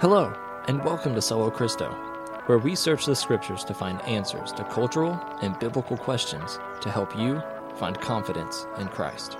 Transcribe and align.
Hello, 0.00 0.30
and 0.68 0.84
welcome 0.84 1.14
to 1.14 1.22
Solo 1.22 1.48
Christo, 1.48 1.90
where 2.44 2.58
we 2.58 2.74
search 2.74 3.06
the 3.06 3.16
scriptures 3.16 3.64
to 3.64 3.72
find 3.72 3.98
answers 4.02 4.52
to 4.52 4.64
cultural 4.64 5.18
and 5.40 5.58
biblical 5.58 5.96
questions 5.96 6.58
to 6.82 6.90
help 6.90 7.16
you 7.16 7.42
find 7.76 7.98
confidence 7.98 8.66
in 8.78 8.88
Christ. 8.88 9.38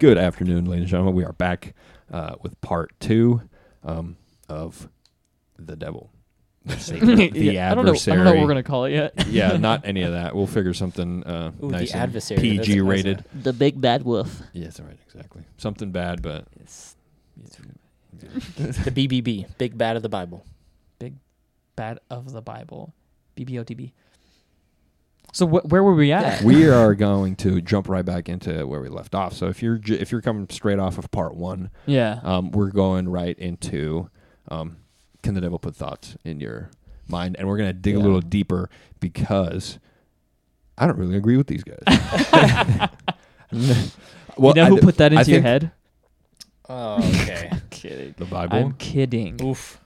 Good 0.00 0.18
afternoon, 0.18 0.64
ladies 0.64 0.82
and 0.82 0.88
gentlemen. 0.88 1.14
We 1.14 1.24
are 1.24 1.34
back 1.34 1.76
uh, 2.10 2.34
with 2.42 2.60
part 2.62 2.98
two 2.98 3.42
um, 3.84 4.16
of 4.48 4.88
the 5.56 5.76
devil, 5.76 6.10
the, 6.64 6.76
Satan, 6.78 7.16
the 7.16 7.30
Yeah, 7.34 7.70
I 7.70 7.74
don't 7.74 7.84
know. 7.84 7.90
I 7.90 7.94
adversary. 7.94 8.16
don't 8.16 8.24
know 8.24 8.32
what 8.32 8.40
we're 8.42 8.48
gonna 8.48 8.62
call 8.62 8.84
it 8.86 8.92
yet. 8.92 9.26
yeah, 9.28 9.56
not 9.56 9.82
any 9.84 10.02
of 10.02 10.12
that. 10.12 10.34
We'll 10.34 10.46
figure 10.46 10.74
something 10.74 11.24
uh, 11.24 11.52
Ooh, 11.62 11.66
the 11.68 11.72
nice 11.78 11.92
and 11.92 12.02
adversary. 12.02 12.36
That's- 12.40 12.66
PG 12.66 12.78
that's 12.80 12.88
rated. 12.88 13.24
the 13.34 13.52
big 13.52 13.80
bad 13.80 14.02
wolf. 14.04 14.40
Yeah, 14.52 14.64
that's 14.64 14.80
right. 14.80 14.98
Exactly. 15.06 15.42
Something 15.58 15.90
bad, 15.90 16.22
but 16.22 16.46
It's, 16.60 16.96
the 18.56 18.90
BBB, 18.90 19.46
Big 19.58 19.76
Bad 19.76 19.96
of 19.96 20.02
the 20.02 20.08
Bible. 20.08 20.44
Big 20.98 21.14
bad 21.76 21.98
of 22.10 22.32
the 22.32 22.40
Bible. 22.42 22.94
BBOTB. 23.36 23.92
So 25.32 25.46
wh- 25.46 25.64
where 25.70 25.82
were 25.82 25.94
we 25.94 26.12
at? 26.12 26.42
we 26.42 26.68
are 26.68 26.94
going 26.94 27.36
to 27.36 27.60
jump 27.62 27.88
right 27.88 28.04
back 28.04 28.28
into 28.28 28.66
where 28.66 28.80
we 28.80 28.88
left 28.88 29.14
off. 29.14 29.32
So 29.32 29.46
if 29.48 29.62
you're 29.62 29.78
j- 29.78 29.98
if 29.98 30.12
you're 30.12 30.20
coming 30.20 30.46
straight 30.50 30.78
off 30.78 30.98
of 30.98 31.10
part 31.10 31.34
one, 31.34 31.70
yeah. 31.86 32.20
um, 32.22 32.50
we're 32.52 32.70
going 32.70 33.08
right 33.08 33.36
into 33.38 34.10
um, 34.48 34.76
can 35.22 35.34
the 35.34 35.40
devil 35.40 35.58
put 35.58 35.74
thoughts 35.76 36.16
in 36.24 36.40
your 36.40 36.70
mind, 37.08 37.36
and 37.38 37.48
we're 37.48 37.56
gonna 37.58 37.72
dig 37.72 37.96
a 37.96 38.00
little 38.00 38.20
deeper 38.20 38.68
because 39.00 39.78
I 40.78 40.86
don't 40.86 40.98
really 40.98 41.16
agree 41.16 41.36
with 41.36 41.46
these 41.46 41.64
guys. 41.64 41.78
well, 44.36 44.54
you 44.56 44.62
know 44.62 44.66
who 44.66 44.76
d- 44.76 44.82
put 44.82 44.96
that 44.98 45.12
I 45.12 45.20
into 45.20 45.32
your 45.32 45.42
head? 45.42 45.72
Oh, 46.68 46.98
okay. 47.20 47.50
kidding. 47.70 48.14
the 48.16 48.24
Bible. 48.24 48.56
I'm 48.56 48.72
kidding. 48.74 49.40
Oof. 49.42 49.78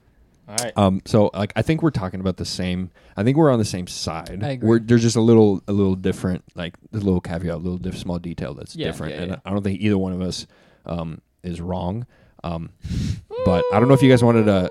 All 0.49 0.55
right. 0.63 0.73
Um, 0.77 1.03
so 1.05 1.31
like 1.35 1.53
I 1.57 1.63
think 1.63 1.83
we're 1.83 1.91
talking 1.91 2.21
about 2.21 2.37
the 2.37 2.45
same. 2.45 2.91
I 3.17 3.25
think 3.25 3.37
we're 3.37 3.51
on 3.51 3.59
the 3.59 3.65
same 3.65 3.87
side. 3.89 4.45
I 4.45 4.51
agree. 4.51 4.69
We're, 4.69 4.79
there's 4.79 5.03
just 5.03 5.17
a 5.17 5.21
little, 5.21 5.63
a 5.67 5.73
little 5.73 5.97
different, 5.97 6.45
like 6.55 6.75
a 6.93 6.99
little 6.99 7.21
caveat, 7.21 7.55
a 7.55 7.57
little 7.57 7.79
diff- 7.79 7.99
small 7.99 8.19
detail 8.19 8.55
that's 8.55 8.77
Yeah, 8.77 8.87
different, 8.87 9.15
yeah, 9.15 9.23
and 9.23 9.31
yeah. 9.33 9.37
I 9.45 9.51
don't 9.51 9.63
think 9.63 9.81
either 9.81 9.99
one 9.99 10.13
of 10.13 10.21
us 10.21 10.47
um, 10.85 11.21
is 11.43 11.61
wrong. 11.61 12.07
Um, 12.45 12.71
but 13.45 13.65
I 13.73 13.81
don't 13.81 13.89
know 13.89 13.95
if 13.95 14.03
you 14.03 14.11
guys 14.11 14.23
wanted 14.23 14.45
to 14.45 14.71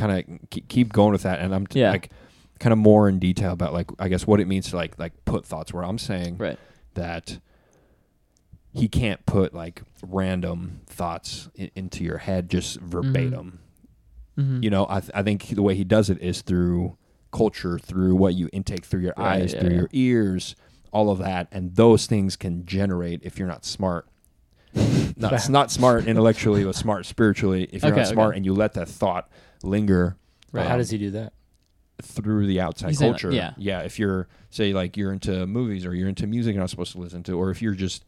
kind 0.00 0.40
of 0.40 0.50
keep, 0.68 0.92
going 0.92 1.12
with 1.12 1.22
that, 1.22 1.40
and 1.40 1.54
I'm 1.54 1.66
t- 1.66 1.80
Yeah. 1.80 1.90
like 1.90 2.10
kind 2.58 2.72
of 2.72 2.78
more 2.78 3.08
in 3.08 3.18
detail 3.18 3.52
about 3.52 3.72
like 3.72 3.90
I 3.98 4.08
guess 4.08 4.26
what 4.26 4.40
it 4.40 4.46
means 4.48 4.70
to 4.70 4.76
like 4.76 4.98
like 4.98 5.12
put 5.24 5.44
thoughts. 5.44 5.72
Where 5.72 5.84
I'm 5.84 5.98
saying 5.98 6.36
Right. 6.38 6.58
that 6.94 7.38
he 8.72 8.88
can't 8.88 9.24
put 9.26 9.52
like 9.54 9.82
random 10.02 10.80
thoughts 10.86 11.48
i- 11.58 11.70
into 11.74 12.04
your 12.04 12.18
head 12.18 12.48
just 12.50 12.80
verbatim 12.80 13.58
Mm-hmm. 14.38 14.62
you 14.62 14.70
know 14.70 14.86
I, 14.88 15.00
th- 15.00 15.10
I 15.12 15.22
think 15.24 15.48
the 15.48 15.60
way 15.60 15.74
he 15.74 15.82
does 15.84 16.08
it 16.08 16.22
is 16.22 16.40
through 16.42 16.96
culture 17.32 17.78
through 17.80 18.14
what 18.14 18.34
you 18.34 18.48
intake 18.52 18.84
through 18.86 19.00
your 19.00 19.12
Right, 19.18 19.42
eyes 19.42 19.52
yeah, 19.52 19.60
through 19.60 19.70
yeah. 19.70 19.76
your 19.76 19.88
ears 19.92 20.54
all 20.92 21.10
of 21.10 21.18
that 21.18 21.48
and 21.50 21.74
those 21.74 22.06
things 22.06 22.36
can 22.36 22.64
generate 22.64 23.20
if 23.24 23.38
you're 23.38 23.48
not 23.48 23.64
smart 23.64 24.06
not, 25.16 25.48
not 25.50 25.70
smart 25.72 26.06
intellectually 26.06 26.64
but 26.64 26.76
smart 26.76 27.06
spiritually 27.06 27.64
if 27.72 27.82
you're 27.82 27.90
Okay, 27.92 28.02
not 28.02 28.08
smart 28.08 28.28
okay. 28.30 28.36
and 28.36 28.46
you 28.46 28.54
let 28.54 28.72
that 28.74 28.88
thought 28.88 29.28
linger 29.62 30.16
Right. 30.52 30.66
How 30.66 30.76
does 30.76 30.90
he 30.90 30.98
do 30.98 31.10
that? 31.12 31.32
through 32.02 32.46
the 32.46 32.60
outside 32.60 32.88
He's 32.88 32.98
saying, 32.98 33.12
culture 33.12 33.30
yeah. 33.30 33.52
yeah 33.58 33.80
if 33.80 33.98
you're 33.98 34.26
say 34.48 34.72
like 34.72 34.96
you're 34.96 35.12
into 35.12 35.46
movies 35.46 35.84
or 35.84 35.94
you're 35.94 36.08
into 36.08 36.26
music 36.26 36.54
you're 36.54 36.62
not 36.62 36.70
supposed 36.70 36.92
to 36.92 36.98
listen 36.98 37.22
to 37.24 37.32
or 37.32 37.50
if 37.50 37.60
you're 37.60 37.74
just 37.74 38.04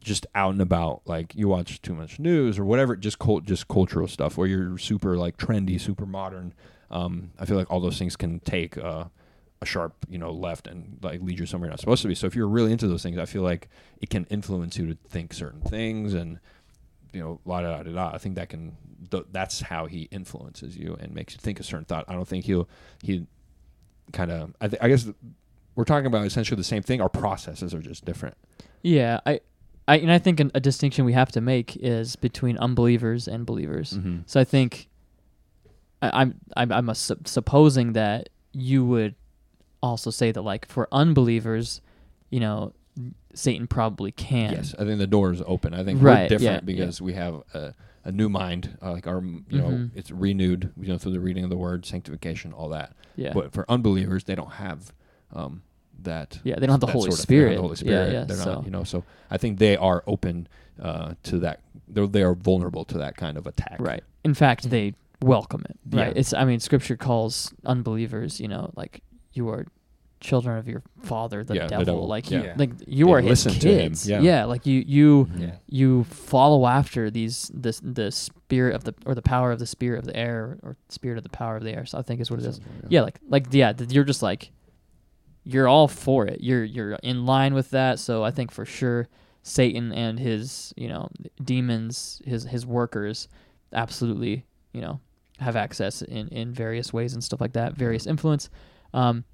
just 0.00 0.26
out 0.34 0.52
and 0.52 0.60
about 0.60 1.02
like 1.06 1.34
you 1.34 1.48
watch 1.48 1.80
too 1.82 1.94
much 1.94 2.18
news 2.20 2.58
or 2.58 2.64
whatever 2.64 2.94
just 2.94 3.18
cult 3.18 3.44
just 3.44 3.66
cultural 3.66 4.06
stuff 4.06 4.36
where 4.36 4.46
you're 4.46 4.78
super 4.78 5.16
like 5.16 5.36
trendy 5.36 5.80
super 5.80 6.06
modern 6.06 6.54
um 6.90 7.30
i 7.38 7.44
feel 7.44 7.56
like 7.56 7.70
all 7.70 7.80
those 7.80 7.98
things 7.98 8.14
can 8.14 8.38
take 8.40 8.78
uh, 8.78 9.04
a 9.60 9.66
sharp 9.66 9.94
you 10.08 10.18
know 10.18 10.30
left 10.30 10.66
and 10.68 10.98
like 11.02 11.20
lead 11.22 11.38
you 11.38 11.46
somewhere 11.46 11.66
you're 11.66 11.72
not 11.72 11.80
supposed 11.80 12.02
to 12.02 12.08
be 12.08 12.14
so 12.14 12.26
if 12.26 12.36
you're 12.36 12.46
really 12.46 12.70
into 12.70 12.86
those 12.86 13.02
things 13.02 13.18
i 13.18 13.24
feel 13.24 13.42
like 13.42 13.68
it 14.00 14.10
can 14.10 14.26
influence 14.26 14.76
you 14.76 14.86
to 14.86 14.96
think 15.08 15.32
certain 15.32 15.60
things 15.62 16.14
and 16.14 16.38
you 17.14 17.20
know 17.20 17.40
la 17.44 17.60
da 17.62 17.82
da 17.82 17.90
da 17.92 18.10
i 18.12 18.18
think 18.18 18.34
that 18.34 18.48
can 18.48 18.76
th- 19.10 19.24
that's 19.32 19.60
how 19.60 19.86
he 19.86 20.02
influences 20.10 20.76
you 20.76 20.96
and 21.00 21.14
makes 21.14 21.34
you 21.34 21.38
think 21.40 21.60
a 21.60 21.62
certain 21.62 21.84
thought 21.84 22.04
i 22.08 22.12
don't 22.14 22.26
think 22.28 22.44
he'll 22.44 22.68
he 23.02 23.26
kind 24.12 24.30
of 24.30 24.54
I, 24.60 24.68
th- 24.68 24.82
I 24.82 24.88
guess 24.88 25.08
we're 25.76 25.84
talking 25.84 26.06
about 26.06 26.26
essentially 26.26 26.56
the 26.56 26.64
same 26.64 26.82
thing 26.82 27.00
our 27.00 27.08
processes 27.08 27.72
are 27.74 27.80
just 27.80 28.04
different 28.04 28.36
Yeah. 28.82 29.20
I, 29.26 29.40
I, 29.88 29.96
and 29.98 30.10
I 30.12 30.18
think 30.18 30.40
an, 30.40 30.50
a 30.54 30.60
distinction 30.60 31.04
we 31.04 31.12
have 31.14 31.30
to 31.32 31.40
make 31.40 31.76
is 31.76 32.16
between 32.16 32.56
unbelievers 32.58 33.26
and 33.28 33.44
believers. 33.44 33.92
mm-hmm. 33.94 34.20
So 34.26 34.40
I 34.40 34.44
think 34.44 34.88
I, 36.00 36.22
I'm 36.22 36.40
I'm 36.56 36.72
I'm 36.72 36.88
a 36.88 36.94
sup- 36.94 37.26
supposing 37.28 37.92
that 37.94 38.28
you 38.52 38.84
would 38.84 39.14
also 39.82 40.10
say 40.10 40.32
that 40.32 40.42
like 40.42 40.66
for 40.68 40.88
unbelievers, 40.92 41.80
you 42.30 42.40
know, 42.40 42.72
Satan 43.34 43.66
probably 43.66 44.12
can. 44.12 44.52
Yes, 44.52 44.74
I 44.78 44.84
think 44.84 44.98
the 44.98 45.06
door 45.06 45.32
is 45.32 45.42
open. 45.46 45.74
I 45.74 45.82
think 45.84 46.00
Right, 46.02 46.22
we're 46.22 46.28
different 46.38 46.42
yeah, 46.54 46.60
because 46.60 47.00
we 47.02 47.14
have 47.14 47.42
a, 47.52 47.74
a 48.04 48.12
new 48.12 48.28
mind. 48.28 48.78
Uh, 48.80 48.92
like 48.92 49.06
our, 49.06 49.20
you 49.22 49.42
know, 49.60 49.68
Mhm. 49.68 49.90
it's 49.94 50.10
renewed. 50.10 50.72
You 50.80 50.88
know, 50.88 50.98
through 50.98 51.12
the 51.12 51.20
reading 51.20 51.42
of 51.44 51.50
the 51.50 51.56
Word, 51.56 51.84
sanctification, 51.84 52.52
all 52.52 52.68
that. 52.68 52.92
Yeah. 53.16 53.32
But 53.32 53.52
for 53.52 53.64
unbelievers, 53.68 54.24
they 54.24 54.34
don't 54.36 54.52
have 54.52 54.92
um, 55.32 55.62
that. 56.02 56.38
Yeah, 56.44 56.54
they 56.60 56.66
don't 56.66 56.74
have 56.74 56.80
the 56.80 56.86
Holy 56.86 57.10
sort 57.10 57.18
of- 57.20 57.26
they 57.26 57.34
have 57.34 57.42
Spirit. 57.42 57.54
the 57.56 57.60
Holy 57.62 57.70
Yeah, 57.72 57.76
Spirit. 57.76 58.12
yeah, 58.12 58.24
They're 58.24 58.36
so- 58.36 58.54
not. 58.54 58.64
You 58.64 58.70
know, 58.70 58.84
so 58.84 59.02
I 59.30 59.36
think 59.38 59.58
they 59.58 59.76
are 59.76 60.04
open 60.06 60.46
uh, 60.80 61.14
to 61.24 61.38
that. 61.40 61.60
They're, 61.88 62.06
they 62.06 62.22
are 62.22 62.34
vulnerable 62.34 62.84
to 62.86 62.98
that 62.98 63.16
kind 63.16 63.36
of 63.36 63.46
attack. 63.46 63.76
Right. 63.80 64.02
In 64.24 64.34
fact, 64.34 64.70
they 64.70 64.94
welcome 65.20 65.64
it. 65.68 65.78
Right. 65.96 66.08
Yeah. 66.08 66.20
It's 66.20 66.32
I 66.32 66.44
mean, 66.44 66.60
Scripture 66.60 66.96
calls 66.96 67.52
unbelievers, 67.64 68.40
you 68.40 68.48
know, 68.48 68.70
like 68.76 69.02
you 69.32 69.48
are 69.48 69.66
children 70.24 70.58
of 70.58 70.66
your 70.66 70.82
father, 71.02 71.44
the 71.44 71.54
Yeah, 71.54 71.62
the 71.64 71.68
devil. 71.68 71.84
devil. 71.84 72.06
Like 72.08 72.30
you, 72.30 72.52
like 72.56 72.70
you 72.86 73.08
Yeah, 73.08 73.14
are 73.14 73.20
his 73.20 73.44
listen 73.44 73.52
to 73.60 73.68
him. 73.68 73.78
kids. 73.90 74.08
Yeah. 74.08 74.44
Like 74.46 74.64
you, 74.66 74.82
you. 74.86 75.28
Yeah. 75.36 75.56
you 75.68 76.04
follow 76.04 76.66
after 76.66 77.10
these 77.10 77.50
this 77.54 77.80
the 77.84 78.10
spirit 78.10 78.74
of 78.74 78.84
the 78.84 78.94
or 79.06 79.14
the 79.14 79.22
power 79.22 79.52
of 79.52 79.58
the 79.58 79.66
spirit 79.66 79.98
of 79.98 80.04
the 80.06 80.16
air 80.16 80.58
or 80.62 80.76
spirit 80.88 81.18
of 81.18 81.24
the 81.24 81.30
power 81.30 81.56
of 81.56 81.62
the 81.62 81.72
air. 81.72 81.84
So 81.86 81.98
I 81.98 82.02
think 82.02 82.20
is 82.20 82.30
what 82.30 82.40
it 82.40 82.46
is. 82.46 82.60
Yeah, 82.88 83.02
like 83.02 83.18
like 83.28 83.46
yeah, 83.52 83.72
th- 83.72 83.92
you're 83.92 84.04
just 84.04 84.22
like 84.22 84.50
you're 85.44 85.68
all 85.68 85.88
for 85.88 86.26
it. 86.26 86.40
You're 86.40 86.64
you're 86.64 86.92
in 87.02 87.26
line 87.26 87.52
with 87.54 87.70
that. 87.70 87.98
So 87.98 88.24
I 88.24 88.30
think 88.30 88.50
for 88.50 88.64
sure 88.64 89.08
Satan 89.42 89.92
and 89.92 90.18
his, 90.18 90.72
you 90.76 90.88
know, 90.88 91.08
demons, 91.44 92.22
his 92.24 92.44
his 92.44 92.64
workers 92.64 93.28
absolutely, 93.72 94.46
you 94.72 94.80
know, 94.80 95.00
have 95.38 95.54
access 95.56 96.00
in 96.00 96.28
in 96.28 96.52
various 96.54 96.92
ways 96.94 97.12
and 97.12 97.22
stuff 97.22 97.40
like 97.42 97.52
that, 97.52 97.74
various 97.74 98.06
influence. 98.06 98.48
Um 98.94 99.24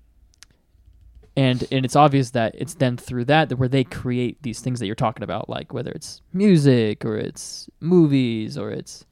and 1.37 1.67
and 1.71 1.85
it's 1.85 1.97
obvious 1.97 2.31
that 2.31 2.55
it's 2.59 2.75
then 2.75 2.97
through 2.97 3.25
that 3.27 3.49
that 3.49 3.57
where 3.57 3.69
they 3.69 3.85
create 3.85 4.43
these 4.43 4.61
things 4.61 4.79
that 4.81 4.87
you're 4.87 4.95
talking 4.97 5.23
about 5.23 5.49
like 5.49 5.73
whether 5.73 5.91
it's 5.93 6.21
music 6.33 7.05
or 7.05 7.17
it's 7.17 7.69
movies 7.81 8.59
or 8.59 8.71
it's 8.71 9.05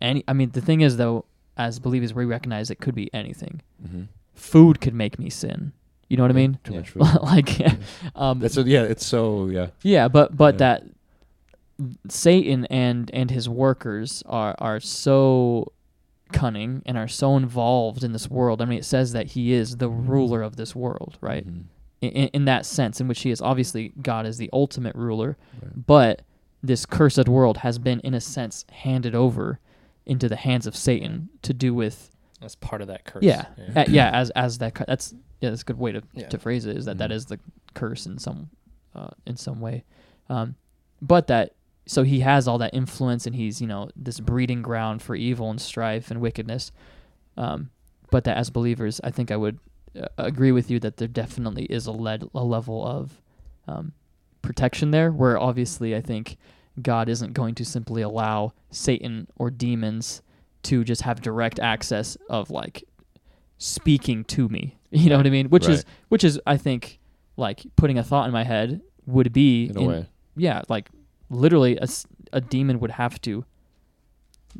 any 0.00 0.22
I 0.28 0.32
mean 0.34 0.50
the 0.50 0.60
thing 0.60 0.80
is 0.82 0.96
though 0.98 1.24
as 1.56 1.78
believers 1.78 2.12
we 2.14 2.24
recognize 2.24 2.70
it 2.70 2.80
could 2.80 2.94
be 2.94 3.12
anything 3.14 3.60
Mm-hmm. 3.86 4.02
food 4.34 4.80
could 4.80 4.94
make 4.94 5.18
me 5.18 5.28
sin. 5.30 5.72
You 6.08 6.16
know 6.18 6.24
what 6.24 6.30
I 6.30 6.34
mean? 6.34 6.58
Too 6.62 6.72
Yeah. 6.74 6.78
much 6.80 6.90
food. 6.94 7.02
like, 7.22 7.60
um, 8.14 8.38
That's 8.38 8.56
a, 8.58 8.62
yeah. 8.62 8.82
It's 8.82 9.04
so 9.06 9.46
yeah. 9.46 9.68
yeah, 9.82 10.08
but 10.08 10.36
but 10.36 10.54
Yeah. 10.54 10.58
that 10.58 10.82
Satan 12.08 12.66
and 12.66 13.10
and 13.12 13.30
his 13.30 13.48
workers 13.48 14.22
are 14.26 14.54
are 14.58 14.78
so 14.78 15.72
cunning 16.32 16.82
and 16.86 16.96
are 16.98 17.08
so 17.08 17.36
involved 17.36 18.02
in 18.04 18.12
this 18.12 18.28
world. 18.30 18.60
I 18.62 18.64
mean, 18.64 18.78
it 18.78 18.84
says 18.84 19.12
that 19.12 19.28
he 19.28 19.52
is 19.52 19.76
the 19.76 19.88
ruler 19.88 20.42
of 20.42 20.56
this 20.56 20.74
world, 20.74 21.18
right? 21.20 21.46
Mhm. 21.46 21.64
In, 22.00 22.10
in 22.28 22.44
that 22.46 22.66
sense, 22.66 23.00
in 23.00 23.06
which 23.08 23.20
he 23.22 23.30
is 23.30 23.40
obviously 23.40 23.92
God 24.02 24.26
is 24.26 24.36
the 24.38 24.50
ultimate 24.52 24.96
ruler, 24.96 25.36
Right. 25.62 25.86
but 25.86 26.22
this 26.62 26.84
cursed 26.86 27.28
world 27.28 27.58
has 27.58 27.78
been, 27.78 28.00
in 28.00 28.14
a 28.14 28.20
sense, 28.20 28.64
handed 28.72 29.14
over 29.14 29.60
into 30.06 30.28
the 30.28 30.36
hands 30.36 30.66
of 30.66 30.74
Satan 30.76 31.28
to 31.42 31.54
do 31.54 31.72
with 31.74 32.10
That's 32.40 32.56
part 32.56 32.82
of 32.82 32.88
that 32.88 33.04
curse. 33.04 33.22
Yeah, 33.22 33.46
uh, 33.76 33.84
yeah. 33.88 34.10
As 34.12 34.30
as 34.30 34.58
that 34.58 34.74
that's 34.86 35.14
yeah, 35.40 35.50
that's 35.50 35.62
a 35.62 35.64
good 35.64 35.78
way 35.78 35.92
to, 35.92 36.02
Yeah. 36.12 36.28
to 36.28 36.38
phrase 36.38 36.66
it. 36.66 36.76
Is 36.76 36.86
that 36.86 36.98
that 36.98 37.10
Mhm. 37.10 37.14
is 37.14 37.26
the 37.26 37.38
curse 37.74 38.06
in 38.06 38.18
some 38.18 38.50
uh, 38.96 39.10
in 39.26 39.36
some 39.36 39.60
way, 39.60 39.84
um, 40.28 40.56
but 41.00 41.28
that 41.28 41.52
so 41.86 42.02
he 42.02 42.20
has 42.20 42.46
all 42.46 42.58
that 42.58 42.74
influence 42.74 43.26
and 43.26 43.34
he's 43.34 43.60
you 43.60 43.66
know 43.66 43.90
this 43.96 44.20
breeding 44.20 44.62
ground 44.62 45.02
for 45.02 45.14
evil 45.14 45.50
and 45.50 45.60
strife 45.60 46.10
and 46.10 46.20
wickedness, 46.20 46.72
um, 47.36 47.70
but 48.10 48.24
that 48.24 48.36
as 48.36 48.50
believers, 48.50 49.00
I 49.02 49.10
think 49.10 49.30
I 49.30 49.36
would 49.36 49.58
uh, 49.98 50.06
agree 50.18 50.52
with 50.52 50.70
you 50.70 50.78
that 50.80 50.96
there 50.96 51.08
definitely 51.08 51.64
is 51.64 51.86
a 51.86 51.92
led 51.92 52.24
a 52.34 52.44
level 52.44 52.86
of 52.86 53.20
um, 53.68 53.92
protection 54.42 54.90
there, 54.90 55.10
where 55.10 55.38
obviously 55.38 55.94
I 55.96 56.00
think 56.00 56.36
God 56.80 57.08
isn't 57.08 57.32
going 57.32 57.54
to 57.56 57.64
simply 57.64 58.02
allow 58.02 58.52
Satan 58.70 59.26
or 59.36 59.50
demons 59.50 60.22
to 60.64 60.84
just 60.84 61.02
have 61.02 61.20
direct 61.20 61.58
access 61.58 62.16
of 62.30 62.50
like 62.50 62.84
speaking 63.58 64.24
to 64.24 64.48
me. 64.48 64.78
You 64.94 65.08
know 65.08 65.16
what 65.16 65.26
I 65.26 65.30
mean? 65.30 65.48
Which 65.48 65.66
is 65.72 65.86
which 66.10 66.22
is 66.22 66.38
I 66.46 66.58
think 66.58 66.98
like 67.38 67.62
putting 67.76 67.96
a 67.96 68.04
thought 68.04 68.26
in 68.26 68.32
my 68.32 68.44
head 68.44 68.82
would 69.06 69.32
be 69.32 69.70
in 69.70 69.76
a 69.78 69.82
way. 69.82 70.06
yeah, 70.36 70.60
like 70.68 70.90
literally 71.32 71.76
a, 71.78 71.86
a 72.32 72.40
demon 72.40 72.78
would 72.80 72.92
have 72.92 73.20
to 73.22 73.44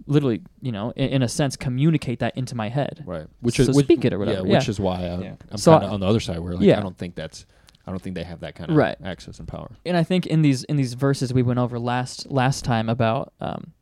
literally, 0.06 0.40
you 0.60 0.72
know, 0.72 0.90
in, 0.96 1.08
in 1.10 1.22
a 1.22 1.28
sense, 1.28 1.56
communicate 1.56 2.18
that 2.20 2.36
into 2.36 2.54
my 2.54 2.68
head. 2.68 3.02
Right. 3.06 3.26
Which 3.40 3.56
So 3.56 3.62
is 3.64 3.70
which, 3.76 3.86
speak 3.86 4.04
it 4.04 4.12
or 4.12 4.18
whatever, 4.18 4.46
Yeah, 4.46 4.54
which 4.56 4.64
yeah. 4.64 4.70
is 4.70 4.80
why 4.80 5.00
I'm, 5.06 5.22
Yeah. 5.22 5.34
I'm 5.50 5.58
So 5.58 5.72
kind 5.72 5.84
of 5.84 5.92
on 5.92 6.00
the 6.00 6.06
other 6.06 6.20
side 6.20 6.38
where 6.38 6.54
like 6.54 6.62
Yeah. 6.64 6.78
I 6.78 6.82
don't 6.82 6.96
think 6.96 7.14
that's 7.14 7.46
I 7.86 7.90
don't 7.90 8.00
think 8.00 8.14
they 8.14 8.22
have 8.24 8.40
that 8.40 8.54
kind 8.54 8.70
of 8.70 8.76
Right. 8.76 8.96
access 9.04 9.38
and 9.38 9.46
power. 9.48 9.70
And 9.84 9.96
I 9.96 10.02
think 10.04 10.26
in 10.26 10.42
these 10.42 10.64
in 10.64 10.76
these 10.76 10.94
verses 10.94 11.34
we 11.34 11.42
went 11.42 11.58
over 11.58 11.78
last 11.78 12.30
last 12.30 12.64
time 12.64 12.88
about 12.88 13.32
um, 13.40 13.72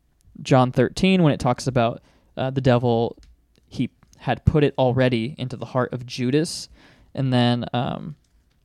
John 0.41 0.71
13 0.71 1.23
when 1.23 1.33
it 1.33 1.39
talks 1.39 1.67
about 1.67 2.01
uh, 2.35 2.49
the 2.49 2.61
devil 2.61 3.17
he 3.67 3.89
had 4.17 4.43
put 4.45 4.63
it 4.63 4.73
already 4.77 5.33
into 5.37 5.55
the 5.55 5.65
heart 5.65 5.93
of 5.93 6.05
Judas, 6.05 6.67
and 7.15 7.31
then 7.33 7.65
um, 7.73 8.15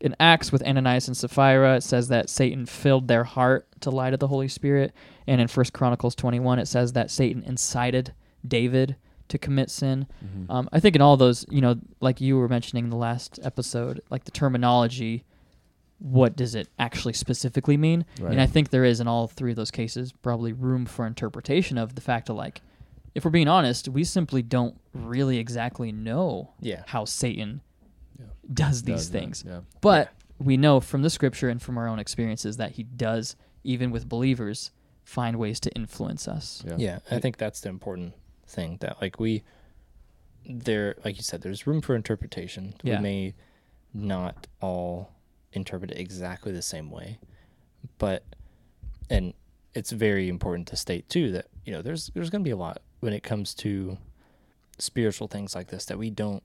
in 0.01 0.15
Acts 0.21 0.53
with 0.53 0.63
Ananias 0.63 1.09
and 1.09 1.17
Sapphira 1.17 1.77
it 1.77 1.83
says 1.83 2.09
that 2.09 2.29
Satan 2.29 2.67
filled 2.67 3.09
their 3.09 3.25
heart 3.25 3.67
to 3.81 3.91
lie 3.91 4.11
to 4.11 4.17
the 4.17 4.29
Holy 4.29 4.49
Spirit, 4.49 4.93
and 5.27 5.41
in 5.41 5.49
First 5.49 5.73
Chronicles 5.73 6.15
21 6.15 6.59
it 6.59 6.67
says 6.69 6.93
that 6.93 7.11
Satan 7.11 7.43
incited 7.45 8.13
David 8.47 8.97
to 9.29 9.39
commit 9.39 9.71
sin. 9.71 10.07
Mm-hmm. 10.25 10.51
Um, 10.53 10.69
I 10.73 10.79
think 10.81 10.95
in 10.95 11.03
all 11.03 11.17
those, 11.17 11.45
you 11.51 11.61
know, 11.61 11.77
like 12.01 12.21
you 12.21 12.37
were 12.39 12.49
mentioning 12.49 12.85
in 12.85 12.91
the 12.91 12.97
last 12.97 13.41
episode, 13.43 14.01
like 14.11 14.25
the 14.25 14.31
terminology, 14.31 15.25
what 15.99 16.37
does 16.37 16.55
it 16.55 16.69
actually 16.79 17.15
specifically 17.15 17.77
mean? 17.77 18.05
Right. 18.21 18.33
And 18.33 18.41
I 18.41 18.47
think 18.47 18.71
there 18.71 18.85
is 18.85 19.01
in 19.01 19.09
all 19.09 19.27
three 19.27 19.51
of 19.51 19.57
those 19.57 19.71
cases 19.71 20.13
probably 20.13 20.53
room 20.53 20.87
for 20.87 21.07
interpretation 21.07 21.79
of 21.79 21.95
the 21.95 22.01
fact 22.03 22.29
of 22.29 22.37
like, 22.37 22.61
if 23.15 23.25
we're 23.25 23.31
being 23.31 23.49
honest, 23.49 23.89
we 23.89 24.05
simply 24.05 24.43
don't 24.43 24.79
really 24.93 25.39
exactly 25.39 25.91
know 25.91 26.53
Yeah. 26.61 26.83
how 26.87 27.07
Satan 27.07 27.63
Yeah. 28.19 28.27
does 28.53 28.83
these 28.83 28.97
Does 28.97 29.11
that, 29.11 29.19
things. 29.19 29.45
Yeah. 29.47 29.61
But 29.81 30.13
we 30.39 30.57
know 30.57 30.81
from 30.81 31.03
the 31.03 31.11
scripture 31.11 31.49
and 31.49 31.61
from 31.61 31.79
our 31.79 31.89
own 31.89 31.99
experiences 31.99 32.57
that 32.59 32.73
he 32.73 32.83
does, 32.83 33.37
even 33.65 33.91
with 33.91 34.09
believers, 34.09 34.71
find 35.05 35.39
ways 35.39 35.61
to 35.61 35.71
influence 35.73 36.29
us. 36.29 36.63
Yeah. 36.67 36.75
Yeah, 36.79 36.99
I 37.11 37.21
think 37.21 37.37
that's 37.37 37.61
the 37.61 37.69
important 37.69 38.15
thing 38.47 38.79
that 38.81 39.01
like 39.01 39.19
we 39.19 39.43
there 40.49 40.95
like 41.05 41.17
you 41.17 41.23
said 41.23 41.41
there's 41.43 41.67
room 41.67 41.81
for 41.81 41.95
interpretation. 41.95 42.75
Yeah. 42.83 42.97
We 42.99 43.03
may 43.03 43.35
not 43.95 44.47
all 44.61 45.12
interpret 45.53 45.91
it 45.91 45.99
exactly 45.99 46.53
the 46.53 46.62
same 46.62 46.91
way. 46.91 47.19
But 47.99 48.25
and 49.09 49.33
it's 49.75 49.91
very 49.91 50.29
important 50.29 50.69
to 50.69 50.77
state 50.77 51.09
too 51.09 51.31
that 51.33 51.47
you 51.65 51.73
know 51.73 51.83
there's 51.83 52.09
there's 52.15 52.31
going 52.31 52.43
to 52.43 52.49
be 52.49 52.53
a 52.53 52.57
lot 52.57 52.83
when 53.01 53.12
it 53.12 53.23
comes 53.23 53.55
to 53.55 53.99
spiritual 54.79 55.29
things 55.29 55.55
like 55.55 55.69
this 55.69 55.85
that 55.87 55.99
we 55.99 56.11
don't 56.11 56.43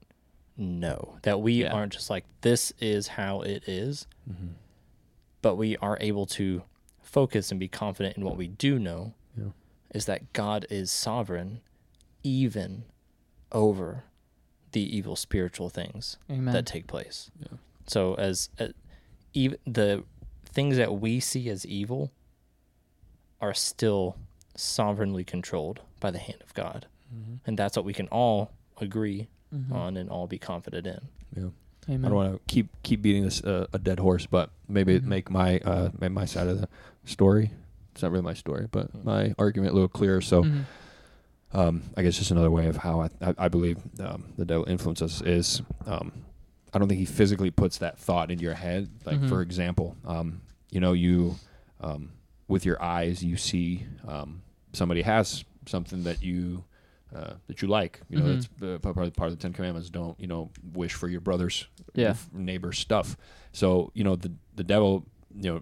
know. 0.62 1.18
That 1.24 1.42
we 1.42 1.64
Yeah. 1.64 1.74
aren't 1.74 1.94
just 1.94 2.10
like 2.10 2.26
this 2.42 2.72
is 2.80 3.10
how 3.10 3.42
it 3.42 3.68
is, 3.68 4.08
Mm-hmm. 4.30 4.54
but 5.42 5.56
we 5.56 5.76
are 5.78 5.98
able 6.00 6.26
to 6.28 6.64
focus 7.02 7.52
and 7.52 7.60
be 7.60 7.68
confident 7.68 8.16
in 8.18 8.24
what 8.24 8.38
we 8.38 8.48
do 8.48 8.80
know 8.80 9.14
Yeah. 9.38 9.52
is 9.94 10.06
that 10.06 10.32
God 10.34 10.66
is 10.70 10.92
sovereign 10.92 11.62
even 12.24 12.86
over 13.52 14.06
the 14.72 14.82
evil 14.96 15.16
spiritual 15.18 15.70
things 15.70 16.18
Amen. 16.30 16.54
that 16.54 16.66
take 16.66 16.88
place. 16.88 17.30
Yeah. 17.40 17.58
So 17.88 18.14
as 18.16 18.50
uh, 18.60 18.70
even 19.34 19.58
the 19.66 20.04
things 20.46 20.78
that 20.78 21.00
we 21.00 21.20
see 21.20 21.50
as 21.50 21.66
evil 21.66 22.12
are 23.42 23.54
still 23.54 24.16
sovereignly 24.56 25.24
controlled 25.24 25.82
by 26.00 26.12
the 26.12 26.20
hand 26.20 26.42
of 26.44 26.54
God. 26.54 26.86
Mm-hmm. 27.14 27.36
And 27.46 27.58
that's 27.58 27.76
what 27.76 27.84
we 27.86 27.94
can 27.94 28.08
all 28.10 28.52
agree 28.80 29.28
Mhm. 29.54 29.72
on 29.72 29.98
and 29.98 30.10
all 30.10 30.28
be 30.28 30.38
confident 30.40 30.88
in. 30.88 31.00
Yeah. 31.36 31.50
Amen. 31.90 32.06
I 32.06 32.08
don't 32.10 32.16
want 32.16 32.34
to 32.48 32.54
keep 32.54 32.68
keep 32.84 33.02
beating 33.02 33.24
this 33.24 33.44
uh, 33.44 33.68
a 33.74 33.80
dead 33.80 34.00
horse, 34.00 34.26
but 34.28 34.52
maybe 34.68 35.00
Mhm. 35.00 35.04
make 35.06 35.30
my 35.32 35.60
uh 35.60 35.90
make 36.00 36.12
my 36.12 36.26
side 36.26 36.48
of 36.48 36.62
the 36.62 36.70
story. 37.06 37.52
It's 37.94 38.02
not 38.04 38.12
really 38.12 38.24
my 38.24 38.34
story, 38.36 38.68
but 38.72 38.94
Mm. 38.96 39.04
my 39.04 39.36
argument 39.38 39.72
a 39.72 39.74
little 39.74 39.90
clearer. 39.90 40.22
So, 40.22 40.44
Mhm. 40.44 40.64
um, 41.54 41.84
I 41.98 42.04
guess 42.04 42.18
just 42.18 42.32
another 42.32 42.52
way 42.52 42.68
of 42.68 42.78
how 42.78 43.02
I 43.02 43.10
I, 43.22 43.34
I 43.38 43.48
believe 43.50 43.78
um, 44.00 44.26
the 44.38 44.46
devil 44.46 44.66
influences 44.70 45.22
is 45.24 45.62
um, 45.86 46.12
I 46.74 46.80
don't 46.80 46.88
think 46.88 47.00
he 47.00 47.06
physically 47.06 47.52
puts 47.52 47.80
that 47.80 47.98
thought 47.98 48.32
in 48.32 48.40
your 48.40 48.54
head. 48.54 48.90
Like 49.06 49.20
Mhm. 49.20 49.28
for 49.30 49.42
example, 49.42 49.98
um, 50.06 50.42
you 50.70 50.80
know, 50.80 50.94
you 50.94 51.36
um, 51.82 52.12
with 52.48 52.66
your 52.66 52.82
eyes 52.82 53.24
you 53.24 53.36
see 53.38 53.86
um, 54.08 54.44
somebody 54.74 55.02
has 55.02 55.44
something 55.66 56.04
that 56.04 56.22
you 56.24 56.64
uh, 57.16 57.34
that 57.48 57.62
you 57.62 57.68
like. 57.68 58.02
You 58.10 58.18
know, 58.20 58.26
Mhm. 58.26 58.34
that's 58.34 58.50
the 58.60 58.80
part 58.80 58.98
of, 58.98 59.14
part 59.14 59.32
of 59.32 59.38
the 59.38 59.42
Ten 59.42 59.54
Commandments. 59.54 59.90
Don't 59.90 60.20
you 60.20 60.28
know 60.28 60.52
wish 60.74 60.94
for 60.94 61.08
your 61.10 61.22
brother's 61.22 61.68
Yeah. 61.94 62.16
neighbor's 62.34 62.80
stuff. 62.80 63.18
So 63.54 63.92
you 63.94 64.04
know 64.04 64.16
the 64.16 64.32
the 64.56 64.64
devil, 64.64 65.06
you 65.36 65.54
know, 65.54 65.62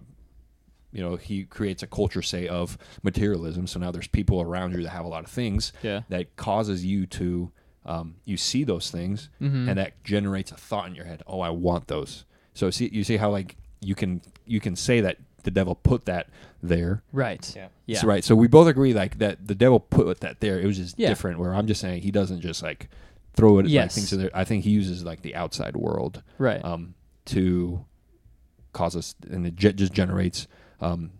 you 0.92 1.02
know 1.02 1.16
he 1.16 1.44
creates 1.44 1.82
a 1.82 1.86
culture 1.86 2.22
say 2.22 2.46
of 2.48 2.76
materialism. 3.02 3.66
So 3.66 3.78
now 3.80 3.90
there's 3.90 4.08
people 4.08 4.40
around 4.40 4.72
you 4.72 4.82
that 4.82 4.90
have 4.90 5.04
a 5.04 5.08
lot 5.08 5.24
of 5.24 5.30
things 5.30 5.72
Yeah. 5.82 6.02
that 6.08 6.36
causes 6.36 6.84
you 6.84 7.06
to 7.06 7.52
um, 7.86 8.16
you 8.26 8.36
see 8.36 8.62
those 8.62 8.90
things 8.90 9.30
Mhm. 9.40 9.66
and 9.68 9.78
that 9.78 10.04
generates 10.04 10.52
a 10.52 10.56
thought 10.56 10.86
in 10.88 10.94
your 10.94 11.06
head. 11.06 11.22
Oh, 11.26 11.40
I 11.40 11.48
want 11.48 11.88
those. 11.88 12.26
So 12.52 12.68
see 12.70 12.90
you 12.92 13.04
see 13.04 13.16
how 13.16 13.30
like 13.30 13.56
you 13.80 13.94
can 13.94 14.20
you 14.44 14.60
can 14.60 14.76
say 14.76 15.00
that 15.00 15.16
the 15.44 15.50
devil 15.50 15.74
put 15.74 16.04
that 16.06 16.28
there. 16.62 17.02
Right. 17.12 17.52
Yeah. 17.56 17.68
Yeah. 17.86 17.98
So, 18.00 18.06
right. 18.06 18.24
So 18.24 18.34
we 18.34 18.46
both 18.48 18.68
agree 18.68 18.92
like 18.94 19.18
that 19.18 19.46
the 19.46 19.54
devil 19.54 19.80
put 19.80 20.20
that 20.20 20.40
there. 20.40 20.60
It 20.60 20.66
was 20.66 20.76
just 20.76 20.98
Yeah. 20.98 21.08
different. 21.08 21.38
Where 21.38 21.54
I'm 21.54 21.66
just 21.66 21.80
saying 21.80 22.02
he 22.02 22.10
doesn't 22.10 22.40
just 22.40 22.62
like 22.62 22.88
throw 23.34 23.58
it 23.58 23.62
like 23.64 23.72
Yes. 23.72 23.94
things 23.94 24.12
in 24.12 24.20
there. 24.20 24.30
I 24.34 24.44
think 24.44 24.64
he 24.64 24.70
uses 24.70 25.04
like 25.04 25.22
the 25.22 25.34
outside 25.34 25.76
world 25.76 26.22
Right. 26.38 26.64
um, 26.64 26.94
to 27.26 27.84
cause 28.72 28.96
us, 28.96 29.14
and 29.30 29.46
it 29.46 29.56
ge- 29.56 29.74
just 29.74 29.92
generates 29.92 30.46
um, 30.80 31.10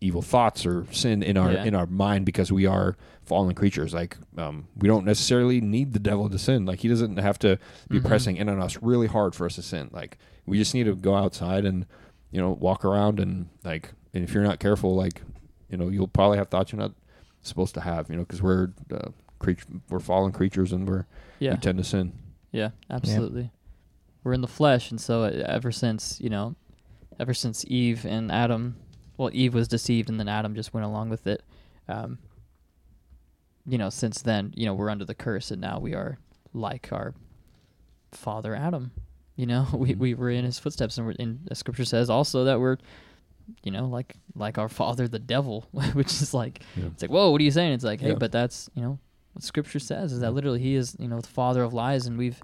evil 0.00 0.22
thoughts 0.22 0.64
or 0.66 0.86
sin 0.92 1.22
in 1.22 1.36
our 1.36 1.52
Yeah. 1.52 1.64
in 1.64 1.74
our 1.74 1.86
mind 1.86 2.24
because 2.26 2.50
we 2.50 2.66
are 2.66 2.96
fallen 3.24 3.54
creatures. 3.54 3.92
Like 3.94 4.16
um, 4.38 4.66
we 4.76 4.88
don't 4.88 5.04
necessarily 5.04 5.60
need 5.60 5.92
the 5.92 5.98
devil 5.98 6.28
to 6.30 6.38
sin. 6.38 6.64
Like 6.66 6.80
he 6.80 6.88
doesn't 6.88 7.18
have 7.18 7.38
to 7.40 7.58
be 7.88 8.00
Mhm. 8.00 8.04
pressing 8.06 8.36
in 8.36 8.48
on 8.48 8.60
us 8.60 8.78
really 8.82 9.06
hard 9.06 9.34
for 9.34 9.44
us 9.46 9.56
to 9.56 9.62
sin. 9.62 9.90
Like 9.92 10.16
we 10.46 10.56
just 10.58 10.74
need 10.74 10.84
to 10.84 10.94
go 10.96 11.14
outside 11.14 11.64
and 11.64 11.84
you 12.30 12.40
know 12.40 12.50
walk 12.50 12.84
around 12.84 13.20
and 13.20 13.48
like, 13.64 13.92
and 14.14 14.24
if 14.24 14.32
you're 14.32 14.42
not 14.42 14.60
careful, 14.60 14.94
like 14.94 15.22
you 15.68 15.76
know 15.76 15.88
you'll 15.88 16.08
probably 16.08 16.38
have 16.38 16.48
thoughts 16.48 16.72
you're 16.72 16.80
not 16.80 16.92
supposed 17.42 17.74
to 17.74 17.80
have. 17.80 18.08
You 18.08 18.16
know 18.16 18.22
because 18.22 18.42
we're 18.42 18.70
uh, 18.92 19.08
creature, 19.38 19.66
we're 19.88 20.00
fallen 20.00 20.32
creatures 20.32 20.72
and 20.72 20.88
we're 20.88 21.06
yeah. 21.38 21.52
we 21.52 21.58
tend 21.58 21.78
to 21.78 21.84
sin. 21.84 22.12
Yeah, 22.52 22.70
absolutely. 22.88 23.50
We're 24.22 24.32
in 24.34 24.42
the 24.42 24.48
flesh, 24.48 24.90
and 24.90 25.00
so 25.00 25.24
uh, 25.24 25.44
ever 25.46 25.72
since 25.72 26.20
you 26.20 26.30
know, 26.30 26.54
ever 27.18 27.34
since 27.34 27.64
Eve 27.66 28.04
and 28.04 28.30
Adam, 28.30 28.76
well, 29.16 29.30
Eve 29.32 29.54
was 29.54 29.68
deceived, 29.68 30.08
and 30.08 30.20
then 30.20 30.28
Adam 30.28 30.54
just 30.54 30.74
went 30.74 30.86
along 30.86 31.10
with 31.10 31.26
it. 31.26 31.42
Um, 31.88 32.18
you 33.66 33.78
know, 33.78 33.90
since 33.90 34.22
then, 34.22 34.52
you 34.56 34.66
know, 34.66 34.74
we're 34.74 34.90
under 34.90 35.04
the 35.04 35.14
curse, 35.14 35.50
and 35.50 35.60
now 35.60 35.78
we 35.78 35.94
are 35.94 36.18
like 36.52 36.88
our 36.92 37.14
father 38.12 38.54
Adam. 38.54 38.92
You 39.36 39.46
know, 39.46 39.66
we 39.74 39.94
Mhm. 39.94 39.98
we 39.98 40.14
were 40.14 40.30
in 40.30 40.44
his 40.44 40.58
footsteps, 40.58 40.98
and 40.98 41.06
we're 41.06 41.12
in. 41.12 41.40
The 41.44 41.54
scripture 41.54 41.84
says 41.84 42.10
also 42.10 42.44
that 42.44 42.60
we're, 42.60 42.76
you 43.62 43.70
know, 43.72 43.86
like 43.86 44.16
like 44.34 44.58
our 44.58 44.68
father 44.68 45.08
the 45.08 45.18
devil, 45.18 45.66
which 45.92 46.08
is 46.22 46.34
like 46.34 46.62
Yeah. 46.76 46.86
it's 46.86 47.02
like, 47.02 47.10
whoa, 47.10 47.30
what 47.30 47.40
are 47.40 47.44
you 47.44 47.50
saying? 47.50 47.72
It's 47.72 47.84
like, 47.84 48.00
hey, 48.00 48.10
Yeah. 48.10 48.14
but 48.18 48.32
that's 48.32 48.68
you 48.74 48.82
know 48.82 48.98
what 49.32 49.42
Scripture 49.44 49.78
says 49.78 50.12
is 50.12 50.20
that 50.20 50.32
literally 50.34 50.60
he 50.60 50.74
is 50.74 50.96
you 50.98 51.08
know 51.08 51.20
the 51.20 51.28
father 51.28 51.62
of 51.62 51.72
lies, 51.72 52.06
and 52.06 52.18
we've 52.18 52.42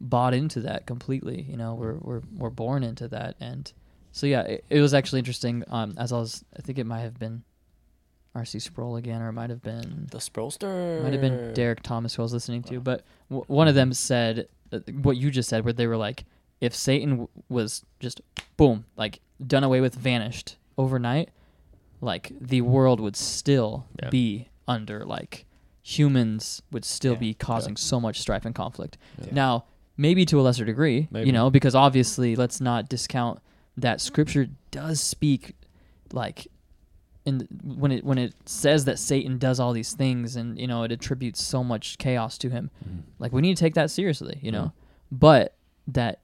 bought 0.00 0.34
into 0.34 0.60
that 0.60 0.86
completely. 0.86 1.42
You 1.48 1.56
know, 1.56 1.74
we're 1.74 1.94
we're 1.96 2.22
we're 2.36 2.50
born 2.50 2.82
into 2.84 3.08
that, 3.08 3.34
and 3.40 3.72
so 4.12 4.26
yeah, 4.26 4.42
it, 4.42 4.64
it 4.70 4.80
was 4.80 4.94
actually 4.94 5.18
interesting. 5.20 5.64
Um, 5.68 5.94
as 5.98 6.12
I 6.12 6.18
was, 6.18 6.44
I 6.56 6.62
think 6.62 6.78
it 6.78 6.84
might 6.86 7.00
have 7.00 7.18
been 7.18 7.42
R.C. 8.34 8.58
Sproul 8.60 8.96
again, 8.96 9.22
or 9.22 9.28
it 9.30 9.32
might 9.32 9.48
have 9.50 9.62
been 9.62 10.08
The 10.10 10.18
Sproulster. 10.18 11.02
might 11.02 11.12
have 11.12 11.22
been 11.22 11.54
Derek 11.54 11.82
Thomas 11.82 12.14
who 12.14 12.22
I 12.22 12.24
was 12.24 12.34
listening 12.34 12.62
to, 12.64 12.80
but 12.80 13.02
w- 13.30 13.44
one 13.48 13.66
of 13.66 13.74
them 13.74 13.92
said 13.94 14.48
uh, 14.72 14.80
what 15.02 15.16
you 15.16 15.30
just 15.30 15.48
said, 15.48 15.64
where 15.64 15.72
they 15.72 15.86
were 15.86 15.96
like, 15.96 16.24
if 16.60 16.74
Satan 16.74 17.10
w- 17.10 17.28
was 17.48 17.84
just 18.00 18.20
boom, 18.56 18.84
like 18.96 19.20
done 19.46 19.64
away 19.64 19.80
with, 19.80 19.94
vanished 19.94 20.56
overnight, 20.78 21.30
like 22.00 22.32
the 22.40 22.60
world 22.62 23.00
would 23.00 23.16
still 23.16 23.86
Yeah. 24.02 24.10
be 24.10 24.48
under 24.68 25.04
like 25.04 25.44
humans 25.82 26.62
would 26.72 26.84
still 26.84 27.12
Yeah. 27.14 27.18
be 27.20 27.34
causing 27.34 27.76
so 27.76 28.00
much 28.00 28.20
strife 28.20 28.44
and 28.44 28.54
conflict. 28.54 28.98
Yeah. 29.20 29.28
Now, 29.32 29.64
maybe 29.96 30.24
to 30.26 30.40
a 30.40 30.42
lesser 30.42 30.64
degree, 30.64 31.08
Maybe. 31.10 31.26
you 31.26 31.32
know, 31.32 31.48
because 31.50 31.74
obviously, 31.74 32.34
let's 32.36 32.60
not 32.60 32.88
discount 32.88 33.38
that 33.76 34.00
Scripture 34.00 34.48
does 34.70 35.00
speak 35.00 35.54
like 36.12 36.48
in 37.26 37.46
when 37.62 37.90
it 37.92 38.04
when 38.04 38.16
it 38.18 38.34
says 38.46 38.84
that 38.86 38.98
Satan 38.98 39.36
does 39.38 39.60
all 39.60 39.72
these 39.72 39.92
things 39.94 40.36
and 40.36 40.58
you 40.58 40.66
know 40.66 40.84
it 40.84 40.92
attributes 40.92 41.42
so 41.42 41.62
much 41.64 41.98
chaos 41.98 42.38
to 42.38 42.48
him. 42.50 42.70
Mhm. 42.88 43.02
Like 43.18 43.32
we 43.32 43.42
need 43.42 43.56
to 43.56 43.60
take 43.60 43.74
that 43.74 43.90
seriously, 43.90 44.38
you 44.42 44.50
know. 44.52 44.72
Yeah. 44.74 44.82
But 45.12 45.56
that 45.88 46.20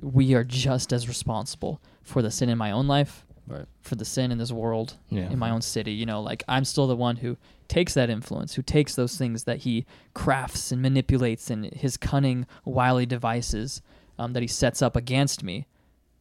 we 0.00 0.34
are 0.34 0.44
just 0.44 0.92
as 0.92 1.08
responsible 1.08 1.80
for 2.02 2.22
the 2.22 2.30
sin 2.30 2.48
in 2.48 2.58
my 2.58 2.70
own 2.70 2.86
life, 2.86 3.24
Right. 3.46 3.66
for 3.80 3.94
the 3.94 4.04
sin 4.04 4.30
in 4.32 4.38
this 4.38 4.52
world, 4.52 4.98
Yeah. 5.08 5.30
in 5.30 5.38
my 5.38 5.50
own 5.50 5.62
city. 5.62 5.92
You 5.92 6.06
know, 6.06 6.20
like 6.20 6.44
I'm 6.48 6.64
still 6.64 6.86
the 6.86 6.96
one 6.96 7.16
who 7.16 7.36
takes 7.68 7.94
that 7.94 8.10
influence, 8.10 8.54
who 8.54 8.62
takes 8.62 8.94
those 8.94 9.16
things 9.16 9.44
that 9.44 9.58
he 9.58 9.86
crafts 10.14 10.70
and 10.72 10.82
manipulates 10.82 11.50
and 11.50 11.64
his 11.66 11.96
cunning, 11.96 12.46
wily 12.64 13.06
devices 13.06 13.80
um, 14.18 14.32
that 14.34 14.42
he 14.42 14.46
sets 14.48 14.82
up 14.82 14.94
against 14.96 15.42
me. 15.42 15.66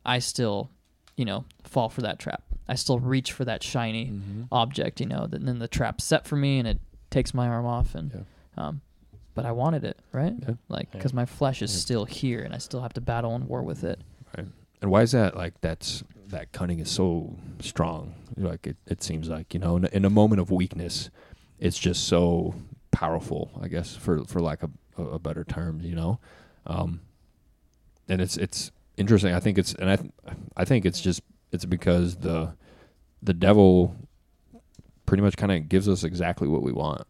I 0.06 0.20
still 0.20 0.70
you 1.18 1.26
know, 1.26 1.44
fall 1.64 1.90
for 1.90 2.02
that 2.02 2.18
trap. 2.18 2.42
I 2.68 2.75
still 2.75 3.00
reach 3.00 3.32
for 3.34 3.46
that 3.46 3.63
shiny 3.63 4.08
Mm-hmm. 4.08 4.44
object, 4.51 5.00
you 5.00 5.08
know, 5.08 5.27
and 5.32 5.48
then 5.48 5.60
the 5.60 5.68
trap's 5.68 6.03
set 6.03 6.25
for 6.25 6.36
me 6.36 6.60
and 6.60 6.68
it 6.68 6.80
takes 7.10 7.34
my 7.34 7.48
arm 7.48 7.65
off 7.65 7.96
and 7.96 8.12
Yeah. 8.58 8.68
um 8.68 8.82
but 9.34 9.46
I 9.46 9.51
wanted 9.53 9.84
it, 9.86 9.98
right? 10.12 10.34
Yeah. 10.41 10.56
Like 10.70 10.89
Yeah. 10.94 11.01
cuz 11.01 11.13
my 11.13 11.25
flesh 11.25 11.62
is 11.62 11.74
Yeah. 11.74 11.80
still 11.80 12.06
here 12.06 12.41
and 12.41 12.53
I 12.53 12.58
still 12.58 12.82
have 12.82 12.94
to 12.94 13.01
battle 13.01 13.34
and 13.36 13.48
war 13.48 13.62
with 13.63 13.84
it. 13.84 14.00
And 14.84 14.89
why 14.89 15.03
is 15.03 15.12
that? 15.12 15.38
Like 15.38 15.62
that's 15.62 16.03
that 16.30 16.51
cunning 16.53 16.80
is 16.80 16.89
so 16.89 17.36
strong. 17.60 18.15
Like 18.36 18.65
it, 18.65 18.77
it 18.88 19.03
seems 19.03 19.30
like 19.30 19.53
you 19.53 19.60
know, 19.60 19.75
in, 19.77 19.86
in 19.86 20.06
a 20.06 20.10
moment 20.10 20.41
of 20.41 20.50
weakness, 20.50 21.12
it's 21.60 21.77
just 21.77 22.06
so 22.06 22.56
powerful. 22.89 23.51
I 23.62 23.68
guess 23.68 23.96
for 23.96 24.24
for 24.25 24.41
lack 24.41 24.63
of 24.63 24.72
a, 24.98 25.03
a 25.03 25.20
better 25.20 25.44
term, 25.44 25.82
you 25.82 25.94
know. 25.94 26.20
Um, 26.65 27.01
and 28.10 28.22
it's 28.22 28.38
it's 28.38 28.72
interesting. 28.98 29.36
I 29.36 29.39
think 29.39 29.60
it's 29.60 29.74
and 29.75 29.88
I 29.89 29.96
th- 29.98 30.12
I 30.58 30.65
think 30.65 30.86
it's 30.86 31.00
just 31.00 31.22
it's 31.51 31.65
because 31.65 32.15
the 32.17 32.53
the 33.22 33.34
devil 33.34 33.96
pretty 35.05 35.22
much 35.24 35.38
kind 35.38 35.51
of 35.51 35.70
gives 35.70 35.88
us 35.89 36.03
exactly 36.03 36.48
what 36.48 36.62
we 36.62 36.72
want. 36.72 37.05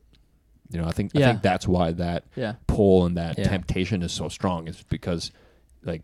You 0.70 0.80
know, 0.82 0.88
I 0.88 0.92
think 0.92 1.16
I 1.16 1.20
think 1.20 1.42
that's 1.42 1.68
why 1.68 1.92
that 1.94 2.24
Yeah. 2.36 2.56
pull 2.68 3.06
and 3.06 3.18
that 3.18 3.38
Yeah. 3.38 3.48
temptation 3.48 4.02
is 4.04 4.12
so 4.12 4.30
strong 4.30 4.68
is 4.68 4.84
because 4.90 5.32
like 5.84 6.02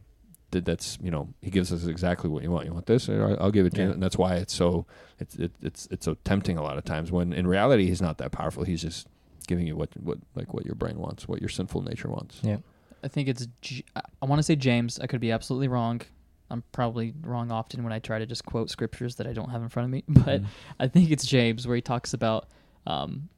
th- 0.51 0.63
that's 0.65 0.97
you 1.01 1.09
know 1.11 1.29
he 1.41 1.49
gives 1.49 1.71
us 1.71 1.85
exactly 1.85 2.29
what 2.29 2.43
you 2.43 2.51
want 2.51 2.65
you 2.65 2.73
want 2.73 2.85
this 2.85 3.07
right, 3.09 3.37
i'll 3.39 3.51
give 3.51 3.65
it 3.65 3.73
to 3.75 3.81
you 3.83 3.91
and 3.91 4.01
that's 4.01 4.17
why 4.17 4.35
it's 4.35 4.53
so 4.53 4.85
it's 5.19 5.35
it, 5.35 5.51
it's 5.61 5.87
it's 5.91 6.05
so 6.05 6.15
tempting 6.23 6.57
a 6.57 6.63
lot 6.63 6.77
of 6.77 6.83
times 6.85 7.11
when 7.11 7.31
in 7.33 7.45
reality 7.45 7.85
he's 7.85 8.01
not 8.01 8.17
that 8.17 8.31
powerful 8.31 8.63
he's 8.63 8.81
just 8.81 9.07
giving 9.45 9.67
you 9.67 9.75
what 9.75 9.89
what 10.01 10.17
like 10.35 10.53
what 10.53 10.65
your 10.65 10.73
brain 10.75 10.97
wants 10.97 11.27
what 11.27 11.41
your 11.41 11.49
sinful 11.49 11.81
nature 11.81 12.09
wants 12.09 12.39
Yeah. 12.43 12.57
I 13.03 13.07
think 13.09 13.27
it's 13.29 13.47
I 13.95 14.25
want 14.25 14.39
to 14.39 14.43
say 14.43 14.55
James. 14.55 14.99
I 14.99 15.05
could 15.07 15.21
be 15.21 15.31
absolutely 15.31 15.67
wrong. 15.67 16.01
I'm 16.49 16.63
probably 16.71 17.13
wrong 17.23 17.51
often 17.51 17.83
when 17.83 17.91
I 17.93 17.99
try 17.99 18.19
to 18.19 18.25
just 18.25 18.45
quote 18.45 18.69
scriptures 18.69 19.15
that 19.15 19.27
I 19.27 19.33
don't 19.33 19.49
have 19.49 19.61
in 19.61 19.69
front 19.69 19.85
of 19.85 19.91
me, 19.91 20.03
but 20.07 20.41
Mhm. 20.41 20.45
I 20.79 20.87
think 20.87 21.11
it's 21.11 21.25
James 21.25 21.67
where 21.67 21.75
he 21.75 21.81
talks 21.81 22.13
about 22.13 22.47
um, 22.85 23.29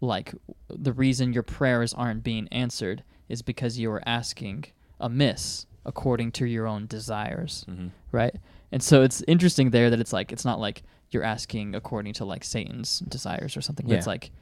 like 0.00 0.34
the 0.68 0.92
reason 0.92 1.32
your 1.32 1.42
prayers 1.44 1.94
aren't 1.94 2.22
being 2.24 2.48
answered 2.48 3.02
is 3.28 3.40
because 3.42 3.78
you 3.78 3.90
are 3.90 4.02
asking 4.06 4.64
amiss 5.00 5.66
according 5.84 6.32
to 6.32 6.46
your 6.46 6.66
own 6.66 6.86
desires, 6.86 7.64
Mhm. 7.68 7.90
right? 8.12 8.34
And 8.72 8.82
so 8.82 9.02
it's 9.02 9.22
interesting 9.28 9.70
there 9.70 9.88
that 9.90 10.00
it's 10.00 10.12
like 10.12 10.32
it's 10.32 10.44
not 10.44 10.58
like 10.58 10.82
you're 11.12 11.22
asking 11.22 11.74
according 11.76 12.14
to 12.14 12.24
like 12.24 12.42
Satan's 12.42 12.98
desires 13.00 13.56
or 13.56 13.60
something. 13.60 13.86
But 13.86 13.96
It's 13.98 14.06
like 14.08 14.32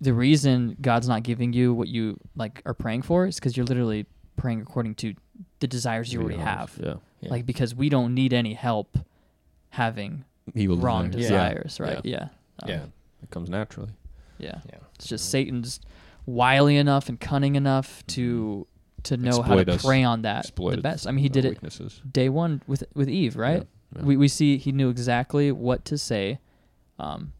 the 0.00 0.12
reason 0.12 0.76
God's 0.80 1.08
not 1.08 1.22
giving 1.22 1.52
you 1.52 1.72
what 1.72 1.86
you 1.88 2.18
like 2.36 2.60
are 2.66 2.74
praying 2.74 3.02
for 3.02 3.26
is 3.26 3.36
because 3.36 3.56
you're 3.56 3.66
literally 3.66 4.06
praying 4.36 4.60
according 4.60 4.96
to 4.96 5.14
the 5.60 5.66
desires 5.68 6.12
you 6.12 6.20
already 6.20 6.38
have. 6.38 6.76
yeah 6.82 6.94
Yeah. 7.24 7.30
Like 7.30 7.46
because 7.46 7.74
we 7.74 7.88
don't 7.88 8.14
need 8.14 8.32
any 8.32 8.54
help 8.54 8.98
having 9.70 10.24
evil 10.54 10.76
wrong 10.76 11.10
desires. 11.10 11.76
desires, 11.76 11.80
right? 11.80 12.04
Yeah. 12.04 12.28
Um, 12.62 12.68
Yeah. 12.70 12.84
it 13.22 13.30
comes 13.30 13.48
naturally 13.50 13.90
yeah. 14.38 14.60
Yeah. 14.68 14.78
It's 14.96 15.06
just 15.06 15.30
Satan's 15.30 15.80
wily 16.26 16.76
enough 16.76 17.08
and 17.08 17.18
cunning 17.20 17.54
enough 17.56 18.04
to 18.08 18.66
to 19.04 19.16
know 19.16 19.42
how 19.42 19.62
to 19.62 19.72
us. 19.74 19.84
prey 19.84 20.02
on 20.02 20.22
that 20.22 20.40
Exploit 20.46 20.76
the 20.76 20.80
best. 20.82 21.06
I 21.06 21.10
mean, 21.12 21.22
he 21.22 21.28
did 21.28 21.44
it 21.44 21.50
weaknesses 21.50 22.00
day 22.10 22.28
one 22.28 22.62
with 22.66 22.84
with 22.94 23.08
Eve, 23.08 23.36
right? 23.36 23.66
Yeah. 23.96 24.02
We 24.02 24.16
we 24.16 24.28
see 24.28 24.56
he 24.58 24.72
knew 24.72 24.88
exactly 24.90 25.52
what 25.52 25.84
to 25.86 25.96
say, 25.98 26.40
um, 26.98 27.32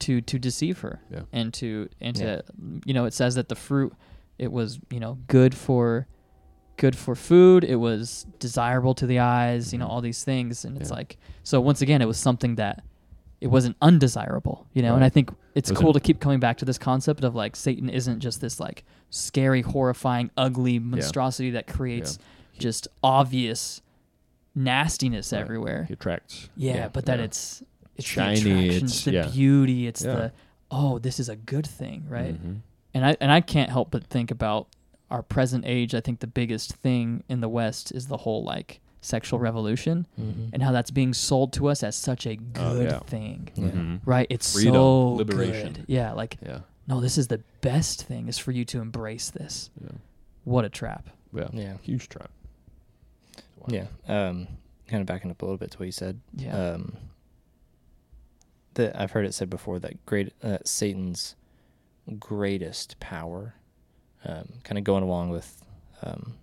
to 0.00 0.20
to 0.20 0.38
deceive 0.38 0.80
her 0.80 1.00
Yeah. 1.10 1.22
and 1.32 1.52
to 1.54 1.88
and 2.00 2.16
Yeah. 2.18 2.24
to 2.36 2.44
you 2.84 2.92
know 2.94 3.04
it 3.06 3.14
says 3.14 3.34
that 3.36 3.48
the 3.48 3.54
fruit 3.54 3.92
it 4.38 4.52
was 4.52 4.80
you 4.90 5.00
know 5.00 5.18
good 5.28 5.54
for 5.54 6.06
good 6.76 6.96
for 6.96 7.14
food 7.14 7.62
it 7.64 7.76
was 7.76 8.26
desirable 8.40 8.94
to 8.94 9.06
the 9.06 9.18
eyes 9.18 9.72
you 9.72 9.78
know 9.78 9.86
Mhm. 9.86 9.90
all 9.90 10.00
these 10.00 10.24
things 10.24 10.64
and 10.64 10.76
it's 10.80 10.90
Yeah. 10.90 10.96
like 10.96 11.16
so 11.42 11.60
once 11.60 11.80
again 11.82 12.02
it 12.02 12.06
was 12.08 12.18
something 12.18 12.56
that 12.56 12.82
it 13.40 13.46
wasn't 13.48 13.76
undesirable 13.82 14.66
you 14.72 14.82
know 14.82 14.94
and 14.96 15.04
i 15.04 15.08
think 15.08 15.30
it's 15.54 15.70
It 15.70 15.76
cool 15.76 15.92
to 15.92 16.00
keep 16.00 16.18
coming 16.18 16.40
back 16.40 16.56
to 16.58 16.64
this 16.64 16.78
concept 16.78 17.22
of 17.24 17.34
like 17.34 17.54
satan 17.56 17.88
isn't 17.88 18.20
just 18.20 18.40
this 18.40 18.58
like 18.58 18.84
scary 19.10 19.62
horrifying 19.62 20.30
ugly 20.36 20.78
monstrosity 20.78 21.50
that 21.50 21.66
creates 21.66 22.18
just 22.58 22.88
obvious 23.02 23.80
nastiness 24.54 25.32
Right. 25.32 25.40
everywhere 25.40 25.84
he 25.88 25.94
attracts 25.94 26.48
yeah, 26.56 26.74
Yeah. 26.74 26.88
but 26.88 27.06
that 27.06 27.18
Yeah. 27.18 27.24
it's 27.26 27.62
it's 27.96 28.06
Shiny, 28.08 28.40
the 28.40 28.50
attraction, 28.50 28.76
it's- 28.76 29.04
the 29.04 29.12
yeah. 29.12 29.26
beauty, 29.28 29.86
it's 29.86 30.02
Yeah. 30.04 30.14
the 30.14 30.32
oh, 30.72 30.98
this 30.98 31.20
is 31.20 31.28
a 31.28 31.36
good 31.36 31.64
thing, 31.64 32.04
right? 32.08 32.34
Mhm. 32.34 32.56
And 32.92 33.06
I 33.06 33.16
and 33.20 33.30
I 33.30 33.40
can't 33.40 33.70
help 33.70 33.92
but 33.92 34.02
think 34.04 34.32
about 34.32 34.66
our 35.10 35.22
present 35.22 35.64
age. 35.66 35.94
I 35.94 36.00
think 36.00 36.20
the 36.20 36.26
biggest 36.26 36.72
thing 36.76 37.22
in 37.28 37.40
the 37.40 37.48
West 37.48 37.92
is 37.92 38.06
the 38.08 38.16
whole 38.18 38.42
like 38.44 38.80
sexual 39.00 39.38
revolution 39.38 40.06
Mm-hmm. 40.18 40.46
and 40.54 40.62
how 40.62 40.72
that's 40.72 40.90
being 40.90 41.12
sold 41.12 41.52
to 41.54 41.66
us 41.68 41.82
as 41.82 41.94
such 41.94 42.26
a 42.26 42.36
good 42.36 42.90
yeah. 42.90 42.98
thing, 43.00 43.50
Yeah. 43.54 43.64
Mhm. 43.68 44.00
right? 44.06 44.26
It's 44.30 44.54
Freedom, 44.54 44.72
so 44.74 45.08
liberation. 45.12 45.72
good. 45.74 45.84
Yeah, 45.88 46.12
like 46.12 46.38
yeah 46.44 46.60
no, 46.86 47.00
this 47.00 47.16
is 47.18 47.28
the 47.28 47.40
best 47.62 48.04
thing 48.04 48.28
is 48.28 48.38
for 48.38 48.50
you 48.52 48.64
to 48.66 48.80
embrace 48.80 49.30
this. 49.30 49.70
yeah 49.82 49.90
What 50.44 50.64
a 50.64 50.68
trap. 50.68 51.08
yeah 51.34 51.48
Yeah. 51.52 51.76
huge 51.82 52.08
trap 52.08 52.30
Wow. 53.58 53.66
Yeah. 53.68 53.86
Um, 54.08 54.48
kind 54.88 55.00
of 55.00 55.06
backing 55.06 55.30
up 55.30 55.40
a 55.40 55.44
little 55.46 55.56
bit 55.58 55.70
to 55.72 55.78
what 55.78 55.86
you 55.86 55.92
said. 55.92 56.20
Yeah. 56.36 56.54
Um, 56.72 56.96
that 58.74 58.98
I've 59.00 59.12
heard 59.12 59.24
it 59.26 59.32
said 59.34 59.48
before 59.48 59.78
that 59.78 60.04
great 60.06 60.32
uh, 60.42 60.58
Satan's 60.64 61.34
greatest 62.18 62.98
power, 63.00 63.54
um, 64.24 64.48
kind 64.64 64.78
of 64.78 64.84
going 64.84 65.02
along 65.02 65.30
with 65.30 65.62
um, 66.02 66.34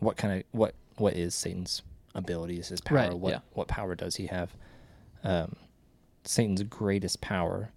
what 0.00 0.16
kind 0.16 0.38
of 0.38 0.44
what 0.52 0.74
what 0.96 1.14
is 1.14 1.34
Satan's 1.34 1.82
abilities, 2.14 2.68
his 2.68 2.80
power, 2.80 2.96
Right, 2.98 3.12
what 3.18 3.30
yeah. 3.32 3.38
what 3.52 3.68
power 3.68 3.94
does 3.94 4.16
he 4.16 4.26
have? 4.26 4.54
Um, 5.24 5.56
Satan's 6.24 6.62
greatest 6.64 7.20
power 7.20 7.70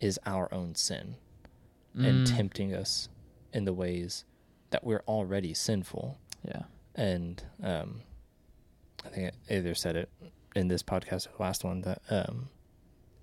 is 0.00 0.18
our 0.26 0.52
own 0.52 0.74
sin 0.74 1.16
and 1.96 2.26
Mm, 2.26 2.36
tempting 2.36 2.74
us 2.74 3.08
in 3.52 3.64
the 3.64 3.72
ways 3.72 4.24
that 4.70 4.82
we're 4.84 5.04
already 5.06 5.54
sinful 5.54 6.18
yeah. 6.44 6.62
and 6.96 7.44
um, 7.62 8.00
I 9.04 9.08
think 9.10 9.32
I 9.48 9.54
either 9.54 9.74
said 9.76 9.94
it 9.94 10.08
in 10.56 10.66
this 10.66 10.82
podcast 10.82 11.28
or 11.28 11.36
the 11.36 11.42
last 11.42 11.62
one 11.62 11.82
that 11.82 12.02
um, 12.10 12.48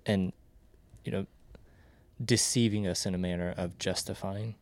and 0.06 0.32
you 1.04 1.12
know 1.12 1.26
deceiving 2.24 2.86
us 2.86 3.04
in 3.04 3.14
a 3.14 3.18
manner 3.18 3.52
of 3.58 3.78
justifying 3.78 4.54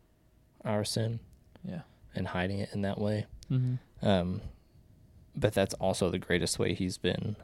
our 0.64 0.84
sin 0.84 1.20
Yeah. 1.64 1.82
and 2.14 2.28
hiding 2.28 2.58
it 2.58 2.70
in 2.72 2.82
that 2.82 2.98
way. 2.98 3.26
Mm-hmm. 3.50 4.06
Um, 4.06 4.40
but 5.36 5.52
that's 5.54 5.74
also 5.74 6.10
the 6.10 6.18
greatest 6.18 6.58
way 6.58 6.74
he's 6.74 6.98
been 6.98 7.36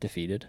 defeated. 0.00 0.48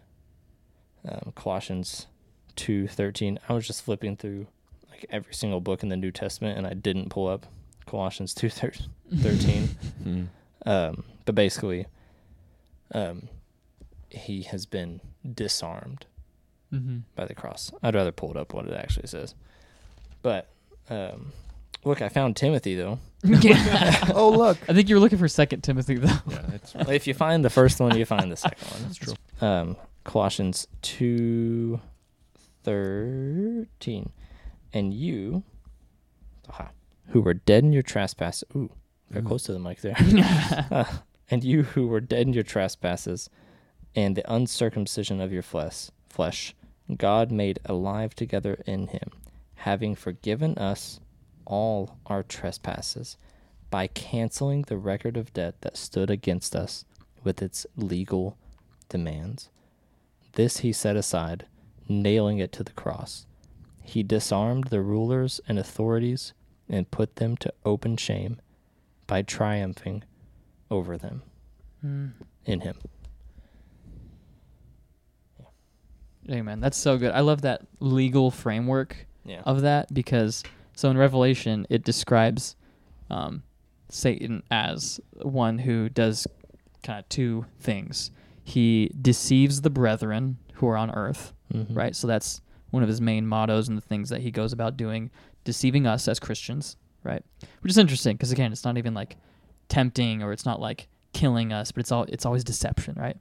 Um, 1.07 1.33
Colossians 1.35 2.07
two 2.55 2.87
thirteen. 2.87 3.39
I 3.49 3.53
was 3.53 3.67
just 3.67 3.83
flipping 3.83 4.15
through 4.17 4.47
like 4.89 5.05
every 5.09 5.33
single 5.33 5.59
book 5.61 5.83
in 5.83 5.89
the 5.89 5.97
New 5.97 6.11
Testament, 6.11 6.57
and 6.57 6.65
I 6.65 6.73
didn't 6.73 7.09
pull 7.09 7.27
up 7.27 7.45
Colossians 7.85 8.33
two 8.33 8.49
thirteen. 8.49 9.69
Mhm. 10.03 10.27
Um, 10.67 11.03
but 11.25 11.35
basically, 11.35 11.85
um, 12.91 13.27
he 14.09 14.41
has 14.43 14.65
been 14.65 14.99
disarmed 15.33 16.07
Mm-hmm. 16.73 16.97
by 17.15 17.25
the 17.25 17.35
cross. 17.35 17.71
I'd 17.83 17.93
rather 17.93 18.11
pull 18.11 18.31
it 18.31 18.37
up 18.37 18.51
what 18.51 18.65
it 18.65 18.73
actually 18.73 19.05
says. 19.07 19.35
But 20.23 20.49
um, 20.89 21.31
look, 21.85 22.01
I 22.01 22.09
found 22.09 22.35
Timothy 22.35 22.75
though. 22.75 22.99
yeah. 23.23 24.11
oh 24.13 24.29
look 24.29 24.57
I 24.69 24.73
think 24.73 24.87
you 24.89 24.95
were 24.95 25.01
looking 25.01 25.17
for 25.17 25.27
Second 25.27 25.61
Timothy 25.61 25.95
though. 25.95 26.17
yeah 26.27 26.45
it's 26.53 26.75
if 26.89 27.07
you 27.07 27.13
find 27.13 27.43
the 27.43 27.49
first 27.49 27.79
one, 27.79 27.97
you 27.97 28.05
find 28.05 28.31
the 28.31 28.37
second 28.37 28.67
one. 28.69 28.81
That's 28.83 28.97
true. 28.97 29.13
Um, 29.41 29.77
Colossians 30.03 30.67
two 30.81 31.79
thirteen, 32.63 34.11
and 34.73 34.93
you, 34.93 35.43
aha, 36.49 36.69
who 37.07 37.21
were 37.21 37.33
dead 37.33 37.63
in 37.63 37.73
your 37.73 37.83
trespass. 37.83 38.43
Ooh, 38.55 38.69
got 39.13 39.23
Ooh. 39.23 39.27
close 39.27 39.43
to 39.43 39.53
the 39.53 39.59
mic 39.59 39.81
there. 39.81 39.95
Uh, 40.71 40.85
and 41.29 41.43
you 41.43 41.63
who 41.63 41.87
were 41.87 42.01
dead 42.01 42.27
in 42.27 42.33
your 42.33 42.43
trespasses 42.43 43.29
and 43.95 44.15
the 44.15 44.31
uncircumcision 44.31 45.21
of 45.21 45.31
your 45.31 45.41
flesh, 45.41 45.89
flesh, 46.07 46.53
God 46.95 47.31
made 47.31 47.59
alive 47.65 48.13
together 48.13 48.61
in 48.65 48.87
him, 48.87 49.09
having 49.55 49.95
forgiven 49.95 50.57
us 50.57 50.99
all 51.45 51.97
our 52.05 52.23
trespasses 52.23 53.17
by 53.69 53.87
canceling 53.87 54.63
the 54.63 54.77
record 54.77 55.17
of 55.17 55.33
debt 55.33 55.61
that 55.61 55.77
stood 55.77 56.09
against 56.09 56.55
us 56.55 56.85
with 57.23 57.41
its 57.41 57.65
legal 57.75 58.37
demands. 58.89 59.49
This 60.33 60.57
he 60.59 60.71
set 60.71 60.95
aside, 60.95 61.45
nailing 61.89 62.39
it 62.39 62.51
to 62.53 62.63
the 62.63 62.71
cross. 62.73 63.25
He 63.83 64.03
disarmed 64.03 64.65
the 64.65 64.81
rulers 64.81 65.39
and 65.47 65.57
authorities 65.59 66.33
and 66.69 66.89
put 66.89 67.17
them 67.17 67.37
to 67.37 67.53
open 67.63 67.97
shame 67.97 68.39
by 69.07 69.21
triumphing 69.21 70.03
over 70.71 70.97
them 70.97 71.21
Mm. 71.83 72.13
in 72.45 72.61
him. 72.61 72.77
Amen. 76.29 76.59
That's 76.59 76.77
so 76.77 76.97
good. 76.97 77.11
I 77.11 77.19
love 77.19 77.41
that 77.41 77.61
legal 77.79 78.31
framework 78.31 79.05
Yeah. 79.23 79.41
of 79.45 79.61
that 79.61 79.93
because 79.93 80.43
so 80.75 80.89
in 80.89 80.97
Revelation 80.97 81.65
it 81.69 81.83
describes 81.83 82.55
um, 83.09 83.43
Satan 83.89 84.43
as 84.51 84.99
one 85.21 85.59
who 85.59 85.89
does 85.89 86.27
kind 86.83 86.99
of 86.99 87.07
two 87.09 87.45
things. 87.59 88.11
He 88.43 88.91
deceives 89.01 89.61
the 89.61 89.69
brethren 89.69 90.37
who 90.53 90.67
are 90.67 90.77
on 90.77 90.91
earth, 90.91 91.33
Mhm. 91.53 91.75
right? 91.75 91.95
So 91.95 92.07
that's 92.07 92.41
one 92.71 92.83
of 92.83 92.89
his 92.89 92.99
main 93.01 93.25
mottos 93.25 93.67
and 93.67 93.77
the 93.77 93.81
things 93.81 94.09
that 94.09 94.21
he 94.21 94.31
goes 94.31 94.53
about 94.53 94.75
doing, 94.77 95.09
deceiving 95.43 95.85
us 95.87 96.07
as 96.07 96.19
Christians, 96.19 96.77
right? 97.03 97.23
Which 97.61 97.71
is 97.71 97.77
interesting 97.77 98.15
because 98.17 98.31
again, 98.31 98.51
it's 98.51 98.65
not 98.65 98.77
even 98.77 98.93
like 98.93 99.17
tempting 99.69 100.21
or 100.21 100.31
it's 100.31 100.45
not 100.45 100.59
like 100.59 100.87
killing 101.13 101.53
us, 101.53 101.71
but 101.71 101.79
it's 101.79 101.91
all 101.91 102.03
it's 102.09 102.25
always 102.25 102.43
deception, 102.43 102.95
right? 102.97 103.17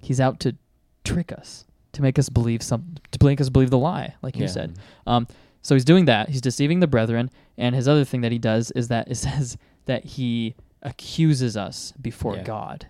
He's 0.00 0.20
out 0.20 0.40
to 0.40 0.56
trick 1.04 1.32
us, 1.32 1.64
to 1.92 2.02
make 2.02 2.18
us 2.18 2.28
believe 2.28 2.62
some, 2.62 2.96
to 3.12 3.24
make 3.24 3.40
us 3.40 3.48
believe 3.48 3.70
the 3.70 3.78
lie, 3.78 4.14
like 4.22 4.36
you 4.36 4.42
Yeah. 4.44 4.48
said. 4.50 4.78
Um, 5.06 5.26
so 5.66 5.74
he's 5.74 5.84
doing 5.84 6.04
that. 6.04 6.28
He's 6.28 6.40
deceiving 6.40 6.80
the 6.80 6.86
brethren, 6.86 7.30
and 7.58 7.74
his 7.74 7.88
other 7.88 8.04
thing 8.04 8.20
that 8.20 8.30
he 8.32 8.38
does 8.38 8.70
is 8.72 8.88
that 8.88 9.08
it 9.12 9.16
says 9.16 9.56
that 9.86 10.04
he 10.04 10.54
accuses 10.82 11.56
us 11.56 11.92
before 12.00 12.36
Yeah. 12.36 12.42
God 12.44 12.86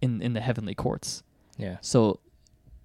in 0.00 0.22
in 0.22 0.32
the 0.34 0.40
heavenly 0.40 0.74
courts. 0.74 1.22
Yeah. 1.58 1.78
So 1.80 2.20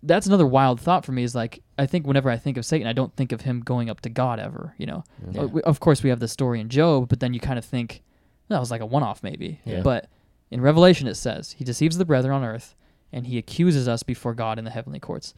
that's 0.04 0.28
another 0.28 0.46
wild 0.48 0.80
thought 0.82 1.06
for 1.06 1.12
me. 1.12 1.24
Is 1.24 1.36
like 1.36 1.62
I 1.78 1.86
think 1.86 2.08
whenever 2.08 2.30
I 2.30 2.38
think 2.38 2.58
of 2.58 2.66
Satan, 2.66 2.88
I 2.88 2.94
don't 2.94 3.16
think 3.16 3.32
of 3.32 3.42
him 3.42 3.60
going 3.62 3.90
up 3.90 4.02
to 4.02 4.10
God 4.10 4.40
ever. 4.40 4.74
You 4.78 4.88
know, 4.88 5.04
Yeah. 5.32 5.48
Of 5.64 5.80
course 5.80 6.02
we 6.04 6.10
have 6.10 6.20
the 6.20 6.28
story 6.28 6.60
in 6.60 6.70
Job, 6.70 7.08
but 7.10 7.20
then 7.20 7.34
you 7.34 7.40
kind 7.40 7.60
of 7.60 7.66
think 7.66 8.02
that 8.50 8.60
was 8.60 8.72
like 8.72 8.82
a 8.82 8.86
one-off 8.86 9.22
maybe. 9.24 9.60
Yeah. 9.66 9.82
But 9.82 10.08
in 10.52 10.62
Revelation 10.62 11.08
it 11.08 11.16
says 11.16 11.52
he 11.54 11.64
deceives 11.64 11.98
the 11.98 12.06
brethren 12.06 12.34
on 12.34 12.44
earth, 12.44 12.76
and 13.14 13.28
he 13.28 13.38
accuses 13.38 13.88
us 13.88 14.04
before 14.04 14.34
God 14.34 14.58
in 14.60 14.66
the 14.66 14.72
heavenly 14.72 15.00
courts. 15.00 15.34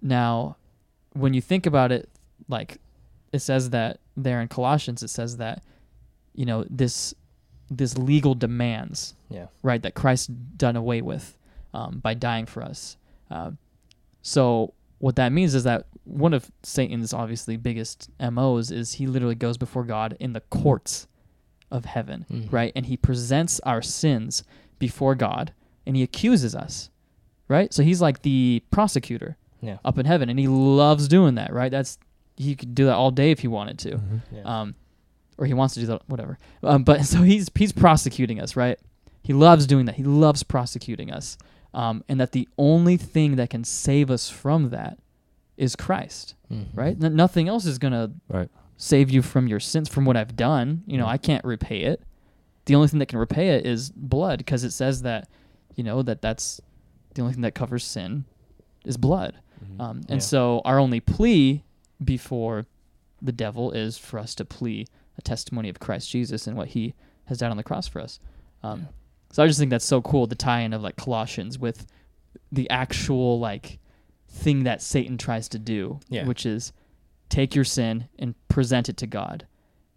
Now, 0.00 0.56
when 1.14 1.32
you 1.34 1.40
think 1.40 1.66
about 1.66 1.92
it, 1.92 2.08
like 2.48 2.78
it 3.32 3.40
says 3.40 3.70
that 3.70 3.98
there 4.16 4.40
in 4.40 4.48
Colossians, 4.48 5.02
it 5.02 5.08
says 5.08 5.36
that 5.38 5.62
you 6.34 6.44
know 6.44 6.64
this 6.70 7.14
this 7.70 7.96
legal 7.96 8.34
demands 8.34 9.14
Yeah. 9.30 9.46
right 9.62 9.80
that 9.82 9.94
Christ 9.94 10.30
done 10.58 10.76
away 10.76 11.00
with 11.00 11.38
um, 11.72 12.00
by 12.00 12.12
dying 12.14 12.44
for 12.46 12.62
us. 12.62 12.96
Um, 13.30 13.56
so 14.20 14.74
what 14.98 15.16
that 15.16 15.32
means 15.32 15.54
is 15.54 15.64
that 15.64 15.86
one 16.04 16.34
of 16.34 16.50
Satan's 16.62 17.12
obviously 17.14 17.56
biggest 17.56 18.10
MOs 18.20 18.70
is 18.70 18.94
he 18.94 19.06
literally 19.06 19.34
goes 19.34 19.56
before 19.56 19.84
God 19.84 20.16
in 20.20 20.32
the 20.34 20.40
courts 20.42 21.06
of 21.70 21.86
heaven, 21.86 22.26
Mhm. 22.30 22.52
right? 22.52 22.72
And 22.76 22.86
he 22.86 22.96
presents 22.96 23.58
our 23.60 23.80
sins 23.80 24.44
before 24.78 25.14
God 25.14 25.52
and 25.86 25.96
he 25.96 26.02
accuses 26.02 26.54
us, 26.54 26.90
right? 27.48 27.72
So 27.72 27.82
he's 27.82 28.02
like 28.02 28.20
the 28.22 28.62
prosecutor 28.70 29.36
Yeah. 29.62 29.78
up 29.84 29.98
in 29.98 30.04
heaven 30.06 30.28
and 30.28 30.38
he 30.38 30.46
loves 30.48 31.08
doing 31.08 31.36
that, 31.36 31.52
right? 31.52 31.70
That's 31.70 31.98
he 32.42 32.54
could 32.56 32.74
do 32.74 32.84
that 32.86 32.94
all 32.94 33.10
day 33.10 33.30
if 33.30 33.40
he 33.40 33.48
wanted 33.48 33.78
to 33.80 34.00
Yeah. 34.32 34.42
um, 34.60 34.74
or 35.38 35.46
he 35.46 35.54
wants 35.54 35.74
to 35.74 35.80
do 35.80 35.86
that, 35.86 36.02
whatever. 36.08 36.38
Um, 36.62 36.84
but 36.84 37.04
so 37.12 37.22
he's 37.22 37.50
he's 37.54 37.72
prosecuting 37.72 38.40
us, 38.40 38.56
right? 38.56 38.78
He 39.22 39.32
loves 39.32 39.66
doing 39.66 39.86
that. 39.86 39.94
He 39.96 40.02
loves 40.04 40.42
prosecuting 40.42 41.10
us, 41.12 41.38
um, 41.74 42.02
and 42.08 42.20
that 42.20 42.32
the 42.32 42.48
only 42.58 42.96
thing 42.96 43.36
that 43.36 43.50
can 43.50 43.64
save 43.64 44.10
us 44.10 44.28
from 44.28 44.70
that 44.70 44.98
is 45.56 45.76
Christ, 45.76 46.34
Mhm. 46.52 46.66
right? 46.74 47.02
N- 47.02 47.14
nothing 47.16 47.48
else 47.48 47.64
is 47.66 47.78
gonna 47.78 48.10
Right. 48.28 48.48
save 48.76 49.10
you 49.10 49.22
from 49.22 49.46
your 49.46 49.60
sins, 49.60 49.88
from 49.88 50.04
what 50.04 50.16
I've 50.16 50.34
done. 50.36 50.82
You 50.86 50.98
know, 50.98 51.06
I 51.06 51.18
can't 51.18 51.44
repay 51.44 51.82
it. 51.82 52.02
The 52.64 52.74
only 52.74 52.88
thing 52.88 52.98
that 53.00 53.06
can 53.06 53.18
repay 53.18 53.50
it 53.50 53.66
is 53.66 53.90
blood, 53.94 54.38
because 54.38 54.64
it 54.64 54.70
says 54.72 55.02
that, 55.02 55.28
you 55.76 55.84
know, 55.84 56.02
that 56.02 56.20
that's 56.22 56.60
the 57.14 57.22
only 57.22 57.34
thing 57.34 57.42
that 57.42 57.54
covers 57.54 57.84
sin 57.84 58.24
is 58.84 58.96
blood. 58.96 59.34
Um, 59.78 59.98
and 60.08 60.16
Yeah. 60.16 60.18
so 60.18 60.62
our 60.64 60.78
only 60.80 60.98
plea 61.00 61.62
before 62.04 62.66
the 63.20 63.32
devil 63.32 63.70
is 63.72 63.98
for 63.98 64.18
us 64.18 64.34
to 64.36 64.44
plea 64.44 64.86
a 65.18 65.22
testimony 65.22 65.68
of 65.68 65.78
Christ 65.80 66.10
Jesus 66.10 66.46
and 66.46 66.56
what 66.56 66.68
he 66.68 66.94
has 67.26 67.38
done 67.38 67.50
on 67.50 67.56
the 67.56 67.62
cross 67.62 67.86
for 67.88 68.00
us. 68.00 68.18
Um, 68.62 68.80
Yeah. 68.80 68.86
So 69.32 69.42
I 69.42 69.46
just 69.46 69.58
think 69.58 69.70
that's 69.70 69.84
so 69.84 70.02
cool, 70.02 70.26
the 70.26 70.34
tie 70.34 70.60
in 70.60 70.72
of 70.74 70.82
like 70.82 70.96
Colossians 70.96 71.58
with 71.58 71.86
the 72.50 72.68
actual 72.68 73.38
like 73.40 73.78
thing 74.28 74.64
that 74.64 74.82
Satan 74.82 75.16
tries 75.18 75.48
to 75.50 75.58
do, 75.58 76.00
Yeah. 76.08 76.26
which 76.26 76.44
is 76.44 76.72
take 77.30 77.54
your 77.54 77.64
sin 77.64 78.08
and 78.18 78.34
present 78.48 78.88
it 78.90 78.96
to 78.98 79.06
God. 79.06 79.46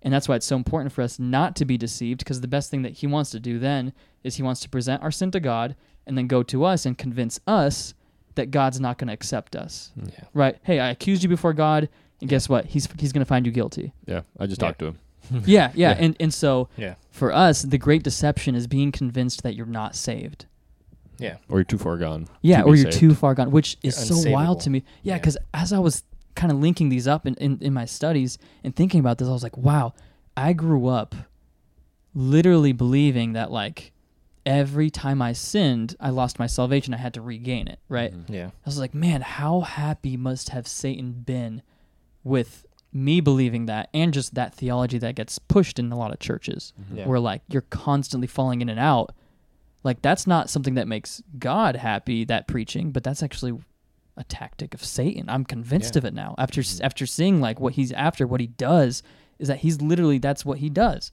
And 0.02 0.14
that's 0.14 0.30
why 0.30 0.36
it's 0.36 0.46
so 0.46 0.56
important 0.56 0.94
for 0.94 1.02
us 1.02 1.18
not 1.20 1.56
to 1.58 1.66
be 1.66 1.78
deceived 1.78 2.20
because 2.20 2.40
the 2.42 2.48
best 2.48 2.70
thing 2.70 2.84
that 2.84 2.94
he 2.94 3.08
wants 3.08 3.32
to 3.32 3.40
do 3.40 3.60
then 3.60 3.92
is 4.24 4.36
he 4.36 4.44
wants 4.44 4.62
to 4.62 4.70
present 4.70 5.02
our 5.04 5.12
sin 5.12 5.32
to 5.32 5.40
God 5.40 5.76
and 6.06 6.18
then 6.18 6.28
go 6.28 6.44
to 6.44 6.64
us 6.64 6.86
and 6.86 6.98
convince 6.98 7.40
us 7.48 7.94
that 8.36 8.52
God's 8.52 8.80
not 8.80 8.98
going 8.98 9.08
to 9.08 9.14
accept 9.14 9.56
us. 9.56 9.92
Hmm. 10.00 10.08
Yeah. 10.10 10.24
Right? 10.34 10.58
Hey, 10.64 10.80
I 10.80 10.90
accused 10.90 11.24
you 11.24 11.30
before 11.30 11.54
God, 11.54 11.90
and 12.22 12.30
guess 12.30 12.48
what? 12.50 12.66
He's 12.66 12.88
he's 13.00 13.12
going 13.12 13.22
to 13.26 13.30
find 13.30 13.46
you 13.46 13.52
guilty. 13.52 13.94
Yeah, 14.06 14.22
I 14.40 14.46
just 14.48 14.62
Yeah. 14.62 14.68
talked 14.68 14.80
to 14.80 14.86
him. 14.88 15.00
yeah, 15.46 15.72
yeah, 15.74 15.90
Yeah. 15.92 15.92
and 16.00 16.16
and 16.20 16.34
so 16.34 16.70
Yeah. 16.78 16.96
for 17.12 17.34
us, 17.34 17.64
the 17.64 17.78
great 17.78 18.04
deception 18.04 18.54
is 18.56 18.68
being 18.68 18.92
convinced 18.92 19.44
that 19.44 19.56
you're 19.56 19.66
not 19.66 19.96
saved. 19.96 20.46
Yeah. 21.18 21.38
Or 21.50 21.58
you're 21.60 21.64
too 21.64 21.78
far 21.78 21.98
gone. 21.98 22.28
Yeah, 22.42 22.62
to 22.62 22.64
or 22.68 22.76
you're 22.76 22.92
saved. 22.92 22.98
too 23.00 23.16
far 23.16 23.34
gone, 23.36 23.50
which 23.52 23.78
is 23.82 24.10
You're 24.10 24.20
so 24.22 24.30
wild 24.32 24.60
to 24.62 24.70
me. 24.70 24.84
Yeah, 25.02 25.14
Yeah. 25.14 25.18
because 25.20 25.38
as 25.54 25.72
I 25.74 25.80
was 25.80 26.04
kind 26.36 26.52
of 26.52 26.60
linking 26.60 26.90
these 26.90 27.08
up 27.08 27.26
in, 27.26 27.34
in, 27.36 27.58
in 27.62 27.74
my 27.74 27.86
studies 27.86 28.38
and 28.66 28.76
thinking 28.76 29.00
about 29.00 29.18
this, 29.18 29.28
I 29.30 29.32
was 29.32 29.42
like, 29.42 29.56
wow, 29.58 29.94
I 30.36 30.52
grew 30.52 30.88
up 30.88 31.16
literally 32.14 32.72
believing 32.74 33.34
that 33.34 33.52
like 33.52 33.94
every 34.46 34.90
time 34.90 35.22
I 35.22 35.34
sinned, 35.34 35.96
I 36.00 36.10
lost 36.10 36.38
my 36.40 36.48
salvation. 36.48 36.94
I 36.94 36.98
had 36.98 37.14
to 37.16 37.22
regain 37.22 37.68
it, 37.68 37.80
right? 37.90 38.14
Mhm. 38.14 38.30
Yeah. 38.30 38.48
I 38.48 38.66
was 38.66 38.78
like, 38.80 38.94
man, 38.94 39.22
how 39.22 39.62
happy 39.62 40.18
must 40.18 40.50
have 40.50 40.68
Satan 40.68 41.12
been 41.26 41.62
with 42.24 42.66
me 42.94 43.20
believing 43.20 43.66
that 43.66 43.90
and 43.94 44.14
just 44.14 44.36
that 44.36 44.54
theology 44.54 44.98
that 45.00 45.16
gets 45.16 45.38
pushed 45.40 45.80
in 45.80 45.92
a 45.92 45.98
lot 45.98 46.12
of 46.14 46.20
churches 46.20 46.74
Yeah. 46.94 47.06
where 47.08 47.20
like 47.20 47.42
you're 47.50 47.62
constantly 47.64 48.28
falling 48.28 48.62
in 48.62 48.70
and 48.70 48.80
out. 48.80 49.14
Like 49.84 50.02
that's 50.02 50.26
not 50.26 50.50
something 50.50 50.76
that 50.76 50.88
makes 50.88 51.22
God 51.38 51.76
happy 51.76 52.24
that 52.26 52.48
preaching, 52.48 52.92
but 52.92 53.04
that's 53.04 53.22
actually 53.22 53.60
a 54.18 54.24
tactic 54.24 54.74
of 54.74 54.84
Satan. 54.84 55.30
I'm 55.30 55.44
convinced 55.44 55.96
Yeah. 55.96 56.00
of 56.00 56.06
it 56.06 56.14
now. 56.14 56.36
After 56.38 56.64
after 56.82 57.06
seeing 57.06 57.42
like 57.42 57.60
what 57.60 57.74
he's 57.74 57.92
after, 57.92 58.26
what 58.26 58.40
he 58.40 58.48
does 58.48 59.04
is 59.40 59.50
that 59.50 59.58
he's 59.60 59.82
literally 59.82 60.18
that's 60.18 60.46
what 60.46 60.60
he 60.60 60.70
does. 60.70 61.12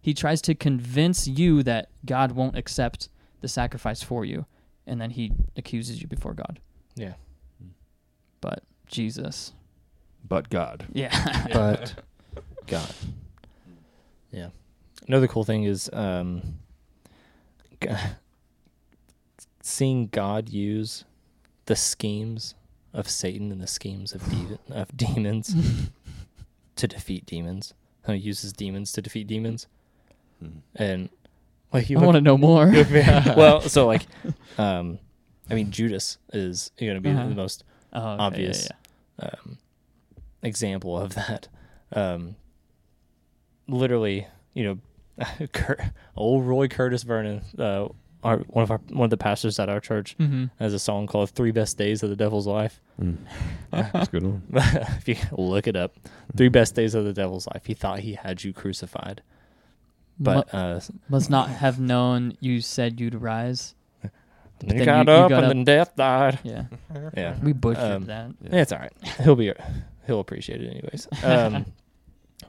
He 0.00 0.14
tries 0.14 0.40
to 0.42 0.54
convince 0.54 1.26
you 1.28 1.62
that 1.64 1.88
God 2.06 2.32
won't 2.32 2.56
accept 2.56 3.08
the 3.40 3.48
sacrifice 3.48 4.02
for 4.02 4.24
you, 4.24 4.46
and 4.86 5.00
then 5.00 5.10
he 5.10 5.32
accuses 5.56 6.00
you 6.00 6.08
before 6.08 6.34
God. 6.34 6.58
Yeah. 6.96 7.14
But 8.40 8.62
Jesus, 8.86 9.52
But 10.26 10.48
God. 10.50 10.86
yeah, 10.92 11.46
But 11.52 11.94
God. 12.66 12.94
Yeah. 14.32 14.48
Another 15.06 15.26
cool 15.28 15.44
thing 15.44 15.64
is 15.64 15.90
um, 15.92 16.42
g- 17.82 17.88
seeing 19.62 20.06
God 20.08 20.48
use 20.48 21.04
the 21.66 21.76
schemes 21.76 22.54
of 22.92 23.08
Satan 23.08 23.52
and 23.52 23.60
the 23.60 23.66
schemes 23.66 24.12
of 24.14 24.22
de- 24.28 24.58
of 24.74 24.96
demons 24.96 25.54
to 26.76 26.88
defeat 26.88 27.26
demons. 27.26 27.74
How 28.06 28.14
he 28.14 28.20
uses 28.20 28.52
demons 28.52 28.92
to 28.92 29.02
defeat 29.02 29.26
demons. 29.26 29.66
And 30.76 31.08
like 31.72 31.88
you 31.90 31.98
I 31.98 32.04
want 32.04 32.16
to 32.16 32.20
know 32.20 32.36
more. 32.38 32.66
well, 33.36 33.60
so 33.62 33.86
like, 33.86 34.06
um, 34.58 34.98
I 35.50 35.54
mean, 35.54 35.70
Judas 35.70 36.18
is 36.32 36.70
going 36.78 36.94
to 36.94 37.00
be 37.00 37.10
Uh-huh. 37.10 37.28
the 37.28 37.34
most 37.34 37.64
Oh, 37.92 37.98
okay, 38.00 38.08
yeah, 38.16 38.22
obvious 38.26 38.68
yeah. 39.20 39.28
um, 39.30 39.58
example 40.42 40.96
of 40.98 41.14
that. 41.14 41.48
Um, 41.92 42.36
literally, 43.68 44.26
you 44.54 44.64
know, 44.64 44.78
Cur- 45.52 45.92
old 46.16 46.44
Roy 46.46 46.68
Curtis 46.68 47.02
Vernon, 47.02 47.42
uh, 47.58 47.88
our 48.22 48.38
one 48.48 48.62
of 48.62 48.70
our 48.70 48.78
one 48.90 49.04
of 49.06 49.10
the 49.10 49.16
pastors 49.16 49.58
at 49.58 49.68
our 49.68 49.80
church, 49.80 50.16
Mm-hmm. 50.18 50.46
has 50.58 50.74
a 50.74 50.78
song 50.78 51.06
called 51.06 51.30
Three 51.30 51.50
Best 51.52 51.78
Days 51.78 52.02
of 52.02 52.10
the 52.10 52.16
Devil's 52.16 52.46
Life." 52.46 52.80
Mm. 53.00 53.16
That's 53.70 54.08
a 54.08 54.10
good 54.10 54.22
one. 54.24 54.42
if 54.52 55.08
you 55.08 55.16
look 55.32 55.66
it 55.66 55.76
up, 55.76 55.94
Three 56.36 56.48
Best 56.48 56.74
Days 56.74 56.94
of 56.94 57.04
the 57.04 57.12
Devil's 57.12 57.46
Life. 57.48 57.66
He 57.66 57.74
thought 57.74 58.00
he 58.00 58.14
had 58.14 58.44
you 58.44 58.52
crucified, 58.52 59.22
but 60.20 60.52
uh, 60.54 60.80
must 61.08 61.30
not 61.30 61.48
have 61.48 61.80
known 61.80 62.36
you 62.40 62.60
said 62.60 63.00
you'd 63.00 63.14
rise. 63.14 63.74
then 64.60 64.78
you 64.78 64.84
got 64.84 65.06
you- 65.08 65.12
you 65.12 65.18
up 65.18 65.30
got 65.30 65.36
and 65.38 65.46
up- 65.46 65.50
then 65.50 65.64
death 65.64 65.96
died. 65.96 66.38
Yeah, 66.44 66.64
Yeah, 67.16 67.38
we 67.42 67.52
butchered 67.52 67.82
Um, 67.92 68.04
that. 68.06 68.30
Yeah, 68.42 68.60
it's 68.60 68.72
all 68.72 68.78
right. 68.78 68.92
He'll 69.24 69.34
be 69.36 69.52
he'll 70.06 70.20
appreciate 70.20 70.60
it 70.62 70.68
anyways. 70.70 71.08
Um, 71.24 71.66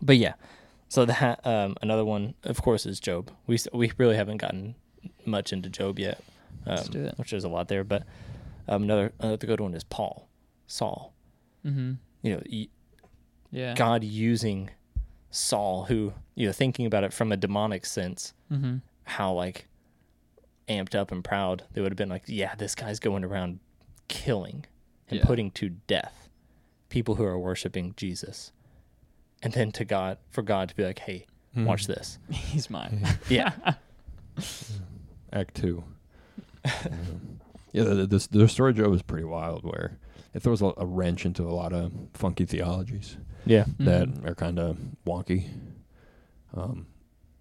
but 0.01 0.17
yeah, 0.17 0.33
so 0.89 1.05
that 1.05 1.45
um, 1.45 1.75
another 1.81 2.03
one, 2.05 2.33
of 2.43 2.61
course, 2.61 2.85
is 2.85 2.99
Job. 2.99 3.31
We 3.47 3.57
we 3.73 3.91
really 3.97 4.15
haven't 4.15 4.37
gotten 4.37 4.75
much 5.25 5.53
into 5.53 5.69
Job 5.69 5.97
yet, 5.99 6.19
um, 6.65 6.75
Let's 6.75 6.89
do 6.89 7.05
it. 7.05 7.13
which 7.17 7.33
is 7.33 7.43
a 7.43 7.49
lot 7.49 7.67
there. 7.69 7.83
But 7.83 8.03
um, 8.67 8.83
another 8.83 9.13
another 9.19 9.47
good 9.47 9.59
one 9.61 9.73
is 9.73 9.83
Paul, 9.83 10.27
Saul. 10.67 11.13
Mm-hmm. 11.65 11.93
You 12.23 12.33
know, 12.35 12.41
y- 12.51 12.67
Yeah. 13.51 13.73
God 13.75 14.03
using 14.03 14.69
Saul, 15.31 15.85
who 15.85 16.13
you 16.35 16.45
know, 16.47 16.53
thinking 16.53 16.85
about 16.85 17.03
it 17.03 17.11
from 17.13 17.31
a 17.31 17.37
demonic 17.37 17.85
sense, 17.85 18.33
Mm-hmm. 18.51 18.77
how 19.05 19.33
like 19.33 19.67
amped 20.67 20.93
up 20.95 21.11
and 21.11 21.23
proud 21.23 21.63
they 21.73 21.81
would 21.81 21.91
have 21.91 21.97
been. 21.97 22.09
Like, 22.09 22.23
yeah, 22.27 22.53
this 22.55 22.75
guy's 22.75 22.99
going 22.99 23.23
around 23.23 23.59
killing 24.07 24.65
and 25.09 25.19
Yeah. 25.19 25.25
putting 25.25 25.51
to 25.51 25.69
death 25.69 26.29
people 26.89 27.15
who 27.15 27.23
are 27.23 27.39
worshiping 27.39 27.93
Jesus. 27.97 28.51
And 29.43 29.53
then 29.53 29.71
to 29.73 29.85
God, 29.85 30.17
for 30.29 30.41
God 30.43 30.69
to 30.69 30.75
be 30.75 30.83
like, 30.85 30.99
hey, 30.99 31.25
watch 31.55 31.87
this. 31.87 32.19
He's 32.29 32.69
mine. 32.69 33.05
Yeah. 33.29 33.53
Act 35.33 35.55
two. 35.55 35.83
yeah, 37.71 37.83
the, 37.83 38.05
the, 38.07 38.27
the 38.31 38.47
story 38.47 38.71
of 38.71 38.77
Job 38.77 38.93
is 38.93 39.01
pretty 39.01 39.23
wild. 39.23 39.63
Where 39.63 39.97
it 40.33 40.41
throws 40.41 40.61
a, 40.61 40.73
a 40.77 40.85
wrench 40.85 41.25
into 41.25 41.43
a 41.43 41.51
lot 41.51 41.73
of 41.73 41.91
funky 42.13 42.45
theologies 42.45 43.17
Yeah. 43.45 43.65
that 43.79 44.07
Mhm. 44.07 44.25
are 44.27 44.35
kind 44.35 44.59
of 44.59 44.77
wonky. 45.05 45.49
Um, 46.53 46.87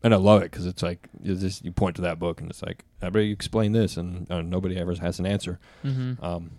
and 0.02 0.14
I 0.14 0.16
love 0.16 0.42
it 0.42 0.50
because 0.50 0.66
it's 0.66 0.82
like 0.82 1.08
you 1.22 1.34
just 1.36 1.64
you 1.64 1.72
point 1.72 1.96
to 1.96 2.02
that 2.02 2.18
book 2.18 2.40
and 2.40 2.50
it's 2.50 2.62
like 2.62 2.84
everybody 3.02 3.30
explain 3.32 3.72
this 3.72 3.96
and 3.96 4.30
uh, 4.30 4.40
nobody 4.42 4.76
ever 4.76 4.94
has 4.96 5.18
an 5.18 5.26
answer. 5.26 5.58
Mhm. 5.84 6.22
Um, 6.22 6.52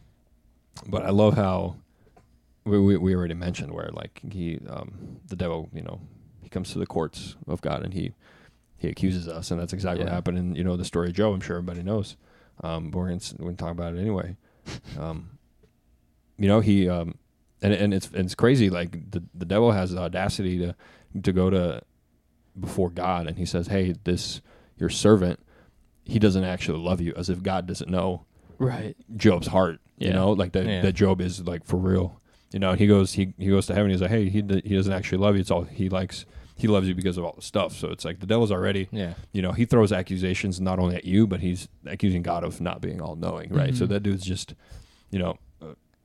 but 0.88 1.04
I 1.04 1.10
love 1.10 1.36
how 1.36 1.78
we, 2.66 2.80
we 2.80 2.98
we 2.98 3.16
already 3.16 3.34
mentioned 3.34 3.72
where 3.74 3.90
like 3.94 4.22
he 4.32 4.60
um, 4.70 5.18
the 5.28 5.36
devil 5.36 5.70
you 5.74 5.82
know 5.82 6.02
he 6.42 6.50
comes 6.50 6.72
to 6.74 6.80
the 6.80 6.86
courts 6.86 7.36
of 7.48 7.62
God 7.62 7.84
and 7.84 7.94
he 7.94 8.14
he 8.78 8.88
accuses 8.90 9.28
us 9.28 9.50
and 9.52 9.60
that's 9.60 9.74
exactly 9.74 10.04
what 10.04 10.14
happened 10.14 10.38
in 10.38 10.56
you 10.56 10.64
know 10.64 10.78
the 10.78 10.86
story 10.86 11.08
of 11.10 11.14
Job. 11.16 11.34
I'm 11.34 11.42
sure 11.42 11.58
everybody 11.58 11.82
knows. 11.84 12.18
Um, 12.64 12.92
but 12.92 13.00
we're 13.00 13.08
gonna, 13.08 13.22
we're 13.40 13.46
gonna 13.46 13.58
talk 13.58 13.72
about 13.72 13.96
it 13.96 14.00
anyway. 14.00 14.36
Um, 15.00 15.32
you 16.38 16.48
know 16.48 16.60
he 16.60 16.88
um, 16.88 17.16
and 17.62 17.74
and 17.74 17.94
it's 17.94 18.10
it's 18.14 18.36
crazy 18.36 18.70
like 18.70 19.12
the 19.12 19.24
the 19.34 19.46
devil 19.46 19.72
has 19.72 19.92
the 19.92 20.00
audacity 20.00 20.58
to 20.60 20.76
to 21.24 21.32
go 21.34 21.50
to 21.50 21.82
before 22.60 22.90
God 22.90 23.28
and 23.28 23.38
he 23.38 23.46
says 23.46 23.68
hey 23.68 23.94
this 24.04 24.42
your 24.78 24.90
servant 24.90 25.40
he 26.04 26.20
doesn't 26.20 26.44
actually 26.44 26.80
love 26.80 27.00
you 27.02 27.14
as 27.16 27.30
if 27.30 27.42
God 27.44 27.66
doesn't 27.68 27.90
know 27.90 28.26
Right. 28.58 28.96
Job's 29.16 29.48
heart. 29.48 29.80
You 29.98 30.08
Yeah. 30.10 30.14
know, 30.14 30.32
like 30.34 30.52
that 30.52 30.66
Yeah. 30.68 30.82
that 30.84 30.94
Job 30.94 31.20
is 31.20 31.42
like 31.48 31.66
for 31.66 31.78
real. 31.78 32.20
You 32.54 32.60
know, 32.60 32.74
he 32.74 32.86
goes 32.86 33.14
he 33.14 33.34
he 33.40 33.50
goes 33.50 33.66
to 33.68 33.74
heaven. 33.74 33.90
He's 33.90 34.02
like, 34.02 34.12
hey, 34.12 34.26
he 34.30 34.42
he 34.64 34.76
doesn't 34.76 34.94
actually 34.94 35.18
love 35.18 35.34
you. 35.36 35.42
It's 35.42 35.50
all 35.50 35.64
he 35.64 35.90
likes. 35.90 36.26
He 36.56 36.68
loves 36.68 36.88
you 36.88 36.94
because 36.94 37.18
of 37.18 37.24
all 37.24 37.34
the 37.36 37.42
stuff. 37.42 37.76
So 37.76 37.88
it's 37.90 38.06
like 38.06 38.20
the 38.20 38.28
devil's 38.28 38.52
already. 38.52 38.88
Yeah. 38.92 39.16
You 39.34 39.42
know, 39.42 39.52
he 39.52 39.66
throws 39.66 39.92
accusations 39.92 40.62
not 40.62 40.78
only 40.78 40.96
at 40.96 41.06
you, 41.06 41.26
but 41.26 41.40
he's 41.40 41.68
accusing 41.88 42.22
God 42.22 42.44
of 42.44 42.62
not 42.62 42.82
being 42.82 43.02
all 43.02 43.16
knowing. 43.16 43.50
Right. 43.50 43.76
So 43.76 43.86
Mhm. 43.86 43.90
that 43.90 44.04
dude's 44.04 44.26
just, 44.26 44.54
you 45.10 45.18
know, 45.18 45.38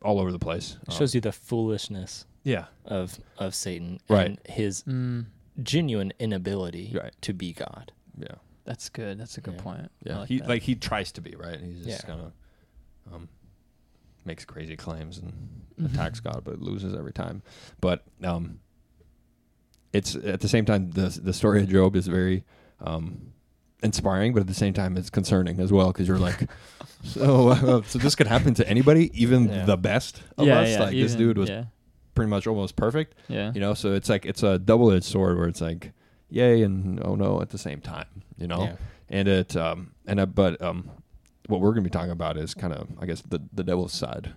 all 0.02 0.20
over 0.20 0.30
the 0.32 0.38
place. 0.38 0.76
It 0.86 0.92
shows 0.92 1.14
you 1.14 1.20
the 1.20 1.32
foolishness 1.32 2.26
Yeah. 2.44 2.66
of 2.84 3.18
of 3.38 3.54
Satan 3.54 3.98
Right. 4.08 4.26
and 4.26 4.38
his 4.46 4.82
Mm, 4.84 5.26
genuine 5.62 6.12
inability 6.18 6.92
Right. 6.94 7.14
to 7.22 7.32
be 7.32 7.52
God. 7.52 7.92
Yeah. 8.18 8.36
that's 8.64 8.88
good. 8.88 9.16
That's 9.18 9.38
a 9.38 9.40
good 9.40 9.54
Yeah. 9.54 9.62
point. 9.62 9.92
Yeah. 10.04 10.18
like 10.18 10.28
he 10.28 10.38
that. 10.38 10.48
like 10.48 10.62
he 10.62 10.74
tries 10.74 11.12
to 11.12 11.20
be 11.20 11.34
right. 11.36 11.60
He's 11.60 11.84
just 11.84 12.02
Yeah. 12.02 12.06
kind 12.08 12.20
of 12.20 12.32
um, 13.12 13.28
makes 14.24 14.44
crazy 14.44 14.76
claims 14.76 15.18
and 15.18 15.32
Mhm. 15.78 15.86
attacks 15.94 16.18
God, 16.20 16.42
but 16.44 16.60
loses 16.60 16.92
every 16.94 17.12
time. 17.12 17.42
But 17.80 18.04
um, 18.24 18.58
it's 19.92 20.16
at 20.16 20.40
the 20.40 20.48
same 20.48 20.64
time 20.64 20.90
the 20.90 21.08
the 21.22 21.32
story 21.32 21.62
of 21.62 21.68
Job 21.68 21.94
is 21.96 22.06
very 22.08 22.44
um, 22.80 23.32
inspiring, 23.86 24.34
but 24.34 24.40
at 24.40 24.46
the 24.46 24.54
same 24.54 24.74
time 24.74 24.96
it's 24.98 25.08
concerning 25.10 25.58
as 25.60 25.72
well 25.72 25.88
because 25.92 26.06
you're 26.06 26.18
like, 26.18 26.48
so 27.02 27.48
uh, 27.48 27.82
so 27.86 27.98
this 27.98 28.14
could 28.14 28.26
happen 28.26 28.52
to 28.54 28.68
anybody, 28.68 29.10
even 29.14 29.48
Yeah. 29.48 29.64
the 29.64 29.76
best 29.78 30.22
of 30.36 30.46
yeah, 30.46 30.60
us. 30.60 30.68
yeah, 30.70 30.80
like 30.82 30.92
this 30.92 31.14
dude 31.14 31.38
was 31.38 31.50
pretty 32.14 32.28
much 32.28 32.46
almost 32.46 32.76
perfect, 32.76 33.14
Yeah. 33.28 33.52
you 33.54 33.60
know. 33.60 33.72
So 33.74 33.92
it's 33.94 34.08
like 34.10 34.26
it's 34.26 34.42
a 34.42 34.58
double 34.58 34.92
edged 34.92 35.04
sword 35.04 35.38
where 35.38 35.48
it's 35.48 35.60
like 35.62 35.92
yay 36.28 36.62
and 36.62 37.00
oh 37.04 37.14
no 37.14 37.40
at 37.40 37.48
the 37.50 37.58
same 37.58 37.80
time, 37.80 38.08
you 38.36 38.46
know 38.48 38.76
and 39.08 39.28
it 39.28 39.56
um 39.56 39.92
and 40.08 40.18
uh, 40.18 40.26
but 40.26 40.60
um 40.60 40.90
what 41.46 41.60
we're 41.60 41.70
gonna 41.70 41.82
be 41.82 41.90
talking 41.90 42.10
about 42.10 42.36
is 42.36 42.54
kind 42.54 42.72
of 42.72 42.88
I 43.00 43.06
guess 43.06 43.20
the 43.22 43.40
the 43.52 43.62
devil's 43.62 43.92
side 43.92 44.34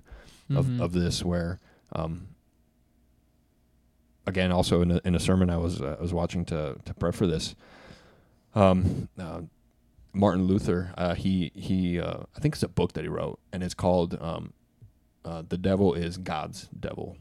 of 0.55 0.65
Mhm. 0.67 0.79
of 0.81 0.93
this 0.93 1.23
where 1.25 1.59
um 1.93 2.27
again 4.27 4.51
also 4.51 4.81
in 4.83 4.91
a, 4.91 5.01
in 5.05 5.15
a 5.15 5.19
sermon 5.19 5.49
I 5.49 5.57
was 5.57 5.81
uh, 5.81 5.95
I 5.97 6.01
was 6.01 6.13
watching 6.13 6.45
to 6.45 6.75
to 6.85 6.93
prep 6.93 7.15
for 7.15 7.25
this 7.27 7.55
um 8.55 9.07
uh, 9.17 9.41
Martin 10.13 10.45
Luther 10.45 10.91
uh, 10.97 11.13
he 11.15 11.51
he 11.55 11.99
uh, 11.99 12.21
I 12.35 12.39
think 12.39 12.55
it's 12.55 12.63
a 12.63 12.67
book 12.67 12.93
that 12.93 13.03
he 13.03 13.07
wrote 13.09 13.39
and 13.53 13.63
it's 13.63 13.73
called 13.75 14.17
um 14.21 14.53
uh, 15.25 15.43
the 15.47 15.57
devil 15.57 15.93
is 15.93 16.17
God's 16.17 16.67
devil 16.77 17.17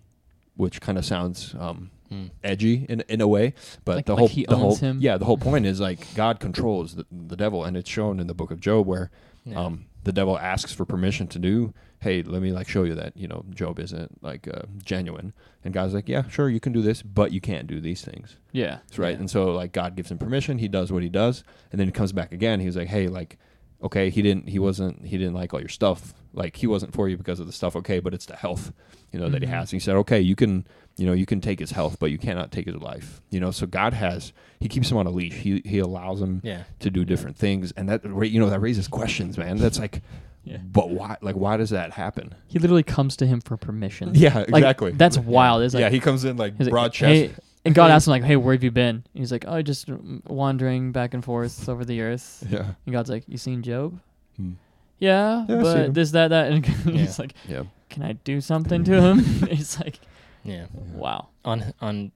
which 0.57 0.81
kind 0.81 0.99
of 0.99 1.05
sounds 1.05 1.55
um 1.59 1.91
Mm. 2.11 2.31
edgy 2.43 2.87
in 2.89 3.03
in 3.07 3.21
a 3.21 3.29
way, 3.29 3.53
but 3.85 3.97
Like- 3.97 4.07
the 4.07 4.13
like 4.15 4.19
whole 4.21 4.29
he 4.29 4.47
the 4.49 4.57
whole 4.57 4.75
him? 4.77 4.97
yeah 4.99 5.19
the 5.19 5.27
whole 5.27 5.37
point 5.37 5.67
is 5.67 5.79
like 5.79 6.07
God 6.15 6.41
controls 6.41 6.95
the, 6.95 7.05
the 7.13 7.37
devil, 7.37 7.65
and 7.65 7.77
it's 7.77 7.91
shown 7.91 8.19
in 8.19 8.27
the 8.29 8.33
book 8.33 8.51
of 8.51 8.61
Job 8.61 8.87
where 8.87 9.11
Yeah. 9.45 9.61
um 9.63 9.85
the 10.05 10.13
devil 10.13 10.39
asks 10.39 10.73
for 10.73 10.87
permission 10.87 11.27
to 11.27 11.39
do 11.39 11.75
hey 12.01 12.23
let 12.23 12.41
me 12.43 12.53
like 12.53 12.69
show 12.69 12.85
you 12.85 12.95
that 12.95 13.17
you 13.17 13.27
know 13.29 13.45
Job 13.51 13.79
isn't 13.79 14.23
like 14.23 14.47
uh, 14.49 14.63
genuine, 14.85 15.33
and 15.65 15.75
God's 15.75 15.95
like 15.95 16.09
yeah 16.09 16.29
sure 16.29 16.49
you 16.49 16.61
can 16.61 16.73
do 16.73 16.83
this, 16.83 17.03
but 17.03 17.33
you 17.33 17.41
can't 17.41 17.67
do 17.67 17.81
these 17.81 18.03
things. 18.03 18.37
Yeah. 18.53 18.77
That's 18.87 18.99
right. 18.99 19.15
Yeah. 19.15 19.21
And 19.21 19.31
so 19.31 19.53
like 19.53 19.73
God 19.73 19.97
gives 19.97 20.11
him 20.11 20.19
permission, 20.19 20.59
he 20.59 20.69
does 20.69 20.91
what 20.93 21.03
he 21.03 21.09
does, 21.09 21.45
and 21.73 21.79
then 21.81 21.89
he 21.89 21.93
comes 21.93 22.13
back 22.13 22.33
again. 22.33 22.61
He's 22.61 22.77
like, 22.77 22.89
hey, 22.89 23.09
like, 23.09 23.39
okay, 23.83 24.11
he 24.11 24.23
didn't, 24.23 24.49
he 24.49 24.59
wasn't, 24.59 25.05
he 25.07 25.17
didn't 25.19 25.35
like 25.35 25.53
all 25.55 25.61
your 25.61 25.69
stuff. 25.69 26.15
Like 26.33 26.57
he 26.57 26.67
wasn't 26.67 26.93
for 26.95 27.09
you 27.09 27.17
because 27.17 27.41
of 27.41 27.47
the 27.47 27.53
stuff. 27.53 27.77
Okay, 27.77 28.01
but 28.01 28.13
it's 28.15 28.27
the 28.27 28.37
health, 28.37 28.73
you 29.13 29.19
know, 29.21 29.29
that 29.29 29.43
he 29.43 29.47
Mhm. 29.49 29.53
has. 29.53 29.73
And 29.73 29.81
he 29.81 29.85
said, 29.85 29.97
okay, 29.97 30.21
you 30.21 30.35
can, 30.37 30.67
you 30.97 31.07
know, 31.07 31.13
you 31.13 31.27
can 31.27 31.41
take 31.41 31.59
his 31.61 31.71
health, 31.73 31.99
but 32.01 32.11
you 32.11 32.19
cannot 32.19 32.51
take 32.53 32.67
his 32.67 32.77
life. 32.77 33.21
You 33.31 33.39
know, 33.41 33.51
so 33.53 33.67
God 33.67 33.93
has, 33.95 34.33
he 34.61 34.69
keeps 34.69 34.91
him 34.91 34.97
on 34.99 35.07
a 35.07 35.11
leash. 35.11 35.35
He 35.35 35.63
he 35.65 35.79
allows 35.79 36.21
him 36.21 36.41
Yeah. 36.45 36.65
to 36.81 36.91
do 36.91 37.05
different 37.05 37.37
things, 37.37 37.71
and 37.73 37.89
that 37.89 38.05
you 38.05 38.41
know 38.41 38.51
that 38.51 38.61
raises 38.61 38.89
questions, 38.89 39.39
man. 39.39 39.57
That's 39.59 39.79
like, 39.79 40.03
Yeah. 40.49 40.59
but 40.59 40.91
why? 40.91 41.17
Like, 41.21 41.37
why 41.37 41.57
does 41.57 41.71
that 41.71 41.93
happen? 41.93 42.35
He 42.47 42.59
literally 42.59 42.83
comes 42.83 43.17
to 43.19 43.27
him 43.27 43.41
for 43.41 43.57
permission. 43.57 44.13
Yeah, 44.15 44.39
Like, 44.39 44.49
exactly. 44.49 44.93
that's 44.93 45.17
Yeah. 45.17 45.23
wild. 45.25 45.63
It's 45.63 45.75
like- 45.75 45.83
yeah, 45.83 45.91
he 45.91 46.01
comes 46.01 46.25
in 46.25 46.37
like 46.37 46.57
He's 46.57 46.67
like, 46.67 46.71
broad 46.73 46.93
chest. 46.93 47.13
"Hey," 47.13 47.31
and 47.65 47.75
God 47.75 47.91
asks 47.91 48.07
him 48.07 48.13
like, 48.13 48.25
"Hey, 48.25 48.37
where 48.37 48.55
have 48.55 48.65
you 48.65 48.71
been?" 48.71 48.97
And 48.97 49.05
he's 49.15 49.31
like, 49.33 49.45
"Oh, 49.47 49.61
just 49.63 49.87
mm, 49.89 50.25
wandering 50.29 50.93
back 50.93 51.13
and 51.15 51.23
forth 51.25 51.69
over 51.69 51.85
the 51.85 52.01
earth." 52.01 52.45
Yeah. 52.49 52.75
And 52.87 52.93
God's 52.93 53.11
like, 53.11 53.25
"You 53.29 53.37
seen 53.37 53.63
Job?" 53.63 54.01
Hmm. 54.37 54.53
Yeah, 54.99 55.45
Yeah, 55.49 55.55
I 55.61 55.63
seen 55.63 55.63
but 55.63 55.77
him." 55.87 55.93
this, 55.93 56.11
that, 56.13 56.29
that, 56.29 56.51
and 56.53 56.67
Yeah. 56.67 56.93
he's 56.93 57.19
like, 57.19 57.35
Yeah. 57.49 57.65
"Can 57.91 58.03
I 58.03 58.13
do 58.15 58.41
something 58.41 58.85
to 58.85 59.01
him?" 59.03 59.19
he's 59.49 59.79
like, 59.79 60.01
Yeah. 60.45 60.67
"Wow." 60.73 61.29
On 61.45 61.73
on 61.81 62.13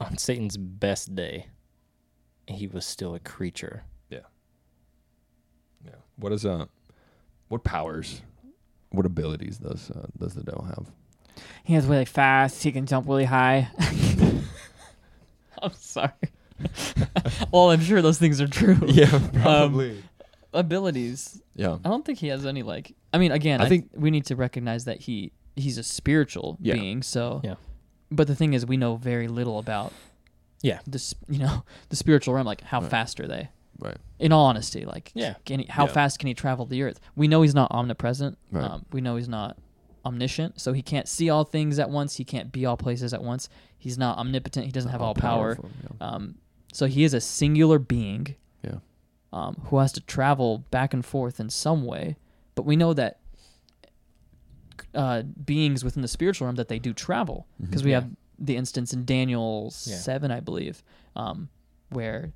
on 0.00 0.16
Satan's 0.18 0.56
best 0.56 1.14
day, 1.14 1.46
he 2.46 2.66
was 2.66 2.84
still 2.84 3.14
a 3.14 3.20
creature. 3.20 3.84
Yeah. 4.10 4.20
Yeah. 5.84 5.92
What 6.16 6.32
is 6.32 6.44
uh 6.44 6.66
what 7.48 7.64
powers 7.64 8.22
what 8.90 9.04
abilities 9.06 9.58
does 9.58 9.90
uh, 9.90 10.06
does 10.18 10.34
the 10.34 10.42
devil 10.42 10.64
have? 10.64 10.90
He 11.64 11.74
has 11.74 11.86
really 11.86 12.04
fast. 12.06 12.62
He 12.62 12.72
can 12.72 12.86
jump 12.86 13.06
really 13.06 13.24
high. 13.26 13.68
I'm 15.62 15.72
sorry. 15.74 16.10
well, 17.52 17.70
I'm 17.70 17.80
sure 17.80 18.00
those 18.02 18.18
things 18.18 18.40
are 18.40 18.48
true. 18.48 18.78
Yeah, 18.86 19.20
probably. 19.42 20.02
Abilities. 20.52 21.40
yeah. 21.54 21.78
I 21.84 21.88
don't 21.88 22.04
think 22.04 22.18
he 22.18 22.28
has 22.28 22.46
any 22.46 22.62
like. 22.62 22.94
I 23.12 23.18
mean, 23.18 23.32
again, 23.32 23.60
I 23.60 23.64
I, 23.64 23.68
think- 23.68 23.90
think 23.92 24.02
we 24.02 24.10
need 24.10 24.26
to 24.26 24.36
recognize 24.36 24.84
that 24.86 25.00
he 25.00 25.32
he's 25.56 25.78
a 25.78 25.82
spiritual 25.82 26.56
Yeah. 26.60 26.74
being. 26.74 27.02
So, 27.02 27.40
Yeah. 27.44 27.54
But 28.10 28.26
the 28.26 28.34
thing 28.34 28.54
is, 28.54 28.64
we 28.64 28.76
know 28.78 28.96
very 28.96 29.28
little 29.28 29.58
about. 29.58 29.92
Yeah. 30.62 30.80
This, 30.86 31.14
you 31.28 31.38
know, 31.38 31.62
the 31.90 31.96
spiritual 31.96 32.34
realm. 32.34 32.46
Like, 32.46 32.62
how 32.62 32.80
Right. 32.80 32.90
fast 32.90 33.20
are 33.20 33.28
they? 33.28 33.50
Right. 33.78 33.96
In 34.18 34.32
all 34.32 34.46
honesty, 34.46 34.84
like, 34.84 35.12
Yeah. 35.14 35.34
can 35.44 35.60
he, 35.60 35.66
how 35.66 35.86
Yeah. 35.86 35.92
fast 35.92 36.18
can 36.18 36.26
he 36.26 36.34
travel 36.34 36.66
the 36.66 36.82
earth? 36.82 36.98
We 37.14 37.28
know 37.28 37.42
he's 37.42 37.54
not 37.54 37.70
omnipresent. 37.70 38.36
Right. 38.50 38.64
Um, 38.64 38.84
we 38.92 39.00
know 39.00 39.16
he's 39.16 39.28
not 39.28 39.56
omniscient, 40.04 40.60
so 40.60 40.72
he 40.72 40.82
can't 40.82 41.06
see 41.06 41.30
all 41.30 41.44
things 41.44 41.78
at 41.78 41.88
once. 41.90 42.16
He 42.16 42.24
can't 42.24 42.50
be 42.50 42.66
all 42.66 42.76
places 42.76 43.12
at 43.14 43.22
once. 43.22 43.48
He's 43.78 43.96
not 43.98 44.18
omnipotent. 44.18 44.66
He 44.66 44.72
doesn't 44.72 44.90
have 44.90 45.00
all 45.02 45.14
power. 45.14 45.50
All-powerful, 45.50 45.70
yeah. 46.00 46.06
Um, 46.08 46.34
so 46.72 46.86
he 46.86 47.04
is 47.04 47.14
a 47.14 47.20
singular 47.20 47.78
being 47.78 48.34
Yeah. 48.64 48.78
um, 49.32 49.56
who 49.66 49.78
has 49.78 49.92
to 49.92 50.00
travel 50.00 50.64
back 50.70 50.92
and 50.92 51.04
forth 51.04 51.38
in 51.38 51.48
some 51.50 51.84
way. 51.84 52.16
But 52.56 52.62
we 52.64 52.74
know 52.74 52.92
that 52.94 53.20
uh, 54.94 55.22
beings 55.22 55.84
within 55.84 56.02
the 56.02 56.08
spiritual 56.08 56.46
realm 56.46 56.56
that 56.56 56.68
they 56.68 56.78
do 56.78 56.92
travel 56.92 57.46
because 57.60 57.82
we 57.84 57.90
Yeah. 57.90 58.00
have 58.00 58.10
the 58.38 58.56
instance 58.56 58.92
in 58.92 59.04
Daniel 59.04 59.64
Yeah. 59.84 59.96
seven, 59.96 60.30
I 60.30 60.40
believe, 60.40 60.82
um, 61.16 61.48
where 61.90 62.20
th- 62.22 62.32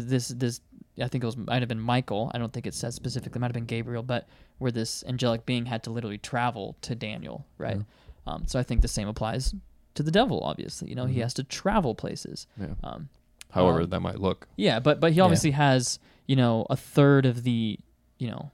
this 0.00 0.28
this 0.28 0.60
I 1.00 1.08
think 1.08 1.24
it 1.24 1.26
was 1.26 1.36
might 1.36 1.60
have 1.62 1.68
been 1.68 1.80
Michael. 1.80 2.30
I 2.34 2.38
don't 2.38 2.52
think 2.52 2.66
it 2.66 2.74
says 2.74 2.94
specifically. 2.94 3.38
It 3.38 3.40
might 3.40 3.46
have 3.48 3.54
been 3.54 3.64
Gabriel, 3.66 4.02
but 4.02 4.28
where 4.58 4.70
this 4.70 5.02
angelic 5.06 5.46
being 5.46 5.66
had 5.66 5.82
to 5.84 5.90
literally 5.90 6.18
travel 6.18 6.76
to 6.82 6.94
Daniel, 6.94 7.46
right? 7.58 7.78
Um, 8.26 8.44
so 8.46 8.58
I 8.58 8.62
think 8.62 8.82
the 8.82 8.88
same 8.88 9.08
applies 9.08 9.54
to 9.94 10.02
the 10.02 10.10
devil. 10.10 10.40
Obviously, 10.44 10.88
you 10.88 10.94
know, 10.94 11.06
he 11.06 11.18
Mhm. 11.18 11.22
has 11.22 11.34
to 11.34 11.44
travel 11.44 11.94
places. 11.94 12.46
Yeah. 12.60 12.74
Um, 12.84 13.08
However 13.50 13.82
um, 13.82 13.90
that 13.90 14.00
might 14.00 14.20
look. 14.20 14.48
yeah, 14.56 14.80
but 14.80 15.00
but 15.00 15.12
he 15.12 15.18
Yeah. 15.18 15.24
obviously 15.24 15.50
has 15.52 15.98
you 16.26 16.36
know 16.36 16.66
a 16.70 16.76
third 16.76 17.26
of 17.26 17.42
the 17.42 17.78
you 18.18 18.28
know 18.30 18.50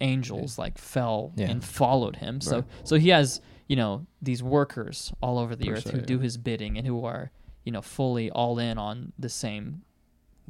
angels 0.00 0.58
like 0.58 0.78
fell 0.78 1.32
Yeah. 1.36 1.50
and 1.50 1.64
followed 1.64 2.16
him. 2.16 2.40
So 2.40 2.56
Right. 2.56 2.64
so 2.84 2.96
he 2.96 3.08
has 3.10 3.40
you 3.66 3.76
know 3.76 4.06
these 4.22 4.42
workers 4.42 5.12
all 5.20 5.38
over 5.38 5.54
the 5.56 5.66
Per 5.66 5.72
earth 5.74 5.84
se, 5.84 5.90
who 5.92 5.98
yeah. 5.98 6.04
do 6.04 6.18
his 6.20 6.36
bidding 6.36 6.78
and 6.78 6.86
who 6.86 7.04
are 7.04 7.30
you 7.64 7.72
know 7.72 7.82
fully 7.82 8.30
all 8.30 8.58
in 8.58 8.78
on 8.78 9.12
the 9.18 9.28
same 9.28 9.82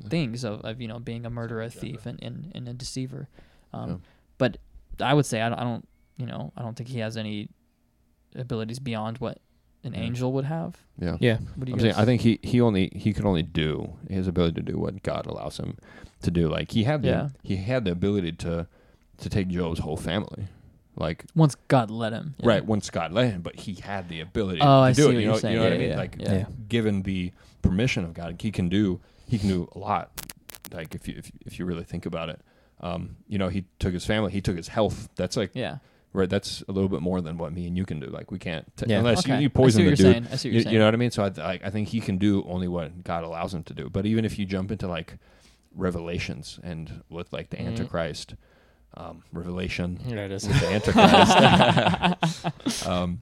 things 0.09 0.45
of, 0.45 0.61
of 0.63 0.81
you 0.81 0.89
know 0.89 0.99
being 0.99 1.25
a 1.27 1.31
murderer, 1.31 1.63
a 1.63 1.71
thief, 1.71 2.07
and, 2.07 2.23
and, 2.23 2.53
and 2.55 2.69
a 2.69 2.73
deceiver. 2.73 3.29
Um, 3.73 3.89
Yeah. 3.91 3.97
But 4.39 4.57
I 5.01 5.15
would 5.15 5.27
say 5.27 5.41
I 5.43 5.49
don't, 5.49 5.59
I 5.59 5.65
don't 5.65 5.89
you 6.17 6.27
know 6.27 6.53
I 6.57 6.63
don't 6.63 6.77
think 6.77 6.89
he 6.89 6.99
has 7.01 7.17
any 7.17 7.49
abilities 8.35 8.79
beyond 8.79 9.19
what 9.19 9.39
an 9.85 9.95
Yeah. 9.95 10.01
angel 10.01 10.33
would 10.33 10.45
have. 10.45 10.77
Yeah. 11.01 11.17
Yeah. 11.21 11.39
What 11.55 11.65
do 11.65 11.71
you 11.71 11.75
I'm 11.77 11.81
saying? 11.81 11.95
I 11.95 12.05
think 12.05 12.21
he 12.23 12.39
he 12.43 12.61
only 12.61 12.91
he 12.95 13.13
could 13.13 13.25
only 13.25 13.43
do 13.43 13.95
his 14.09 14.27
ability 14.29 14.55
to 14.55 14.73
do 14.73 14.79
what 14.79 15.03
God 15.03 15.27
allows 15.27 15.59
him 15.59 15.77
to 16.23 16.31
do. 16.31 16.49
Like 16.49 16.73
he 16.73 16.85
had 16.85 17.03
the 17.03 17.09
Yeah. 17.09 17.29
he 17.43 17.57
had 17.57 17.85
the 17.85 17.93
ability 17.93 18.33
to 18.33 18.67
to 19.19 19.29
take 19.29 19.49
Job's 19.49 19.81
whole 19.81 19.97
family. 19.97 20.47
Like 20.97 21.27
Once 21.37 21.55
God 21.69 21.91
let 21.93 22.13
him. 22.13 22.35
yeah. 22.39 22.49
right 22.49 22.65
once 22.65 22.91
God 22.91 23.13
let 23.13 23.31
him, 23.33 23.41
but 23.43 23.55
he 23.55 23.75
had 23.75 24.09
the 24.09 24.21
ability 24.21 24.61
Oh, 24.61 24.65
to 24.65 24.69
I 24.71 24.93
do 24.93 24.95
see 24.95 25.03
it. 25.03 25.07
what 25.07 25.15
you 25.15 25.27
know, 25.27 25.33
you're 25.33 25.41
saying. 25.41 25.55
you 25.55 25.59
know 25.61 25.65
what 25.65 25.73
I 25.73 25.79
mean? 25.79 25.89
yeah, 25.91 25.97
Like 25.97 26.17
yeah. 26.19 26.33
Yeah. 26.33 26.47
given 26.69 27.03
the 27.03 27.33
permission 27.63 28.05
of 28.05 28.15
God, 28.15 28.41
he 28.41 28.51
can 28.51 28.69
do 28.69 29.01
he 29.29 29.38
can 29.38 29.49
do 29.49 29.69
a 29.75 29.79
lot. 29.79 30.11
Like 30.73 30.95
if 30.95 31.09
you 31.09 31.14
if, 31.19 31.31
if 31.47 31.59
you 31.59 31.64
really 31.64 31.85
think 31.85 32.07
about 32.07 32.29
it, 32.29 32.41
um, 32.81 33.17
you 33.29 33.38
know, 33.38 33.49
he 33.49 33.64
took 33.79 33.93
his 33.93 34.05
family, 34.05 34.33
he 34.33 34.41
took 34.41 34.57
his 34.57 34.69
health. 34.69 35.09
That's 35.17 35.37
like 35.37 35.51
Yeah. 35.55 35.79
right. 36.12 36.29
That's 36.29 36.62
a 36.69 36.73
little 36.73 36.88
bit 36.88 37.01
more 37.03 37.21
than 37.21 37.38
what 37.38 37.53
me 37.53 37.67
and 37.67 37.77
you 37.77 37.85
can 37.87 38.01
do. 38.01 38.07
Like 38.07 38.31
we 38.31 38.38
can't 38.38 38.64
t- 38.77 38.87
Yeah. 38.88 38.99
unless 38.99 39.21
Okay. 39.21 39.35
you, 39.37 39.41
you 39.43 39.47
I 39.47 39.49
see 39.49 39.51
poison 39.51 39.85
what 39.87 39.97
the 39.97 40.03
you're 40.03 40.12
dude. 40.14 40.25
saying. 40.25 40.33
I 40.33 40.37
see 40.37 40.49
what 40.49 40.53
You, 40.53 40.53
you're 40.53 40.62
saying. 40.64 40.73
you 40.75 40.79
know 40.81 40.85
what 40.87 40.95
I 40.95 40.99
mean? 40.99 41.11
So 41.11 41.23
I, 41.25 41.33
I 41.43 41.61
I 41.64 41.71
think 41.71 41.88
he 41.88 42.01
can 42.01 42.19
do 42.19 42.45
only 42.49 42.69
what 42.69 43.03
God 43.05 43.25
allows 43.25 43.55
him 43.55 43.62
to 43.64 43.75
do. 43.75 43.88
But 43.91 44.07
even 44.07 44.25
if 44.25 44.38
you 44.38 44.47
jump 44.47 44.71
into 44.71 44.87
like 44.88 45.19
Revelations 45.75 46.59
and 46.62 47.03
with 47.09 47.33
like 47.33 47.51
the 47.51 47.57
Mhm. 47.59 47.67
Antichrist, 47.69 48.35
um, 48.97 49.23
Revelation 49.33 50.01
Yeah, 50.07 50.25
it 50.27 50.33
is. 50.33 50.43
the 50.49 50.67
Antichrist, 50.69 52.47
um, 52.87 53.21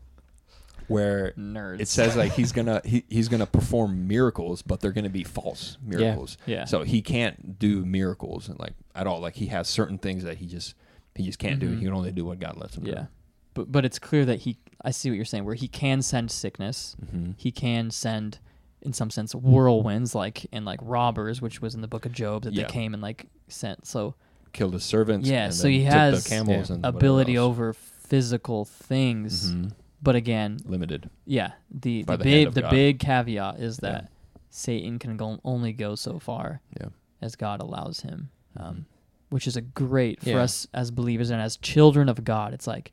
where 0.89 1.33
Nerds. 1.39 1.81
it 1.81 1.89
says 1.89 2.17
like 2.17 2.33
he's 2.33 2.53
gonna 2.53 2.81
he, 2.85 3.05
he's 3.09 3.29
gonna 3.29 3.47
perform 3.47 4.07
miracles, 4.09 4.63
but 4.63 4.81
they're 4.81 4.93
gonna 4.93 5.09
be 5.09 5.25
false 5.25 5.79
miracles. 5.83 6.37
Yeah. 6.47 6.65
So 6.65 6.83
he 6.83 7.03
can't 7.03 7.59
do 7.59 7.85
miracles 7.85 8.49
and 8.49 8.59
like 8.59 8.73
at 8.95 9.07
all. 9.07 9.21
Like 9.21 9.35
he 9.35 9.47
has 9.47 9.69
certain 9.69 9.99
things 9.99 10.25
that 10.25 10.39
he 10.39 10.47
just 10.47 10.75
he 11.15 11.25
just 11.25 11.39
can't 11.39 11.59
do. 11.59 11.69
Mhm. 11.71 11.79
He 11.79 11.85
can 11.87 11.95
only 11.95 12.13
do 12.13 12.25
what 12.25 12.39
God 12.39 12.57
lets 12.57 12.77
him 12.77 12.87
Yeah. 12.87 13.07
But 13.55 13.73
but 13.73 13.85
it's 13.85 13.99
clear 13.99 14.25
that 14.27 14.41
he 14.41 14.59
I 14.85 14.91
see 14.91 15.11
what 15.11 15.17
you're 15.17 15.25
saying, 15.25 15.45
where 15.45 15.55
he 15.55 15.69
can 15.69 16.03
send 16.03 16.31
sickness. 16.31 16.95
Mm-hmm. 17.05 17.33
He 17.37 17.51
can 17.51 17.91
send 17.91 18.39
in 18.83 18.93
some 18.93 19.11
sense 19.11 19.33
whirlwinds 19.35 20.15
like 20.15 20.47
and 20.53 20.65
like 20.65 20.79
robbers, 20.83 21.41
which 21.43 21.61
was 21.61 21.75
in 21.75 21.81
the 21.81 21.89
book 21.89 22.07
of 22.07 22.13
Job 22.13 22.43
that 22.45 22.53
Yeah. 22.53 22.65
they 22.67 22.71
came 22.73 22.93
and 22.95 23.03
like 23.03 23.27
sent. 23.49 23.87
So 23.87 24.15
Killed 24.53 24.75
his 24.75 24.85
servants. 24.85 25.29
Yeah, 25.29 25.47
and 25.47 25.55
so 25.55 25.69
he 25.69 25.83
has 25.85 26.23
the 26.25 26.31
camels 26.31 26.71
Yeah. 26.71 26.77
and 26.77 26.87
ability 26.87 27.37
over 27.37 27.73
physical 27.73 28.65
things. 28.65 29.53
Mhm. 29.53 29.73
But 30.07 30.15
again, 30.17 30.59
limited. 30.65 31.11
yeah, 31.25 31.53
the 31.71 32.05
By 32.05 32.17
the, 32.17 32.23
the 32.25 32.31
hand 32.31 32.39
big 32.41 32.47
of 32.49 32.55
the 32.55 32.61
God. 32.63 32.71
big 32.71 32.99
caveat 33.01 33.59
is 33.59 33.81
Yeah. 33.83 33.91
that 33.91 34.11
Satan 34.51 34.99
can 35.01 35.17
go, 35.17 35.41
only 35.45 35.73
go 35.73 35.97
so 35.97 36.19
far 36.21 36.61
Yeah. 36.81 36.91
as 37.21 37.35
God 37.35 37.61
allows 37.61 38.01
him. 38.01 38.31
Um, 38.57 38.77
Mhm. 38.77 38.85
which 39.31 39.47
is 39.49 39.57
a 39.57 39.61
great 39.61 40.23
for 40.23 40.31
Yeah. 40.31 40.43
us 40.43 40.67
as 40.73 40.91
believers 40.93 41.31
and 41.31 41.43
as 41.43 41.57
children 41.57 42.09
of 42.09 42.23
God. 42.25 42.55
It's 42.55 42.67
like 42.69 42.93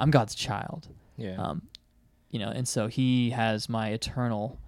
I'm 0.00 0.10
God's 0.10 0.34
child. 0.34 0.88
Yeah. 1.16 1.36
Um, 1.40 1.62
you 2.30 2.38
know, 2.40 2.48
and 2.50 2.66
so 2.66 2.88
he 2.88 3.30
has 3.30 3.68
my 3.68 3.90
eternal 3.90 4.58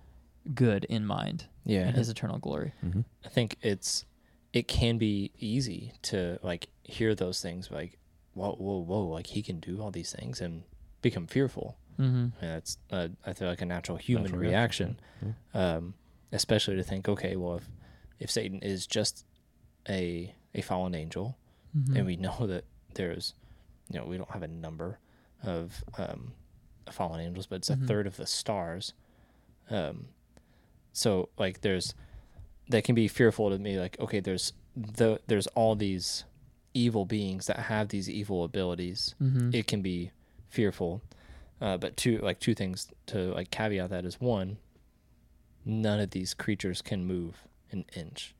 good 0.54 0.84
in 0.84 1.04
mind 1.04 1.46
yeah. 1.64 1.88
and 1.88 1.96
his 1.96 2.08
eternal 2.08 2.38
glory. 2.38 2.72
Mhm. 2.84 3.04
I 3.24 3.28
think 3.28 3.56
it's 3.62 4.04
it 4.52 4.66
can 4.68 4.96
be 4.98 5.32
easy 5.38 5.92
to 6.02 6.38
like 6.42 6.68
hear 6.84 7.14
those 7.16 7.40
things 7.42 7.68
like 7.70 7.98
whoa 8.34 8.52
whoa 8.54 8.78
whoa 8.78 9.06
like 9.08 9.26
he 9.28 9.42
can 9.42 9.58
do 9.60 9.80
all 9.82 9.90
these 9.90 10.12
things 10.12 10.40
and 10.40 10.62
become 11.02 11.26
fearful. 11.26 11.76
Mm-hmm. 12.00 12.44
And 12.44 12.50
that's 12.54 12.78
uh, 12.90 13.08
I 13.26 13.32
feel 13.34 13.48
like 13.48 13.60
a 13.62 13.66
natural 13.66 13.98
human 13.98 14.24
Natural 14.24 14.40
reaction. 14.40 15.00
reaction, 15.22 15.36
Um, 15.54 15.94
especially 16.32 16.76
to 16.76 16.82
think 16.82 17.08
okay 17.08 17.36
well 17.36 17.56
if 17.56 17.68
if 18.18 18.30
Satan 18.30 18.60
is 18.62 18.86
just 18.86 19.24
a 19.88 20.34
a 20.54 20.60
fallen 20.62 20.94
angel 20.94 21.36
Mm-hmm. 21.76 21.96
and 21.96 22.06
we 22.06 22.16
know 22.16 22.46
that 22.48 22.64
there's 22.94 23.34
you 23.92 23.98
know 24.00 24.06
we 24.06 24.16
don't 24.16 24.30
have 24.30 24.42
a 24.42 24.48
number 24.48 24.98
of 25.44 25.84
um, 25.98 26.32
fallen 26.90 27.20
angels 27.20 27.46
but 27.46 27.56
it's 27.56 27.70
Mhm. 27.70 27.84
a 27.84 27.86
third 27.86 28.06
of 28.08 28.16
the 28.16 28.26
stars 28.26 28.92
um, 29.70 30.08
so 30.92 31.28
like 31.38 31.60
there's 31.60 31.94
that 32.68 32.84
can 32.84 32.94
be 32.94 33.06
fearful 33.08 33.50
to 33.50 33.58
me 33.58 33.78
like 33.78 33.98
okay 34.00 34.20
there's 34.20 34.52
the 34.76 35.20
there's 35.28 35.46
all 35.48 35.74
these 35.76 36.24
evil 36.74 37.04
beings 37.04 37.46
that 37.46 37.58
have 37.58 37.88
these 37.88 38.08
evil 38.10 38.42
abilities 38.44 39.14
Mm-hmm. 39.22 39.50
it 39.54 39.66
can 39.66 39.82
be 39.82 40.10
fearful 40.48 41.02
uh, 41.60 41.76
but 41.76 41.96
two 41.96 42.18
like 42.18 42.40
two 42.40 42.54
things 42.54 42.88
to 43.06 43.32
like 43.34 43.50
caveat 43.50 43.90
that 43.90 44.04
is 44.04 44.20
one 44.20 44.56
none 45.64 46.00
of 46.00 46.10
these 46.10 46.34
creatures 46.34 46.80
can 46.82 47.04
move 47.04 47.44
an 47.70 47.84
inch 47.96 48.34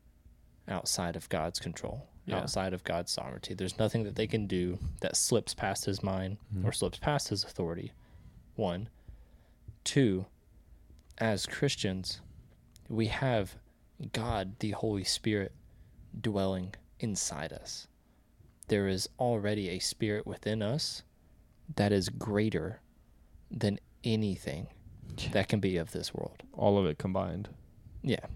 outside 0.69 1.17
of 1.17 1.29
god's 1.29 1.59
control 1.59 2.07
Yeah. 2.27 2.39
outside 2.39 2.73
of 2.73 2.85
god's 2.85 3.13
sovereignty 3.13 3.55
there's 3.55 3.79
nothing 3.79 4.05
that 4.05 4.15
they 4.15 4.27
can 4.27 4.47
do 4.47 4.79
that 5.01 5.17
slips 5.17 5.55
past 5.55 5.85
his 5.85 6.03
mind 6.03 6.39
Mhm. 6.55 6.65
or 6.65 6.73
slips 6.73 6.99
past 6.99 7.29
his 7.29 7.45
authority 7.45 7.93
one 8.57 8.89
two 9.85 10.27
as 11.19 11.47
christians 11.47 12.21
we 12.89 13.07
have 13.09 13.57
god 14.13 14.59
the 14.61 14.71
holy 14.73 15.05
spirit 15.05 15.53
dwelling 16.19 16.75
inside 17.01 17.53
us 17.53 17.87
there 18.69 18.89
is 18.89 19.09
already 19.19 19.69
a 19.69 19.79
spirit 19.79 20.27
within 20.27 20.63
us 20.63 21.03
that 21.77 21.93
is 21.93 22.09
greater 22.09 22.81
than 23.51 23.79
anything 24.05 24.69
that 25.33 25.49
can 25.49 25.61
be 25.61 25.77
of 25.77 25.93
this 25.93 26.15
world. 26.15 26.43
All 26.53 26.79
of 26.79 26.87
it 26.87 26.99
combined. 26.99 27.49
Yeah. 28.03 28.27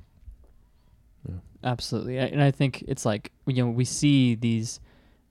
Absolutely, 1.64 2.18
and 2.18 2.42
I 2.42 2.50
think 2.50 2.84
it's 2.86 3.06
like 3.06 3.32
you 3.46 3.64
know 3.64 3.70
we 3.70 3.86
see 3.86 4.34
these 4.34 4.80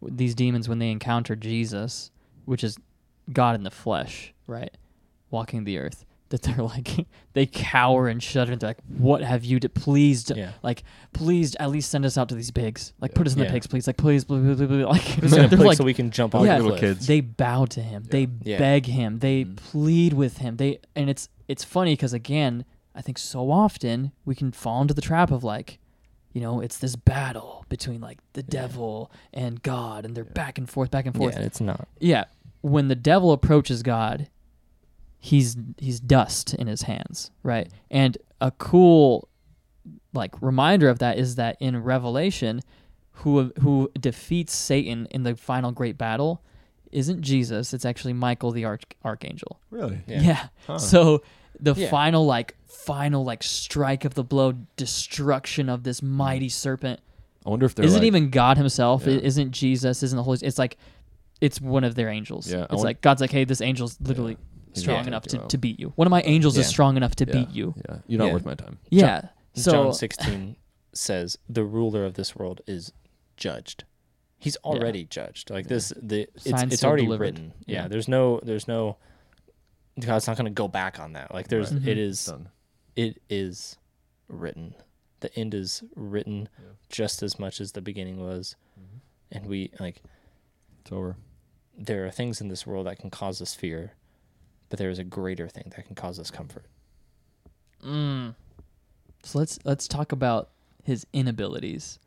these 0.02 0.34
demons 0.34 0.68
when 0.68 0.80
they 0.80 0.90
encounter 0.90 1.36
Jesus, 1.36 2.10
which 2.46 2.64
is 2.64 2.76
God 3.32 3.54
in 3.54 3.62
the 3.62 3.70
flesh, 3.70 4.34
right, 4.48 4.76
walking 5.30 5.64
the 5.64 5.78
earth. 5.78 6.06
That 6.34 6.42
they're 6.42 6.56
like 6.66 7.06
they 7.34 7.46
cower 7.46 8.08
and 8.08 8.22
shudder. 8.22 8.54
And 8.54 8.60
they're 8.60 8.70
like, 8.72 8.80
"What 8.98 9.22
have 9.22 9.46
you? 9.46 9.60
To 9.60 9.70
please, 9.70 10.24
d- 10.24 10.34
Yeah. 10.38 10.54
like, 10.64 10.82
please, 11.14 11.56
at 11.60 11.70
least 11.70 11.92
send 11.92 12.06
us 12.06 12.18
out 12.18 12.28
to 12.30 12.36
these 12.36 12.50
pigs. 12.50 12.92
Like, 13.00 13.12
Yeah. 13.12 13.18
put 13.18 13.28
us 13.28 13.34
in 13.34 13.40
the 13.40 13.46
Yeah. 13.46 13.52
pigs, 13.52 13.68
please. 13.68 13.86
Like, 13.86 13.98
please, 13.98 14.28
like, 14.30 14.42
Just 14.42 15.38
in 15.38 15.46
a 15.46 15.48
they're 15.48 15.60
like, 15.60 15.78
so 15.78 15.84
we 15.84 15.94
can 15.94 16.10
jump 16.10 16.34
off 16.34 16.44
Yeah. 16.44 16.58
the 16.58 16.64
Little 16.64 16.80
kids. 16.80 17.06
they 17.06 17.22
bow 17.22 17.66
to 17.66 17.82
him. 17.84 18.06
They 18.10 18.26
beg 18.26 18.88
him. 18.88 19.20
They 19.20 19.46
Mhm. 19.46 19.58
plead 19.58 20.14
with 20.14 20.38
him. 20.40 20.58
They 20.58 20.80
and 20.96 21.08
it's 21.08 21.30
it's 21.48 21.64
funny 21.64 21.94
because 21.94 22.14
again, 22.14 22.66
I 22.96 23.02
think 23.04 23.20
so 23.20 23.52
often 23.52 24.12
we 24.26 24.34
can 24.34 24.52
fall 24.52 24.82
into 24.82 24.96
the 24.96 25.02
trap 25.02 25.30
of 25.30 25.44
like, 25.44 25.78
you 26.34 26.42
know, 26.42 26.62
it's 26.62 26.80
this 26.80 26.96
battle 26.96 27.64
between 27.70 28.02
like 28.02 28.18
the 28.34 28.42
devil 28.42 29.12
and 29.34 29.62
God, 29.62 30.04
and 30.04 30.16
they're 30.16 30.24
back 30.24 30.58
and 30.58 30.68
forth, 30.68 30.90
back 30.90 31.06
and 31.06 31.16
forth. 31.16 31.36
Yeah, 31.36 31.44
it's 31.46 31.62
not. 31.62 31.88
Yeah, 32.00 32.24
when 32.62 32.88
the 32.88 32.96
devil 32.96 33.32
approaches 33.34 33.84
God, 33.84 34.30
he's 35.26 35.56
he's 35.78 36.02
dust 36.02 36.54
in 36.54 36.68
his 36.68 36.82
hands, 36.82 37.32
right? 37.44 37.72
And 37.90 38.18
a 38.42 38.52
cool 38.52 39.30
like 40.14 40.40
reminder 40.42 40.90
of 40.90 41.00
that 41.00 41.18
is 41.18 41.36
that 41.36 41.56
in 41.62 41.82
Revelation, 41.82 42.60
who 43.14 43.54
who 43.62 43.90
defeats 44.00 44.54
Satan 44.54 45.08
in 45.12 45.24
the 45.24 45.36
final 45.38 45.72
great 45.72 45.98
battle 45.98 46.44
isn't 46.92 47.22
Jesus, 47.22 47.74
it's 47.74 47.86
actually 47.86 48.14
Michael 48.14 48.52
the 48.52 48.66
arch- 48.66 48.84
archangel. 49.04 49.60
Really? 49.72 50.02
Yeah. 50.08 50.22
Yeah. 50.22 50.48
Huh. 50.68 50.78
So 50.78 51.24
the 51.60 51.74
Yeah. 51.74 51.90
final 51.90 52.26
like 52.26 52.56
final 52.68 53.24
like 53.24 53.44
strike 53.44 54.04
of 54.04 54.14
the 54.16 54.24
blow 54.26 54.52
destruction 54.76 55.70
of 55.70 55.84
this 55.84 56.02
mighty 56.04 56.50
serpent 56.50 57.00
I 57.46 57.50
wonder 57.50 57.66
if 57.66 57.76
they're 57.76 57.86
isn't 57.86 58.00
like, 58.00 58.06
even 58.08 58.30
God 58.30 58.58
Himself. 58.58 59.06
Yeah. 59.08 59.14
It 59.14 59.24
isn't 59.24 59.52
Jesus. 59.52 60.04
Isn't 60.04 60.18
the 60.18 60.24
Holy? 60.24 60.40
It's 60.42 60.60
like 60.60 60.78
it's 61.42 61.60
one 61.62 61.84
of 61.86 61.96
their 61.96 62.10
angels. 62.10 62.52
Yeah, 62.52 62.64
it's 62.64 62.72
want- 62.74 62.84
like 62.84 63.02
God's 63.02 63.22
like, 63.22 63.32
hey, 63.32 63.46
this 63.46 63.62
angel's 63.62 63.98
literally 64.02 64.34
He's 64.34 64.53
strong 64.82 64.98
gonna 64.98 65.08
enough 65.10 65.24
to, 65.24 65.38
you 65.38 65.46
to 65.48 65.58
beat 65.58 65.80
you. 65.80 65.94
One 65.96 66.08
of 66.08 66.12
my 66.12 66.22
angels 66.24 66.58
is 66.58 66.66
Yeah. 66.66 66.70
strong 66.70 66.98
enough 66.98 67.16
to 67.18 67.26
Yeah. 67.26 67.34
beat 67.34 67.50
you. 67.50 67.74
Yeah, 67.90 67.98
you're 68.08 68.18
not 68.20 68.28
Yeah. 68.28 68.34
worth 68.34 68.46
my 68.46 68.56
time. 68.56 68.80
Yeah. 68.90 69.30
So 69.54 69.72
John 69.72 69.94
16 69.94 70.56
says 70.94 71.38
the 71.50 71.64
ruler 71.64 72.06
of 72.06 72.14
this 72.16 72.36
world 72.36 72.62
is 72.68 72.92
judged. 73.38 73.84
He's 74.38 74.58
already 74.58 75.06
judged. 75.06 75.50
Like 75.50 75.68
this 75.68 75.94
the 76.02 76.28
it's 76.36 76.50
Signed, 76.50 76.72
it's 76.74 76.82
sealed, 76.82 76.90
already 76.90 77.04
delivered. 77.06 77.22
written. 77.24 77.54
Yeah, 77.66 77.84
Yeah. 77.84 77.88
there's 77.88 78.08
no 78.08 78.40
there's 78.44 78.68
no 78.68 78.98
God's 80.00 80.26
not 80.28 80.38
going 80.38 80.46
to 80.46 80.52
go 80.52 80.68
back 80.68 81.00
on 81.00 81.14
that. 81.14 81.34
Like 81.34 81.48
there's 81.50 81.72
Right. 81.74 81.88
it 81.88 81.98
Mhm. 81.98 82.02
is 82.02 82.26
Done. 82.26 82.50
it 82.96 83.22
is 83.30 83.78
written. 84.28 84.74
The 85.20 85.34
end 85.38 85.54
is 85.54 85.84
written 85.96 86.50
Yeah. 86.60 86.66
just 86.90 87.22
as 87.24 87.38
much 87.40 87.62
as 87.62 87.72
the 87.74 87.82
beginning 87.82 88.18
was. 88.20 88.56
And 89.32 89.46
we 89.48 89.72
like 89.80 90.02
It's 90.82 90.92
over. 90.92 91.16
there 91.78 92.06
are 92.06 92.12
things 92.12 92.42
in 92.42 92.50
this 92.50 92.68
world 92.68 92.86
that 92.88 93.00
can 93.00 93.10
cause 93.10 93.42
us 93.42 93.56
fear, 93.56 93.94
but 94.74 94.80
there 94.80 94.90
is 94.90 94.98
a 94.98 95.04
greater 95.04 95.48
thing 95.48 95.72
that 95.76 95.86
can 95.86 95.94
cause 95.94 96.18
us 96.18 96.32
comfort. 96.32 96.66
Mm. 97.86 98.34
So 99.22 99.38
let's 99.38 99.60
let's 99.64 99.88
talk 99.88 100.12
about 100.12 100.50
his 100.82 101.06
inabilities. 101.14 102.00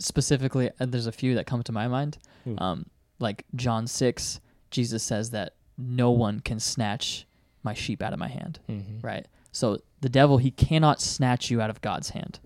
Specifically, 0.00 0.68
uh, 0.80 0.86
there's 0.86 1.06
a 1.06 1.12
few 1.12 1.36
that 1.36 1.46
come 1.46 1.62
to 1.62 1.70
my 1.70 1.86
mind. 1.86 2.18
Ooh. 2.48 2.56
Um, 2.58 2.86
like 3.20 3.44
John 3.54 3.86
six, 3.86 4.40
Jesus 4.72 5.04
says 5.04 5.30
that 5.30 5.52
no 5.76 6.10
one 6.10 6.40
can 6.40 6.58
snatch 6.58 7.24
my 7.62 7.72
sheep 7.72 8.02
out 8.02 8.12
of 8.12 8.18
my 8.18 8.26
hand. 8.26 8.58
Mm-hmm. 8.68 9.06
Right. 9.06 9.28
So 9.52 9.78
the 10.00 10.08
devil 10.08 10.38
he 10.38 10.50
cannot 10.50 11.00
snatch 11.00 11.52
you 11.52 11.60
out 11.60 11.70
of 11.70 11.80
God's 11.82 12.10
hand. 12.10 12.40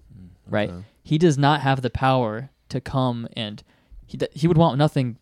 Right. 0.47 0.69
Okay. 0.69 0.85
He 1.03 1.17
does 1.17 1.39
not 1.39 1.63
have 1.63 1.81
the 1.81 1.89
power 1.89 2.51
to 2.69 2.79
come 2.79 3.27
and 3.35 3.63
he 4.05 4.19
he 4.35 4.47
would 4.47 4.59
want 4.59 4.77
nothing 4.77 5.17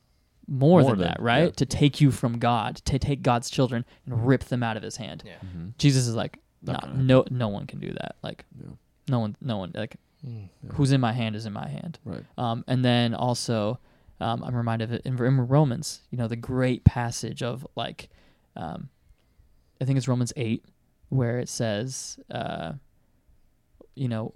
more, 0.50 0.82
More 0.82 0.90
than 0.90 0.98
than- 0.98 1.08
that, 1.08 1.22
right? 1.22 1.44
yeah. 1.44 1.50
To 1.50 1.64
take 1.64 2.00
you 2.02 2.10
from 2.10 2.38
God, 2.38 2.76
to 2.76 2.98
take 2.98 3.22
God's 3.22 3.48
children 3.48 3.84
and 4.04 4.26
rip 4.26 4.44
them 4.44 4.62
out 4.62 4.76
of 4.76 4.82
his 4.82 4.96
hand. 4.96 5.22
Yeah. 5.24 5.36
Mhm. 5.46 5.78
Jesus 5.78 6.06
is 6.06 6.14
like, 6.14 6.40
nah, 6.60 6.80
no, 6.92 7.24
no 7.30 7.48
one 7.48 7.66
can 7.66 7.78
do 7.78 7.92
that. 7.92 8.16
Like, 8.22 8.44
Yeah. 8.60 8.70
no 9.08 9.20
one, 9.20 9.36
no 9.40 9.56
one, 9.58 9.70
like, 9.74 9.96
Mm. 10.26 10.48
Yeah. 10.62 10.72
who's 10.72 10.92
in 10.92 11.00
my 11.00 11.12
hand 11.12 11.34
is 11.36 11.46
in 11.46 11.52
my 11.54 11.66
hand. 11.68 11.98
Right. 12.04 12.24
Um, 12.36 12.64
and 12.66 12.84
then 12.84 13.14
also, 13.14 13.78
Um, 14.22 14.44
I'm 14.44 14.54
reminded 14.54 14.90
of 14.90 14.92
it 14.96 15.06
in, 15.06 15.14
in 15.24 15.46
Romans. 15.48 16.02
You 16.10 16.18
know, 16.18 16.28
the 16.28 16.36
great 16.36 16.84
passage 16.84 17.42
of 17.42 17.66
like, 17.74 18.10
um, 18.54 18.90
I 19.80 19.86
think 19.86 19.96
it's 19.96 20.08
Romans 20.08 20.30
eight, 20.36 20.62
where 21.08 21.38
it 21.38 21.48
says, 21.48 22.18
uh, 22.30 22.72
you 23.94 24.08
know, 24.08 24.34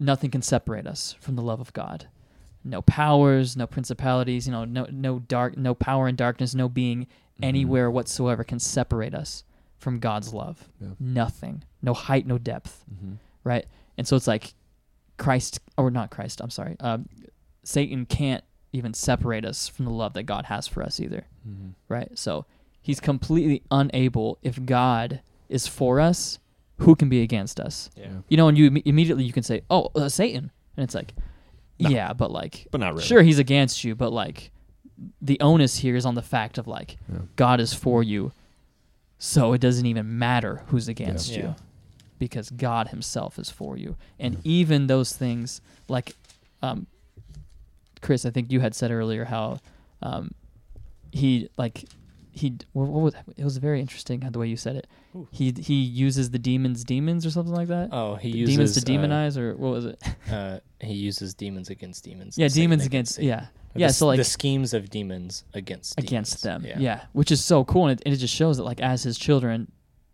nothing 0.00 0.32
can 0.32 0.42
separate 0.42 0.88
us 0.88 1.12
from 1.20 1.36
the 1.36 1.42
love 1.42 1.60
of 1.60 1.72
God. 1.72 2.08
No 2.64 2.82
powers, 2.82 3.56
no 3.56 3.66
principalities, 3.66 4.46
you 4.46 4.52
know, 4.52 4.64
no 4.64 4.86
no 4.90 5.18
dark, 5.18 5.56
no 5.56 5.74
power 5.74 6.08
in 6.08 6.16
darkness, 6.16 6.54
no 6.54 6.68
being 6.68 7.06
Mm-hmm. 7.40 7.48
anywhere 7.48 7.90
whatsoever 7.90 8.44
can 8.44 8.58
separate 8.58 9.14
us 9.14 9.44
from 9.78 9.98
God's 9.98 10.34
love. 10.34 10.68
Yeah. 10.78 10.88
Nothing, 11.00 11.64
no 11.80 11.94
height, 11.94 12.26
no 12.26 12.36
depth, 12.36 12.84
Mhm. 12.92 13.16
right? 13.44 13.64
And 13.96 14.06
so 14.06 14.14
it's 14.14 14.26
like 14.26 14.52
Christ, 15.16 15.58
or 15.78 15.90
not 15.90 16.10
Christ. 16.10 16.42
I'm 16.42 16.50
sorry. 16.50 16.76
Um, 16.80 17.08
Satan 17.62 18.04
can't 18.04 18.44
even 18.74 18.92
separate 18.92 19.46
us 19.46 19.68
from 19.68 19.86
the 19.86 19.90
love 19.90 20.12
that 20.12 20.24
God 20.24 20.44
has 20.46 20.66
for 20.66 20.82
us 20.82 21.00
either, 21.00 21.24
Mhm. 21.48 21.72
right? 21.88 22.10
So 22.18 22.44
he's 22.82 23.00
completely 23.00 23.62
unable. 23.70 24.36
If 24.42 24.64
God 24.66 25.20
is 25.48 25.66
for 25.66 25.98
us, 25.98 26.38
who 26.80 26.94
can 26.94 27.08
be 27.08 27.22
against 27.22 27.58
us? 27.58 27.88
Yeah. 27.96 28.18
You 28.28 28.36
know, 28.36 28.48
and 28.48 28.58
you 28.58 28.70
imme- 28.70 28.82
immediately 28.84 29.24
you 29.24 29.32
can 29.32 29.42
say, 29.42 29.62
"Oh, 29.70 29.90
uh, 29.94 30.10
Satan," 30.10 30.50
and 30.76 30.84
it's 30.84 30.94
like, 30.94 31.14
No. 31.80 31.90
yeah, 31.90 32.12
but 32.12 32.30
like, 32.30 32.66
But 32.70 32.80
not 32.80 32.92
really. 32.94 33.04
sure, 33.04 33.22
he's 33.22 33.38
against 33.38 33.84
you, 33.84 33.94
but 33.94 34.12
like, 34.12 34.50
the 35.22 35.40
onus 35.40 35.76
here 35.78 35.96
is 35.96 36.04
on 36.04 36.14
the 36.14 36.22
fact 36.22 36.58
of 36.58 36.66
like, 36.66 36.96
Yeah. 37.10 37.20
God 37.36 37.60
is 37.60 37.72
for 37.72 38.02
you, 38.02 38.32
so 39.18 39.52
it 39.52 39.60
doesn't 39.60 39.86
even 39.86 40.18
matter 40.18 40.62
who's 40.68 40.88
against 40.88 41.30
Yeah. 41.30 41.36
you, 41.36 41.42
Yeah. 41.44 41.54
because 42.18 42.50
God 42.50 42.88
Himself 42.88 43.38
is 43.38 43.50
for 43.50 43.76
you, 43.76 43.96
and 44.18 44.34
Yeah. 44.34 44.40
even 44.44 44.86
those 44.88 45.16
things, 45.16 45.60
like, 45.88 46.14
um, 46.62 46.86
Chris, 48.02 48.24
I 48.26 48.30
think 48.30 48.50
you 48.52 48.60
had 48.60 48.74
said 48.74 48.90
earlier 48.90 49.24
how, 49.26 49.58
um, 50.02 50.32
he 51.12 51.48
like. 51.56 51.84
He 52.32 52.56
what, 52.72 52.88
what 52.88 53.02
was 53.02 53.14
it 53.36 53.44
was 53.44 53.56
very 53.56 53.80
interesting 53.80 54.20
how 54.20 54.30
the 54.30 54.38
way 54.38 54.48
you 54.48 54.56
said 54.56 54.76
it. 54.76 54.86
Ooh. 55.16 55.26
He 55.30 55.52
he 55.52 55.74
uses 55.74 56.30
the 56.30 56.38
demons 56.38 56.84
demons 56.84 57.26
or 57.26 57.30
something 57.30 57.54
like 57.54 57.68
that. 57.68 57.88
Oh, 57.92 58.14
he 58.16 58.32
demons 58.32 58.58
uses 58.58 58.84
demons 58.84 59.34
to 59.34 59.36
demonize 59.36 59.36
or 59.36 59.56
what 59.56 59.72
was 59.72 59.84
it? 59.86 60.02
Uh, 60.30 60.34
uh, 60.34 60.60
he 60.80 60.94
uses 60.94 61.34
demons 61.34 61.70
against 61.70 62.04
demons. 62.04 62.38
yeah, 62.38 62.48
demons 62.48 62.86
against 62.86 63.18
yeah 63.18 63.46
yeah. 63.74 63.88
the, 63.88 63.92
so 63.92 64.06
like 64.06 64.18
the 64.18 64.24
schemes 64.24 64.74
of 64.74 64.90
demons 64.90 65.44
against 65.54 65.98
against 65.98 66.42
demons. 66.42 66.64
them. 66.64 66.80
Yeah. 66.80 67.02
which 67.12 67.30
is 67.30 67.44
so 67.44 67.64
cool, 67.64 67.86
and 67.86 67.98
it, 67.98 68.02
and 68.04 68.14
it 68.14 68.18
just 68.18 68.34
shows 68.34 68.56
that 68.56 68.64
like 68.64 68.80
as 68.80 69.02
His 69.02 69.18
children, 69.18 69.70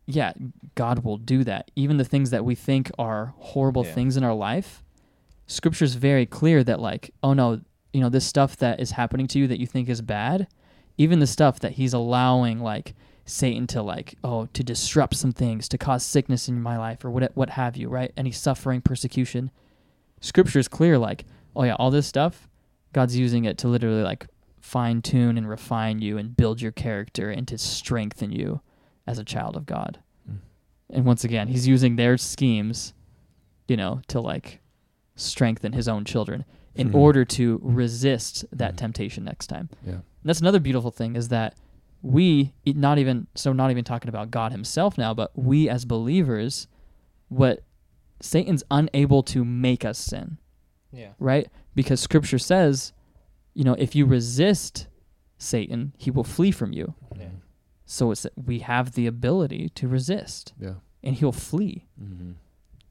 yeah, 0.07 0.33
God 0.75 1.05
will 1.05 1.17
do 1.17 1.45
that. 1.45 1.71
Even 1.77 1.97
the 1.97 2.05
things 2.05 2.31
that 2.31 2.45
we 2.45 2.55
think 2.55 2.91
are 2.99 3.35
horrible 3.39 3.85
Yeah. 3.85 3.93
things 3.93 4.17
in 4.17 4.25
our 4.25 4.35
life, 4.35 4.83
Scripture's 5.47 5.95
very 5.95 6.27
clear 6.27 6.63
that 6.65 6.81
like, 6.81 7.13
oh 7.23 7.33
no, 7.33 7.61
you 7.93 8.01
know 8.01 8.09
this 8.09 8.27
stuff 8.27 8.57
that 8.59 8.81
is 8.81 8.93
happening 8.93 9.27
to 9.29 9.39
you 9.39 9.47
that 9.47 9.59
you 9.59 9.67
think 9.67 9.89
is 9.89 10.03
bad, 10.03 10.49
even 10.99 11.19
the 11.19 11.27
stuff 11.27 11.61
that 11.61 11.73
He's 11.73 11.93
allowing 11.93 12.61
like 12.61 12.95
Satan 13.25 13.67
to 13.69 13.83
like 13.83 14.15
oh 14.23 14.47
to 14.53 14.63
disrupt 14.63 15.17
some 15.17 15.33
things 15.33 15.69
to 15.69 15.79
cause 15.79 16.05
sickness 16.05 16.49
in 16.49 16.61
my 16.63 16.79
life 16.79 17.05
or 17.05 17.11
what 17.11 17.33
what 17.35 17.51
have 17.51 17.77
you 17.77 17.89
right 17.89 18.13
any 18.17 18.31
suffering 18.31 18.81
persecution 18.81 19.51
scripture 20.21 20.61
is 20.61 20.69
clear 20.69 20.97
like 20.97 21.25
oh 21.57 21.65
yeah 21.65 21.75
all 21.75 21.91
this 21.91 22.07
stuff 22.07 22.49
god's 22.93 23.17
using 23.17 23.45
it 23.45 23.59
to 23.59 23.67
literally 23.67 24.03
like 24.05 24.29
fine 24.61 25.03
tune 25.03 25.37
and 25.37 25.49
refine 25.49 26.01
you 26.01 26.17
and 26.19 26.37
build 26.37 26.61
your 26.61 26.71
character 26.73 27.29
and 27.31 27.49
to 27.49 27.59
strengthen 27.59 28.31
you 28.31 28.61
as 29.09 29.19
a 29.19 29.25
child 29.25 29.57
of 29.57 29.67
god 29.67 29.99
Mm. 30.31 30.39
and 30.91 31.05
once 31.05 31.25
again 31.25 31.49
he's 31.49 31.67
using 31.67 31.97
their 31.97 32.17
schemes 32.17 32.95
you 33.67 33.77
know 33.77 34.01
to 34.07 34.21
like 34.21 34.61
strengthen 35.17 35.73
his 35.73 35.89
own 35.89 36.05
children 36.05 36.45
in 36.77 36.91
Mhm. 36.91 36.95
order 36.95 37.25
to 37.25 37.59
resist 37.63 38.45
that 38.53 38.75
Mhm. 38.75 38.77
temptation 38.79 39.25
next 39.25 39.49
time 39.49 39.69
Yeah. 39.85 39.99
And 40.27 40.29
that's 40.29 40.41
another 40.41 40.59
beautiful 40.59 40.91
thing 40.91 41.15
is 41.15 41.29
that 41.29 41.55
we 42.03 42.53
it- 42.65 42.77
not 42.77 42.99
even 42.99 43.29
so 43.37 43.53
not 43.53 43.71
even 43.71 43.85
talking 43.85 44.09
about 44.09 44.33
God 44.33 44.51
himself 44.51 44.99
now, 44.99 45.15
but 45.15 45.31
we 45.39 45.69
as 45.69 45.85
believers, 45.85 46.67
what 47.29 47.63
Satan's 48.21 48.65
unable 48.69 49.23
to 49.23 49.45
make 49.45 49.85
us 49.85 49.99
sin, 49.99 50.39
Yeah. 50.93 51.13
right? 51.21 51.49
Because 51.77 52.01
scripture 52.01 52.41
says, 52.41 52.93
you 53.55 53.63
know, 53.63 53.75
if 53.75 53.95
you 53.95 54.05
resist 54.05 54.89
Satan, 55.39 55.93
he 55.97 56.11
will 56.11 56.25
flee 56.25 56.51
from 56.51 56.73
you. 56.73 56.95
Yeah. 57.17 57.29
So 57.85 58.11
it's 58.11 58.27
we 58.35 58.59
have 58.61 58.93
the 58.93 59.07
ability 59.07 59.69
to 59.77 59.87
resist 59.87 60.55
Yeah. 60.59 60.75
and 61.05 61.15
he'll 61.15 61.31
flee. 61.31 61.87
Mm-hmm. 62.03 62.33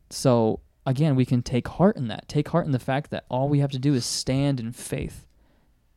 So 0.09 0.61
again, 0.85 1.17
we 1.17 1.25
can 1.25 1.41
take 1.41 1.67
heart 1.67 1.97
in 1.97 2.07
that. 2.07 2.29
Take 2.29 2.47
heart 2.47 2.65
in 2.65 2.71
the 2.71 2.79
fact 2.79 3.09
that 3.11 3.25
all 3.27 3.49
we 3.49 3.59
have 3.59 3.71
to 3.71 3.79
do 3.79 3.93
is 3.93 4.05
stand 4.05 4.61
in 4.61 4.71
faith. 4.71 5.27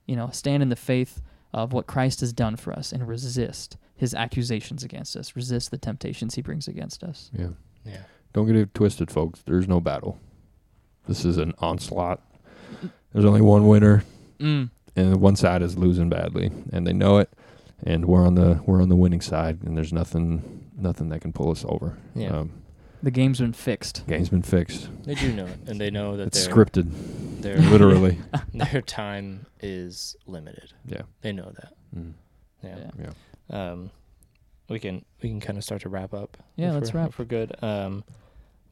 You 0.07 0.16
know, 0.16 0.31
stand 0.33 0.62
in 0.64 0.68
the 0.70 0.74
faith 0.77 1.20
of 1.52 1.72
what 1.72 1.87
Christ 1.87 2.20
has 2.20 2.32
done 2.32 2.56
for 2.56 2.72
us 2.72 2.92
and 2.92 3.06
resist 3.08 3.76
his 3.96 4.14
accusations 4.14 4.84
against 4.84 5.16
us, 5.16 5.34
resist 5.34 5.70
the 5.70 5.78
temptations 5.78 6.34
he 6.34 6.42
brings 6.42 6.68
against 6.68 7.02
us. 7.02 7.30
Yeah. 7.37 7.48
Yeah. 7.84 8.02
Don't 8.32 8.46
get 8.46 8.56
it 8.56 8.74
twisted, 8.74 9.11
folks. 9.11 9.42
There's 9.46 9.66
no 9.66 9.80
battle. 9.80 10.18
This 11.06 11.24
is 11.24 11.38
an 11.38 11.54
onslaught. 11.58 12.20
There's 13.12 13.24
only 13.24 13.40
one 13.40 13.66
winner, 13.66 14.04
Mm. 14.38 14.70
and 14.94 15.16
one 15.20 15.34
side 15.37 15.62
is 15.62 15.78
losing 15.78 16.08
badly, 16.11 16.50
and 16.72 16.87
they 16.87 16.92
know 16.92 17.18
it. 17.18 17.30
And 17.82 18.04
we're 18.04 18.26
on 18.26 18.34
the 18.34 18.61
we're 18.66 18.82
on 18.82 18.88
the 18.90 18.96
winning 18.96 19.20
side, 19.22 19.62
and 19.64 19.76
there's 19.76 19.92
nothing 19.92 20.66
nothing 20.76 21.08
that 21.08 21.20
can 21.22 21.32
pull 21.32 21.50
us 21.50 21.64
over. 21.68 21.96
Yeah. 22.14 22.28
Um, 22.40 22.52
The 23.02 23.11
game's 23.12 23.38
been 23.40 23.52
fixed. 23.52 24.04
game's 24.08 24.28
been 24.28 24.42
fixed. 24.42 24.88
They 25.04 25.14
do 25.14 25.32
know 25.32 25.46
it, 25.46 25.58
and 25.68 25.80
they 25.80 25.90
know 25.90 26.16
that 26.16 26.28
It's 26.28 26.44
their 26.46 26.54
scripted, 26.54 26.90
their 27.42 27.56
literally. 27.70 28.18
their 28.52 28.82
time 28.82 29.46
is 29.61 30.16
limited. 30.26 30.72
yeah. 30.87 31.02
They 31.22 31.32
know 31.32 31.52
that. 31.54 31.74
Mm. 31.96 32.12
Yeah. 32.64 32.90
Yeah. 32.98 33.11
Um, 33.70 33.90
we 34.68 34.78
can 34.80 35.04
we 35.22 35.28
can 35.28 35.40
kind 35.40 35.56
of 35.56 35.64
start 35.64 35.82
to 35.82 35.88
wrap 35.88 36.12
up. 36.12 36.37
Yeah, 36.56 36.68
if 36.70 36.74
let's 36.74 36.92
we're- 36.92 37.02
wrap. 37.04 37.11
If 37.11 37.18
we're 37.18 37.24
good. 37.24 37.54
Um, 37.62 38.04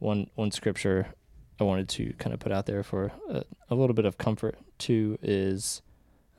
one 0.00 0.28
one 0.34 0.50
scripture 0.50 1.06
I 1.60 1.64
wanted 1.64 1.88
to 1.90 2.12
kind 2.18 2.34
of 2.34 2.40
put 2.40 2.52
out 2.52 2.66
there 2.66 2.82
for 2.82 3.12
a, 3.30 3.44
a 3.70 3.74
little 3.74 3.94
bit 3.94 4.04
of 4.04 4.18
comfort 4.18 4.58
too 4.78 5.18
is 5.22 5.80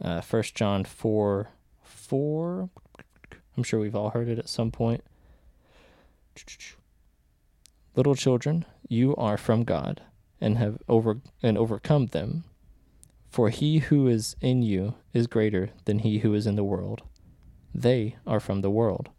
uh, 0.02 0.22
First 0.22 0.54
John 0.56 0.84
four 0.84 1.48
four. 1.82 2.70
I'm 3.56 3.64
sure 3.64 3.80
we've 3.80 3.96
all 3.96 4.10
heard 4.12 4.28
it 4.28 4.38
at 4.38 4.48
some 4.50 4.70
point. 4.72 5.04
Little 7.98 8.14
children, 8.14 8.64
you 8.88 9.16
are 9.16 9.38
from 9.38 9.64
God, 9.64 10.04
and 10.40 10.60
have 10.60 10.78
over 10.88 11.20
and 11.42 11.58
overcome 11.58 12.06
them. 12.06 12.44
For 13.28 13.50
he 13.50 13.80
who 13.80 14.08
is 14.08 14.36
in 14.40 14.62
you 14.62 14.94
is 15.14 15.26
greater 15.26 15.72
than 15.86 16.00
he 16.00 16.20
who 16.20 16.36
is 16.36 16.46
in 16.46 16.56
the 16.56 16.64
world. 16.64 17.02
They 17.74 18.16
are 18.28 18.40
from 18.40 18.62
the 18.62 18.70
world, 18.70 19.10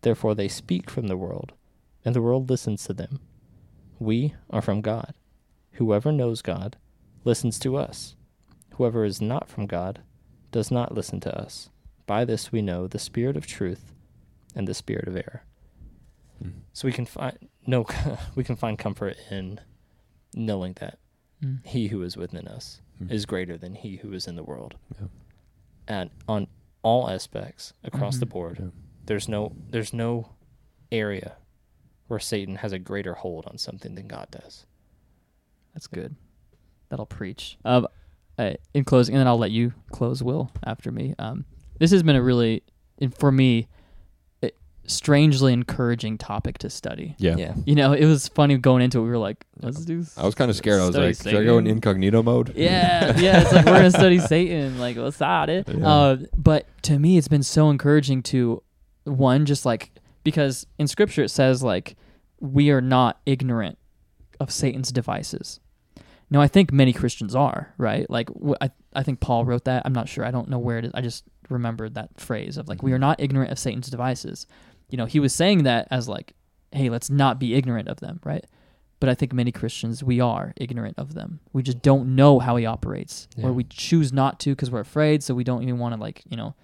therefore 0.00 0.34
they 0.34 0.48
speak 0.48 0.88
from 0.88 1.08
the 1.08 1.16
world, 1.16 1.52
and 2.06 2.14
the 2.14 2.22
world 2.22 2.48
listens 2.48 2.84
to 2.84 2.94
them. 2.94 3.20
We 3.98 4.34
are 4.48 4.62
from 4.62 4.80
God. 4.80 5.12
Whoever 5.72 6.10
knows 6.10 6.40
God 6.40 6.78
listens 7.24 7.58
to 7.58 7.76
us. 7.76 8.16
Whoever 8.76 9.04
is 9.04 9.20
not 9.20 9.50
from 9.50 9.66
God 9.66 10.00
does 10.50 10.70
not 10.70 10.94
listen 10.94 11.20
to 11.20 11.38
us. 11.38 11.68
By 12.06 12.24
this 12.24 12.50
we 12.50 12.62
know 12.62 12.86
the 12.86 12.98
spirit 12.98 13.36
of 13.36 13.46
truth 13.46 13.92
and 14.54 14.66
the 14.66 14.72
spirit 14.72 15.06
of 15.06 15.16
error. 15.16 15.44
Mm. 16.42 16.52
So 16.72 16.86
we 16.88 16.92
can 16.92 17.06
find 17.06 17.38
no 17.66 17.84
we 18.34 18.44
can 18.44 18.56
find 18.56 18.78
comfort 18.78 19.16
in 19.30 19.60
knowing 20.34 20.74
that 20.80 20.98
Mm. 21.42 21.64
he 21.66 21.88
who 21.88 22.02
is 22.02 22.16
within 22.16 22.46
us 22.46 22.80
Mm. 23.02 23.10
is 23.10 23.26
greater 23.26 23.58
than 23.58 23.74
he 23.74 23.96
who 23.96 24.12
is 24.12 24.26
in 24.28 24.36
the 24.36 24.44
world. 24.44 24.76
Yeah. 25.00 25.08
And 25.88 26.10
on 26.28 26.46
all 26.82 27.10
aspects 27.10 27.72
across 27.82 28.18
the 28.18 28.26
Mhm. 28.26 28.30
board, 28.30 28.58
Yeah. 28.60 28.66
there's 29.06 29.28
no 29.28 29.56
there's 29.70 29.92
no 29.92 30.30
area 30.92 31.36
where 32.06 32.20
Satan 32.20 32.56
has 32.56 32.72
a 32.72 32.78
greater 32.78 33.14
hold 33.14 33.46
on 33.46 33.58
something 33.58 33.94
than 33.94 34.06
God 34.06 34.28
does. 34.30 34.66
That's 35.74 35.86
good. 35.86 36.14
That'll 36.90 37.06
preach. 37.06 37.58
Um, 37.64 37.88
uh, 38.38 38.54
in 38.74 38.84
closing, 38.84 39.14
and 39.14 39.20
then 39.20 39.26
I'll 39.26 39.38
let 39.38 39.50
you 39.50 39.72
close, 39.90 40.22
Will, 40.22 40.50
after 40.64 40.92
me. 40.92 41.14
Um, 41.18 41.44
this 41.78 41.90
has 41.90 42.02
been 42.02 42.16
a 42.16 42.22
really, 42.22 42.62
and 42.98 43.14
for 43.16 43.32
me, 43.32 43.60
a 43.60 43.66
strangely 44.86 45.52
encouraging 45.52 46.18
topic 46.18 46.58
to 46.58 46.70
study. 46.70 47.14
Yeah. 47.18 47.36
Yeah. 47.36 47.54
You 47.64 47.74
know, 47.74 47.92
it 47.92 48.04
was 48.06 48.28
funny 48.28 48.56
going 48.58 48.82
into 48.82 48.98
it. 48.98 49.02
We 49.04 49.10
were 49.10 49.18
like, 49.18 49.44
let's 49.60 49.84
do. 49.84 50.04
I 50.16 50.24
was 50.24 50.34
kind 50.34 50.50
of 50.50 50.56
scared. 50.56 50.80
I 50.80 50.86
was 50.86 50.94
study 50.94 51.06
like, 51.08 51.16
should 51.16 51.36
I 51.36 51.44
go 51.44 51.58
in 51.58 51.66
incognito 51.66 52.22
mode? 52.22 52.54
Yeah, 52.56 53.16
yeah. 53.18 53.42
It's 53.42 53.52
like 53.52 53.64
we're 53.66 53.76
gonna 53.76 53.90
study 53.90 54.18
Satan. 54.34 54.78
Like, 54.78 54.96
what's 54.96 55.18
that? 55.18 55.48
It. 55.48 55.68
Yeah. 55.68 55.88
Uh, 55.88 56.16
but 56.36 56.66
to 56.82 56.98
me, 56.98 57.16
it's 57.18 57.28
been 57.28 57.42
so 57.42 57.70
encouraging 57.70 58.22
to 58.24 58.62
one, 59.04 59.46
just 59.46 59.64
like 59.64 59.92
because 60.24 60.66
in 60.78 60.86
Scripture 60.88 61.22
it 61.24 61.30
says 61.30 61.62
like 61.62 61.96
we 62.40 62.70
are 62.70 62.80
not 62.80 63.20
ignorant 63.26 63.78
of 64.40 64.50
Satan's 64.50 64.90
devices. 64.90 65.60
Now, 66.30 66.40
I 66.40 66.48
think 66.48 66.72
many 66.72 66.92
Christians 66.94 67.34
are 67.34 67.74
right. 67.76 68.08
Like, 68.08 68.30
wh- 68.30 68.54
I 68.60 68.70
I 68.94 69.02
think 69.02 69.20
Paul 69.20 69.44
wrote 69.44 69.64
that. 69.66 69.82
I'm 69.84 69.92
not 69.92 70.08
sure. 70.08 70.24
I 70.24 70.30
don't 70.30 70.48
know 70.48 70.58
where 70.58 70.78
it 70.78 70.86
is. 70.86 70.90
I 70.94 71.02
just 71.02 71.24
remembered 71.50 71.94
that 71.94 72.08
phrase 72.18 72.56
of 72.56 72.68
like 72.68 72.82
we 72.82 72.92
are 72.92 72.98
not 72.98 73.20
ignorant 73.20 73.52
of 73.52 73.58
Satan's 73.58 73.90
devices. 73.90 74.46
You 74.92 74.98
know, 74.98 75.06
he 75.06 75.18
was 75.18 75.34
saying 75.34 75.64
that 75.64 75.88
as 75.90 76.08
like, 76.08 76.34
hey, 76.70 76.88
let's 76.88 77.10
not 77.10 77.40
be 77.40 77.54
ignorant 77.54 77.88
of 77.88 77.98
them, 78.00 78.20
right? 78.24 78.44
but 79.00 79.08
I 79.08 79.14
think 79.16 79.32
many 79.32 79.50
Christians 79.50 80.04
we 80.04 80.20
are 80.20 80.52
ignorant 80.56 80.96
of 80.96 81.14
them. 81.14 81.40
We 81.52 81.64
just 81.64 81.82
don't 81.82 82.14
know 82.14 82.38
how 82.38 82.54
he 82.54 82.66
operates, 82.66 83.26
Yeah. 83.36 83.46
or 83.46 83.52
we 83.52 83.64
choose 83.64 84.12
not 84.12 84.38
to 84.40 84.50
because 84.50 84.70
we're 84.70 84.78
afraid, 84.78 85.24
so 85.24 85.34
we 85.34 85.42
don't 85.42 85.64
even 85.64 85.78
want 85.80 85.92
to 85.96 86.00
like 86.00 86.22
you 86.30 86.36
know 86.36 86.54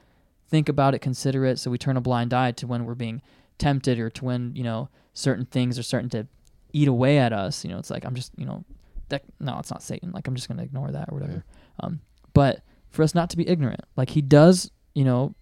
think 0.49 0.69
about 0.69 0.95
it, 0.95 1.01
consider 1.01 1.45
it. 1.45 1.59
So 1.59 1.69
we 1.69 1.79
turn 1.79 1.97
a 1.97 2.01
blind 2.01 2.33
eye 2.33 2.53
to 2.53 2.67
when 2.69 2.85
we're 2.85 2.95
being 2.95 3.23
tempted 3.59 3.99
or 3.99 4.09
to 4.11 4.25
when 4.25 4.55
you 4.55 4.63
know 4.63 4.89
certain 5.15 5.47
things 5.47 5.81
are 5.81 5.83
starting 5.83 6.11
to 6.11 6.29
eat 6.73 6.87
away 6.87 7.19
at 7.19 7.33
us. 7.33 7.65
You 7.65 7.71
know, 7.73 7.79
it's 7.79 7.91
like 7.91 8.05
I'm 8.05 8.15
just 8.15 8.31
you 8.39 8.47
know 8.47 8.63
that 9.09 9.25
no, 9.41 9.59
it's 9.59 9.73
not 9.73 9.83
Satan. 9.83 10.13
Like 10.13 10.29
I'm 10.29 10.37
just 10.37 10.47
gonna 10.49 10.63
ignore 10.63 10.93
that 10.93 11.09
or 11.11 11.19
whatever. 11.19 11.45
Um, 11.81 11.99
but 12.35 12.63
for 12.91 13.03
us 13.03 13.17
not 13.17 13.31
to 13.31 13.37
be 13.37 13.49
ignorant, 13.49 13.81
like 13.97 14.11
he 14.11 14.23
does, 14.23 14.71
you 14.95 15.03
know, 15.05 15.35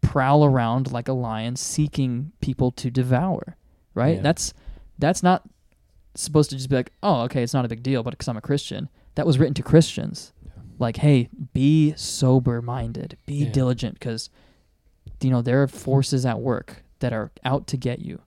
prowl 0.00 0.44
around 0.44 0.92
like 0.92 1.08
a 1.08 1.12
lion 1.12 1.56
seeking 1.56 2.32
people 2.40 2.70
to 2.72 2.90
devour. 2.90 3.56
Right? 3.94 4.16
Yeah. 4.16 4.22
That's 4.22 4.52
that's 4.98 5.22
not 5.22 5.42
supposed 6.14 6.50
to 6.50 6.56
just 6.56 6.68
be 6.70 6.76
like, 6.76 6.92
oh, 7.02 7.22
okay, 7.22 7.42
it's 7.42 7.52
not 7.54 7.64
a 7.64 7.68
big 7.68 7.82
deal, 7.82 8.02
but 8.02 8.10
because 8.10 8.28
I'm 8.28 8.36
a 8.36 8.40
Christian, 8.42 8.88
that 9.14 9.26
was 9.26 9.38
written 9.38 9.54
to 9.54 9.62
Christians. 9.62 10.32
Like, 10.78 10.96
hey, 10.98 11.28
be 11.54 11.94
sober 11.96 12.60
minded, 12.60 13.16
be 13.26 13.34
Yeah. 13.44 13.50
diligent, 13.52 13.94
because 13.94 14.28
you 15.22 15.30
know 15.30 15.40
there 15.42 15.62
are 15.62 15.68
forces 15.68 16.26
at 16.26 16.40
work 16.40 16.84
that 17.00 17.12
are 17.12 17.30
out 17.44 17.66
to 17.68 17.76
get 17.76 18.00
you. 18.00 18.20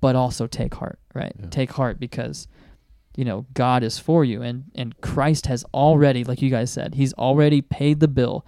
But 0.00 0.16
also 0.16 0.46
take 0.48 0.74
heart, 0.74 0.98
right? 1.14 1.32
Yeah. 1.38 1.46
Take 1.50 1.72
heart 1.72 1.98
because 2.00 2.48
you 3.16 3.24
know 3.24 3.46
God 3.54 3.82
is 3.84 3.98
for 3.98 4.24
you, 4.24 4.42
and 4.42 4.64
and 4.74 5.00
Christ 5.00 5.46
has 5.46 5.64
already, 5.74 6.22
like 6.24 6.42
you 6.42 6.50
guys 6.50 6.70
said, 6.72 6.94
He's 6.94 7.12
already 7.14 7.60
paid 7.62 8.00
the 8.00 8.08
bill. 8.08 8.44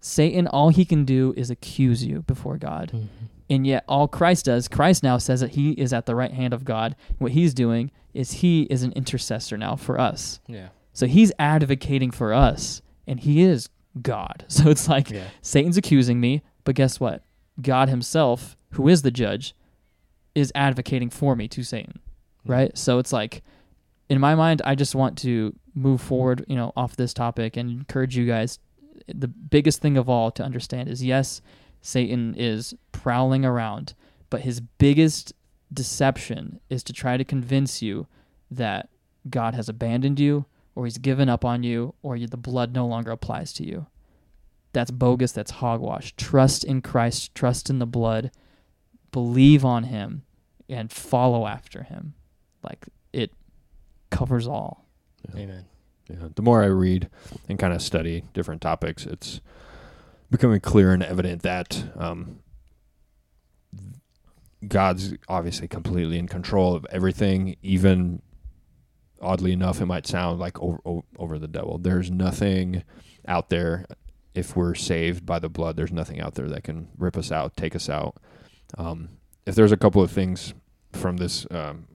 Satan, 0.00 0.46
all 0.46 0.70
he 0.70 0.84
can 0.84 1.04
do 1.04 1.34
is 1.36 1.50
accuse 1.50 2.04
you 2.04 2.22
before 2.22 2.56
God. 2.56 2.90
Mhm. 2.94 3.08
And 3.50 3.66
yet, 3.66 3.84
all 3.88 4.06
Christ 4.08 4.44
does, 4.46 4.68
Christ 4.68 5.02
now 5.02 5.18
says 5.18 5.40
that 5.40 5.50
he 5.52 5.72
is 5.72 5.92
at 5.92 6.06
the 6.06 6.14
right 6.14 6.32
hand 6.32 6.54
of 6.54 6.64
God. 6.64 6.94
What 7.18 7.32
he's 7.32 7.52
doing 7.52 7.90
is 8.14 8.32
he 8.34 8.62
is 8.62 8.82
an 8.82 8.92
intercessor 8.92 9.56
now 9.58 9.76
for 9.76 9.98
us. 10.00 10.40
Yeah. 10.46 10.68
So 10.92 11.06
he's 11.06 11.32
advocating 11.38 12.10
for 12.12 12.32
us, 12.32 12.80
and 13.06 13.20
he 13.20 13.42
is 13.42 13.68
God. 14.00 14.44
So 14.48 14.70
it's 14.70 14.88
like 14.88 15.10
Yeah. 15.10 15.24
Satan's 15.42 15.76
accusing 15.76 16.20
me, 16.20 16.42
but 16.64 16.76
guess 16.76 17.00
what? 17.00 17.24
God 17.60 17.88
himself, 17.88 18.56
who 18.70 18.86
is 18.88 19.02
the 19.02 19.10
judge, 19.10 19.54
is 20.34 20.52
advocating 20.54 21.10
for 21.10 21.34
me 21.34 21.48
to 21.48 21.62
Satan. 21.64 21.98
Right? 22.46 22.76
So 22.78 22.98
it's 23.00 23.12
like, 23.12 23.42
in 24.08 24.20
my 24.20 24.34
mind, 24.34 24.62
I 24.64 24.74
just 24.76 24.94
want 24.94 25.18
to 25.18 25.54
move 25.74 26.00
forward, 26.00 26.44
you 26.48 26.56
know, 26.56 26.72
off 26.76 26.96
this 26.96 27.12
topic 27.12 27.56
and 27.56 27.68
encourage 27.70 28.16
you 28.16 28.26
guys. 28.26 28.58
The 29.06 29.28
biggest 29.28 29.80
thing 29.80 29.96
of 29.96 30.08
all 30.08 30.30
to 30.32 30.42
understand 30.42 30.88
is 30.88 31.02
yes, 31.04 31.40
Satan 31.82 32.34
is 32.36 32.74
prowling 32.92 33.44
around, 33.44 33.94
but 34.28 34.42
his 34.42 34.60
biggest 34.60 35.32
deception 35.72 36.60
is 36.68 36.82
to 36.84 36.92
try 36.92 37.16
to 37.16 37.24
convince 37.24 37.82
you 37.82 38.06
that 38.50 38.88
God 39.28 39.54
has 39.54 39.68
abandoned 39.68 40.18
you 40.18 40.46
or 40.74 40.84
he's 40.84 40.98
given 40.98 41.28
up 41.28 41.44
on 41.44 41.62
you 41.62 41.94
or 42.02 42.16
you, 42.16 42.26
the 42.26 42.36
blood 42.36 42.74
no 42.74 42.86
longer 42.86 43.10
applies 43.10 43.52
to 43.54 43.66
you. 43.66 43.86
That's 44.72 44.90
bogus, 44.90 45.32
that's 45.32 45.50
hogwash. 45.50 46.14
Trust 46.16 46.64
in 46.64 46.80
Christ, 46.80 47.34
trust 47.34 47.70
in 47.70 47.78
the 47.80 47.86
blood, 47.86 48.30
believe 49.12 49.64
on 49.64 49.84
him 49.84 50.22
and 50.68 50.92
follow 50.92 51.46
after 51.46 51.82
him. 51.82 52.14
Like 52.62 52.86
it 53.12 53.32
covers 54.10 54.46
all. 54.46 54.86
Amen. 55.34 55.64
Yeah, 56.10 56.28
the 56.34 56.42
more 56.42 56.62
I 56.62 56.66
read 56.66 57.08
and 57.48 57.58
kind 57.58 57.72
of 57.72 57.82
study 57.82 58.24
different 58.32 58.60
topics, 58.60 59.06
it's 59.06 59.40
becoming 60.30 60.60
clear 60.60 60.92
and 60.92 61.02
evident 61.02 61.42
that 61.42 61.84
um, 61.96 62.40
God's 64.66 65.14
obviously 65.28 65.68
completely 65.68 66.18
in 66.18 66.26
control 66.26 66.74
of 66.74 66.86
everything. 66.90 67.56
Even 67.62 68.22
oddly 69.20 69.52
enough, 69.52 69.80
it 69.80 69.86
might 69.86 70.06
sound 70.06 70.38
like 70.40 70.60
over, 70.60 71.02
over 71.16 71.38
the 71.38 71.48
devil. 71.48 71.78
There's 71.78 72.10
nothing 72.10 72.82
out 73.26 73.50
there. 73.50 73.86
If 74.34 74.56
we're 74.56 74.74
saved 74.74 75.26
by 75.26 75.38
the 75.38 75.48
blood, 75.48 75.76
there's 75.76 75.92
nothing 75.92 76.20
out 76.20 76.34
there 76.34 76.48
that 76.48 76.64
can 76.64 76.88
rip 76.96 77.16
us 77.16 77.30
out, 77.32 77.56
take 77.56 77.74
us 77.74 77.88
out. 77.88 78.16
Um, 78.78 79.10
if 79.46 79.54
there's 79.54 79.72
a 79.72 79.76
couple 79.76 80.02
of 80.02 80.10
things 80.10 80.54
from 80.92 81.16
this 81.16 81.46
um, 81.50 81.86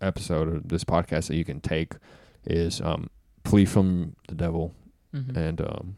episode 0.00 0.48
or 0.48 0.60
this 0.60 0.84
podcast 0.84 1.28
that 1.28 1.36
you 1.36 1.44
can 1.44 1.60
take, 1.60 1.94
is 2.44 2.80
um, 2.80 3.08
flee 3.48 3.64
from 3.64 4.14
the 4.28 4.34
devil 4.34 4.74
Mhm. 5.14 5.36
and 5.36 5.60
um, 5.60 5.96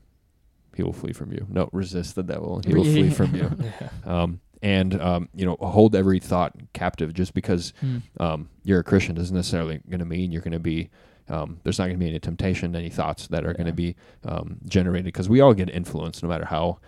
he 0.76 0.82
will 0.82 0.92
flee 0.92 1.12
from 1.12 1.32
you. 1.32 1.46
No, 1.48 1.68
resist 1.72 2.14
the 2.14 2.22
devil 2.22 2.56
and 2.56 2.64
he 2.64 2.74
will 2.74 2.84
flee 2.84 3.10
from 3.10 3.34
you. 3.34 3.50
Yeah. 3.80 3.88
Um, 4.22 4.40
and 4.62 5.00
um, 5.00 5.28
you 5.34 5.46
know, 5.46 5.56
hold 5.60 5.96
every 5.96 6.20
thought 6.20 6.54
captive. 6.74 7.12
Just 7.14 7.32
because 7.34 7.72
Mm. 7.82 8.02
um, 8.20 8.48
you're 8.62 8.80
a 8.80 8.84
Christian 8.84 9.14
doesn't 9.16 9.34
necessarily 9.34 9.80
going 9.88 10.00
to 10.00 10.04
mean 10.04 10.30
you're 10.32 10.42
going 10.42 10.52
to 10.52 10.58
be. 10.60 10.90
Um, 11.28 11.58
there's 11.62 11.78
not 11.78 11.84
going 11.86 11.96
to 11.96 12.04
be 12.04 12.08
any 12.08 12.18
temptation, 12.18 12.74
any 12.74 12.90
thoughts 12.90 13.28
that 13.28 13.46
are 13.46 13.52
going 13.54 13.66
to 13.68 13.72
be 13.72 13.94
um, 14.24 14.58
generated 14.66 15.04
because 15.06 15.28
we 15.28 15.40
all 15.40 15.54
get 15.54 15.70
influenced, 15.70 16.22
no 16.24 16.28
matter 16.28 16.44
how 16.46 16.78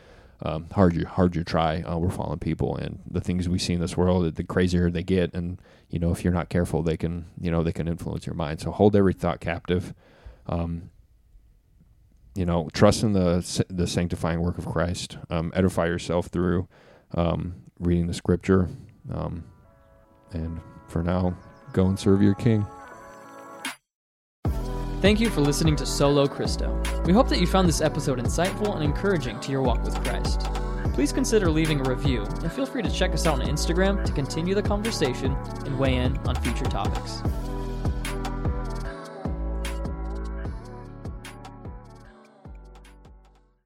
um, 0.43 0.67
hard 0.73 0.95
you 0.97 1.07
hard 1.07 1.37
you 1.37 1.45
try. 1.45 1.81
Uh, 1.83 1.97
we're 1.97 2.11
fallen 2.11 2.39
people, 2.41 2.77
and 2.77 2.99
the 3.11 3.21
things 3.21 3.49
we 3.49 3.59
see 3.59 3.73
in 3.75 3.81
this 3.81 3.97
world, 3.97 4.35
the 4.35 4.45
crazier 4.45 4.91
they 4.91 5.05
get, 5.05 5.33
and 5.33 5.59
you 5.91 5.99
know, 6.01 6.11
if 6.11 6.25
you're 6.25 6.33
not 6.33 6.49
careful, 6.49 6.83
they 6.83 6.97
can 6.97 7.25
you 7.41 7.51
know 7.53 7.63
they 7.63 7.73
can 7.73 7.87
influence 7.89 8.27
your 8.27 8.35
mind. 8.35 8.61
So 8.61 8.71
hold 8.73 8.95
every 8.97 9.15
thought 9.15 9.41
captive. 9.41 9.95
Um, 10.47 10.91
you 12.35 12.47
know, 12.47 12.69
trust 12.73 13.03
in 13.03 13.13
the 13.13 13.65
the 13.69 13.87
sanctifying 13.87 14.41
work 14.41 14.59
of 14.59 14.67
Christ. 14.67 15.19
Um, 15.31 15.53
edify 15.55 15.87
yourself 15.87 16.27
through 16.27 16.69
um, 17.15 17.55
reading 17.79 18.07
the 18.07 18.15
Scripture, 18.15 18.69
um, 19.13 19.45
and 20.33 20.61
for 20.89 21.03
now, 21.03 21.37
go 21.73 21.87
and 21.87 21.99
serve 21.99 22.23
your 22.23 22.35
King. 22.35 22.67
Thank 25.03 25.19
you 25.19 25.31
for 25.31 25.41
listening 25.41 25.75
to 25.77 25.85
Solo 25.85 26.29
Christo. 26.29 26.81
We 27.05 27.13
hope 27.13 27.29
that 27.29 27.41
you 27.41 27.47
found 27.47 27.69
this 27.69 27.81
episode 27.81 28.21
insightful 28.21 28.77
and 28.77 28.85
encouraging 28.85 29.41
to 29.41 29.51
your 29.51 29.61
walk 29.61 29.83
with 29.83 30.01
Christ. 30.05 30.43
Please 30.95 31.13
consider 31.13 31.51
leaving 31.51 31.85
a 31.85 31.91
review 31.91 32.23
and 32.23 32.53
feel 32.53 32.67
free 32.67 32.83
to 32.83 32.91
check 32.91 33.13
us 33.13 33.27
out 33.27 33.41
on 33.41 33.47
Instagram 33.49 34.05
to 34.05 34.13
continue 34.13 34.55
the 34.55 34.63
conversation 34.63 35.33
and 35.65 35.77
weigh 35.77 35.97
in 35.97 36.17
on 36.19 36.37
future 36.37 36.67
topics. 36.67 37.21